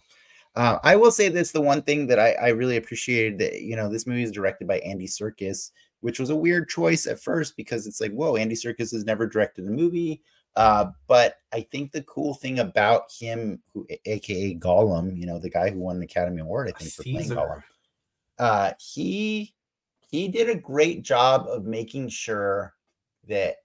uh, 0.56 0.78
I 0.82 0.96
will 0.96 1.10
say 1.10 1.28
this: 1.28 1.52
the 1.52 1.60
one 1.60 1.82
thing 1.82 2.06
that 2.06 2.18
I, 2.18 2.32
I 2.32 2.48
really 2.48 2.76
appreciated 2.76 3.38
that 3.38 3.62
you 3.62 3.76
know 3.76 3.88
this 3.88 4.06
movie 4.06 4.22
is 4.22 4.32
directed 4.32 4.68
by 4.68 4.78
Andy 4.78 5.06
Serkis, 5.06 5.70
which 6.00 6.20
was 6.20 6.30
a 6.30 6.36
weird 6.36 6.68
choice 6.68 7.06
at 7.06 7.20
first 7.20 7.56
because 7.56 7.86
it's 7.86 8.00
like, 8.00 8.12
whoa, 8.12 8.36
Andy 8.36 8.54
Serkis 8.54 8.92
has 8.92 9.04
never 9.04 9.26
directed 9.26 9.66
a 9.66 9.70
movie. 9.70 10.22
Uh, 10.56 10.86
but 11.08 11.36
I 11.52 11.62
think 11.72 11.90
the 11.90 12.02
cool 12.02 12.34
thing 12.34 12.60
about 12.60 13.10
him, 13.10 13.60
who, 13.72 13.86
aka 14.04 14.54
Gollum, 14.54 15.18
you 15.18 15.26
know, 15.26 15.40
the 15.40 15.50
guy 15.50 15.70
who 15.70 15.80
won 15.80 15.96
an 15.96 16.02
Academy 16.02 16.40
Award, 16.40 16.68
I 16.68 16.78
think, 16.78 16.92
for 16.92 17.02
playing. 17.02 17.30
Gollum, 17.30 17.62
uh, 18.38 18.72
he 18.78 19.54
he 20.08 20.28
did 20.28 20.48
a 20.48 20.54
great 20.54 21.02
job 21.02 21.46
of 21.48 21.64
making 21.64 22.08
sure 22.08 22.74
that 23.26 23.56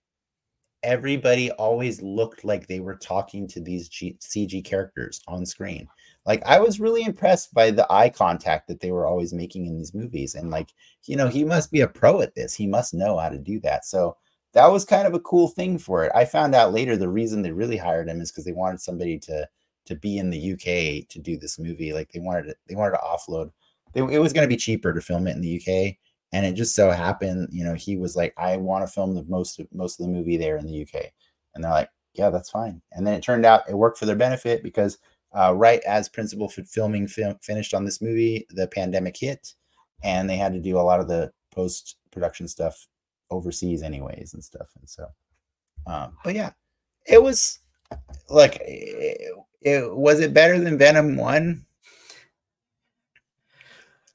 everybody 0.83 1.51
always 1.51 2.01
looked 2.01 2.45
like 2.45 2.67
they 2.67 2.79
were 2.79 2.95
talking 2.95 3.47
to 3.47 3.59
these 3.59 3.89
G- 3.89 4.17
CG 4.19 4.63
characters 4.63 5.21
on 5.27 5.45
screen. 5.45 5.87
Like 6.25 6.43
I 6.45 6.59
was 6.59 6.79
really 6.79 7.03
impressed 7.03 7.53
by 7.53 7.71
the 7.71 7.91
eye 7.91 8.09
contact 8.09 8.67
that 8.67 8.79
they 8.79 8.91
were 8.91 9.07
always 9.07 9.33
making 9.33 9.65
in 9.65 9.77
these 9.77 9.93
movies, 9.93 10.35
and 10.35 10.51
like 10.51 10.69
you 11.05 11.15
know, 11.15 11.27
he 11.27 11.43
must 11.43 11.71
be 11.71 11.81
a 11.81 11.87
pro 11.87 12.21
at 12.21 12.35
this. 12.35 12.53
He 12.53 12.67
must 12.67 12.93
know 12.93 13.17
how 13.17 13.29
to 13.29 13.37
do 13.37 13.59
that. 13.61 13.85
So 13.85 14.17
that 14.53 14.67
was 14.67 14.85
kind 14.85 15.07
of 15.07 15.13
a 15.13 15.19
cool 15.19 15.47
thing 15.47 15.77
for 15.77 16.03
it. 16.03 16.11
I 16.15 16.25
found 16.25 16.55
out 16.55 16.73
later 16.73 16.97
the 16.97 17.09
reason 17.09 17.41
they 17.41 17.51
really 17.51 17.77
hired 17.77 18.09
him 18.09 18.21
is 18.21 18.31
because 18.31 18.45
they 18.45 18.51
wanted 18.51 18.81
somebody 18.81 19.17
to 19.19 19.47
to 19.85 19.95
be 19.95 20.17
in 20.17 20.29
the 20.29 20.53
UK 20.53 21.07
to 21.09 21.19
do 21.19 21.37
this 21.37 21.57
movie. 21.59 21.93
Like 21.93 22.11
they 22.11 22.19
wanted 22.19 22.43
to, 22.43 22.55
they 22.67 22.75
wanted 22.75 22.97
to 22.97 23.03
offload. 23.03 23.51
They, 23.93 24.01
it 24.01 24.19
was 24.19 24.33
going 24.33 24.47
to 24.47 24.53
be 24.53 24.57
cheaper 24.57 24.93
to 24.93 25.01
film 25.01 25.27
it 25.27 25.35
in 25.35 25.41
the 25.41 25.57
UK, 25.57 25.95
and 26.31 26.45
it 26.45 26.53
just 26.53 26.75
so 26.75 26.91
happened, 26.91 27.49
you 27.51 27.63
know, 27.63 27.73
he 27.73 27.97
was 27.97 28.15
like, 28.15 28.33
I 28.37 28.57
want 28.57 28.85
to 28.85 28.91
film 28.91 29.15
the 29.15 29.23
most 29.23 29.59
of 29.59 29.67
most 29.73 29.99
of 29.99 30.05
the 30.05 30.11
movie 30.11 30.37
there 30.37 30.57
in 30.57 30.65
the 30.65 30.81
UK, 30.81 31.05
and 31.55 31.63
they're 31.63 31.71
like, 31.71 31.89
yeah, 32.13 32.29
that's 32.29 32.49
fine. 32.49 32.81
And 32.91 33.05
then 33.05 33.13
it 33.15 33.23
turned 33.23 33.45
out 33.45 33.69
it 33.69 33.75
worked 33.75 33.97
for 33.97 34.05
their 34.05 34.15
benefit 34.15 34.63
because 34.63 34.97
uh, 35.33 35.53
right 35.55 35.81
as 35.81 36.09
principal 36.09 36.49
filming 36.49 37.07
film 37.07 37.35
finished 37.41 37.73
on 37.73 37.85
this 37.85 38.01
movie, 38.01 38.45
the 38.49 38.67
pandemic 38.67 39.17
hit, 39.17 39.53
and 40.03 40.29
they 40.29 40.37
had 40.37 40.53
to 40.53 40.59
do 40.59 40.77
a 40.77 40.81
lot 40.81 40.99
of 40.99 41.07
the 41.07 41.31
post 41.51 41.97
production 42.11 42.47
stuff 42.47 42.87
overseas, 43.31 43.83
anyways, 43.83 44.33
and 44.33 44.43
stuff. 44.43 44.69
And 44.79 44.89
so, 44.89 45.07
um, 45.87 46.17
but 46.23 46.35
yeah, 46.35 46.51
it 47.05 47.21
was 47.21 47.59
like, 48.29 48.57
it, 48.61 49.31
it 49.61 49.95
was 49.95 50.19
it 50.19 50.33
better 50.33 50.59
than 50.59 50.77
Venom 50.77 51.17
One? 51.17 51.65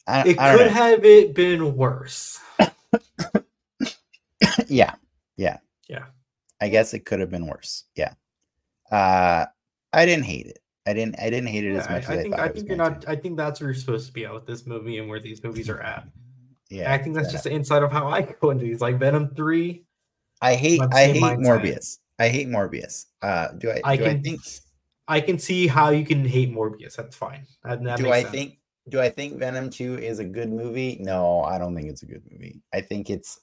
I, 0.06 0.28
It 0.28 0.38
I 0.38 0.56
could 0.56 0.66
know. 0.66 0.72
have 0.72 1.04
it 1.04 1.34
been 1.34 1.76
worse. 1.76 2.40
yeah, 4.68 4.94
yeah, 5.36 5.58
Yeah. 5.88 6.04
I 6.60 6.68
guess 6.68 6.94
it 6.94 7.04
could 7.06 7.20
have 7.20 7.30
been 7.30 7.46
worse. 7.46 7.84
Yeah, 7.96 8.14
uh, 8.90 9.46
I 9.92 10.06
didn't 10.06 10.24
hate 10.24 10.46
it. 10.46 10.58
I 10.86 10.92
didn't. 10.92 11.18
I 11.18 11.30
didn't 11.30 11.48
hate 11.48 11.64
it 11.64 11.74
as 11.74 11.86
Yeah, 11.86 11.90
I, 11.90 11.94
much 11.94 12.08
I 12.08 12.12
as 12.12 12.18
I, 12.18 12.22
think 12.22 12.34
thought. 12.34 12.44
I 12.44 12.48
think 12.48 12.68
you're 12.68 12.76
not. 12.76 13.00
to. 13.02 13.10
I 13.10 13.16
think 13.16 13.36
that's 13.36 13.60
where 13.60 13.70
you're 13.70 13.74
supposed 13.74 14.06
to 14.06 14.12
be 14.12 14.24
at 14.26 14.34
with 14.34 14.46
this 14.46 14.66
movie 14.66 14.98
and 14.98 15.08
where 15.08 15.20
these 15.20 15.42
movies 15.42 15.68
are 15.68 15.80
at. 15.80 16.06
Yeah, 16.70 16.92
I 16.92 16.98
think 16.98 17.14
that's 17.14 17.28
yeah. 17.28 17.32
just 17.32 17.44
the 17.44 17.50
inside 17.50 17.82
of 17.82 17.90
how 17.90 18.08
I 18.08 18.22
go 18.40 18.50
into 18.50 18.64
these. 18.64 18.80
Like 18.80 18.98
Venom 18.98 19.34
three, 19.34 19.84
I 20.42 20.54
hate. 20.54 20.80
I 20.92 21.06
hate 21.06 21.22
mindset. 21.22 21.44
Morbius. 21.44 21.98
I 22.18 22.28
hate 22.28 22.48
Morbius. 22.48 23.06
Uh, 23.22 23.48
do 23.52 23.70
I? 23.70 23.80
I 23.84 23.96
do 23.96 24.04
can 24.04 24.16
I 24.18 24.20
think? 24.20 24.40
I 25.08 25.20
can 25.20 25.38
see 25.38 25.66
how 25.66 25.90
you 25.90 26.04
can 26.04 26.24
hate 26.24 26.54
Morbius. 26.54 26.96
That's 26.96 27.16
fine. 27.16 27.46
That, 27.64 27.82
that 27.84 27.98
do 27.98 28.10
I 28.10 28.22
sense. 28.22 28.32
think? 28.32 28.58
Do 28.88 29.00
I 29.00 29.08
think 29.08 29.38
Venom 29.38 29.70
Two 29.70 29.98
is 29.98 30.18
a 30.18 30.24
good 30.24 30.52
movie? 30.52 30.98
No, 31.00 31.42
I 31.42 31.58
don't 31.58 31.74
think 31.74 31.88
it's 31.88 32.02
a 32.02 32.06
good 32.06 32.22
movie. 32.30 32.60
I 32.72 32.80
think 32.80 33.08
it's 33.08 33.40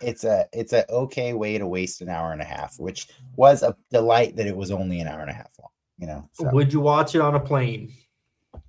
it's 0.00 0.24
a 0.24 0.46
it's 0.52 0.72
a 0.72 0.90
okay 0.90 1.32
way 1.34 1.58
to 1.58 1.66
waste 1.66 2.02
an 2.02 2.08
hour 2.08 2.32
and 2.32 2.42
a 2.42 2.44
half, 2.44 2.78
which 2.78 3.08
was 3.36 3.62
a 3.62 3.76
delight 3.90 4.36
that 4.36 4.46
it 4.46 4.56
was 4.56 4.70
only 4.70 5.00
an 5.00 5.06
hour 5.06 5.20
and 5.20 5.30
a 5.30 5.34
half 5.34 5.52
long. 5.60 5.70
You 5.98 6.06
know, 6.08 6.28
so. 6.32 6.50
Would 6.50 6.72
you 6.72 6.80
watch 6.80 7.14
it 7.14 7.20
on 7.20 7.36
a 7.36 7.40
plane? 7.40 7.92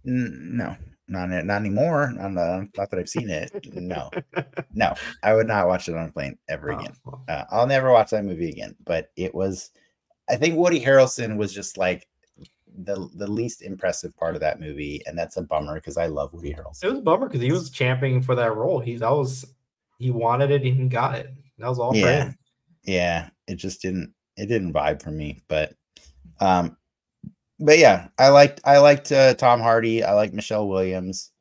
N- 0.05 0.51
no, 0.53 0.75
not 1.07 1.29
not 1.29 1.55
anymore. 1.55 2.11
Not, 2.15 2.31
not 2.31 2.67
not 2.77 2.89
that 2.91 2.99
I've 2.99 3.09
seen 3.09 3.29
it. 3.29 3.51
No, 3.73 4.11
no, 4.73 4.93
I 5.23 5.33
would 5.33 5.47
not 5.47 5.67
watch 5.67 5.89
it 5.89 5.95
on 5.95 6.09
a 6.09 6.11
plane 6.11 6.37
ever 6.47 6.73
Oh, 6.73 6.79
again. 6.79 6.93
Uh, 7.27 7.43
I'll 7.49 7.67
never 7.67 7.91
watch 7.91 8.11
that 8.11 8.25
movie 8.25 8.49
again. 8.49 8.75
But 8.85 9.09
it 9.15 9.33
was, 9.33 9.71
I 10.29 10.35
think 10.35 10.55
Woody 10.57 10.83
Harrelson 10.83 11.37
was 11.37 11.53
just 11.53 11.77
like 11.77 12.07
the 12.83 13.09
the 13.15 13.27
least 13.27 13.61
impressive 13.61 14.15
part 14.17 14.35
of 14.35 14.41
that 14.41 14.59
movie, 14.59 15.01
and 15.05 15.17
that's 15.17 15.37
a 15.37 15.41
bummer 15.41 15.75
because 15.75 15.97
I 15.97 16.07
love 16.07 16.33
Woody 16.33 16.53
Harrelson. 16.53 16.83
It 16.83 16.89
was 16.89 16.99
a 16.99 17.03
bummer 17.03 17.27
because 17.27 17.41
he 17.41 17.51
was 17.51 17.69
championing 17.69 18.21
for 18.21 18.35
that 18.35 18.55
role. 18.55 18.79
He's 18.79 19.01
that 19.01 19.11
was 19.11 19.45
he 19.99 20.11
wanted 20.11 20.51
it 20.51 20.63
and 20.63 20.75
he 20.75 20.87
got 20.87 21.15
it. 21.15 21.31
That 21.59 21.69
was 21.69 21.79
all 21.79 21.91
for 21.93 21.97
Yeah. 21.99 22.23
him. 22.25 22.37
Yeah, 22.83 23.29
it 23.47 23.55
just 23.55 23.81
didn't 23.81 24.13
it 24.35 24.47
didn't 24.47 24.73
vibe 24.73 25.01
for 25.01 25.11
me. 25.11 25.41
But, 25.47 25.73
um, 26.39 26.75
but 27.59 27.77
yeah, 27.77 28.07
I 28.17 28.29
liked 28.29 28.61
I 28.65 28.79
liked 28.79 29.11
uh, 29.11 29.35
Tom 29.35 29.61
Hardy. 29.61 30.03
I 30.03 30.13
liked 30.13 30.33
Michelle 30.33 30.67
Williams. 30.67 31.31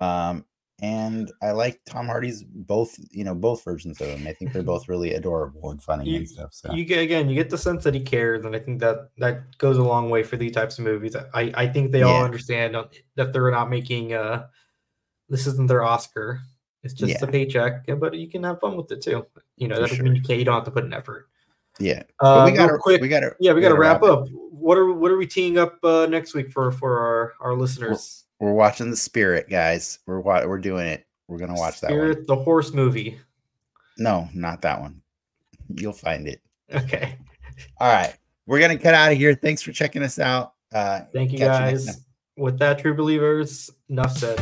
Um, 0.00 0.44
and 0.82 1.30
I 1.42 1.52
like 1.52 1.80
Tom 1.86 2.06
Hardy's 2.06 2.42
both, 2.42 2.94
you 3.10 3.22
know, 3.24 3.34
both 3.34 3.64
versions 3.64 4.00
of 4.00 4.08
him. 4.08 4.26
I 4.26 4.32
think 4.32 4.52
they're 4.52 4.62
both 4.62 4.88
really 4.88 5.14
adorable 5.14 5.70
and 5.70 5.82
funny 5.82 6.10
You- 6.10 6.16
and 6.18 6.28
stuff. 6.28 6.52
So 6.52 6.72
You 6.74 6.84
get 6.84 6.98
again, 6.98 7.28
you 7.30 7.34
get 7.36 7.48
the 7.50 7.56
sense 7.58 7.84
that 7.84 7.94
he 7.94 8.00
cares, 8.00 8.44
and 8.44 8.54
I 8.54 8.58
think 8.58 8.80
that 8.80 9.10
that 9.18 9.56
goes 9.58 9.78
a 9.78 9.82
long 9.82 10.10
way 10.10 10.22
for 10.22 10.36
these 10.36 10.52
types 10.52 10.78
of 10.78 10.84
movies. 10.84 11.16
I 11.16 11.52
I 11.54 11.66
think 11.68 11.92
they 11.92 12.02
all 12.02 12.22
understand 12.24 12.76
that 13.16 13.32
they're 13.32 13.50
not 13.50 13.70
making 13.70 14.12
uh 14.12 14.46
this 15.28 15.46
isn't 15.46 15.68
their 15.68 15.82
Oscar. 15.84 16.40
It's 16.82 16.94
just 16.94 17.12
Yeah. 17.12 17.24
a 17.28 17.30
paycheck, 17.30 17.84
yeah, 17.86 17.94
but 17.94 18.12
you 18.14 18.28
can 18.28 18.42
have 18.42 18.58
fun 18.60 18.76
with 18.76 18.90
it 18.90 19.00
too. 19.02 19.24
You 19.56 19.68
know, 19.68 19.76
that 19.76 19.82
doesn't 19.82 19.96
sure. 19.98 20.04
mean 20.04 20.16
you 20.16 20.22
can't. 20.22 20.40
You 20.40 20.44
don't 20.44 20.56
have 20.56 20.64
to 20.64 20.72
put 20.72 20.84
an 20.84 20.92
effort. 20.92 21.28
yeah, 21.78 22.02
but 22.18 22.50
we 22.50 22.56
got 22.56 22.66
to 22.66 22.76
quick. 22.78 23.00
we 23.00 23.08
got 23.08 23.20
to 23.20 23.30
yeah, 23.38 23.52
we 23.52 23.60
got 23.60 23.68
to 23.68 23.76
wrap 23.78 24.02
it. 24.02 24.10
up. 24.10 24.26
What 24.50 24.76
are 24.76 24.92
what 24.92 25.10
are 25.12 25.16
we 25.16 25.26
teeing 25.28 25.58
up 25.58 25.78
uh, 25.84 26.06
next 26.06 26.34
week 26.34 26.50
for 26.50 26.72
for 26.72 26.98
our 26.98 27.32
our 27.40 27.54
listeners? 27.54 28.21
We're 28.42 28.50
watching 28.50 28.90
the 28.90 28.96
Spirit, 28.96 29.48
guys. 29.48 30.00
We're 30.04 30.18
wa- 30.18 30.44
we're 30.44 30.58
doing 30.58 30.88
it. 30.88 31.06
We're 31.28 31.38
gonna 31.38 31.54
watch 31.54 31.80
that 31.80 31.92
one. 31.92 32.24
The 32.26 32.34
horse 32.34 32.72
movie. 32.72 33.20
No, 33.98 34.28
not 34.34 34.62
that 34.62 34.80
one. 34.80 35.00
You'll 35.72 35.92
find 35.92 36.26
it. 36.26 36.40
Okay, 36.74 37.16
All 37.78 37.92
right, 37.92 38.16
we're 38.46 38.58
gonna 38.58 38.78
cut 38.78 38.94
out 38.94 39.12
of 39.12 39.18
here. 39.18 39.34
Thanks 39.34 39.62
for 39.62 39.70
checking 39.70 40.02
us 40.02 40.18
out. 40.18 40.54
Uh, 40.74 41.02
thank 41.12 41.30
you 41.30 41.38
Catch 41.38 41.70
you 41.70 41.86
guys. 41.86 42.00
With 42.36 42.58
that, 42.58 42.80
true 42.80 42.94
believers, 42.94 43.70
enough 43.88 44.16
said. 44.16 44.40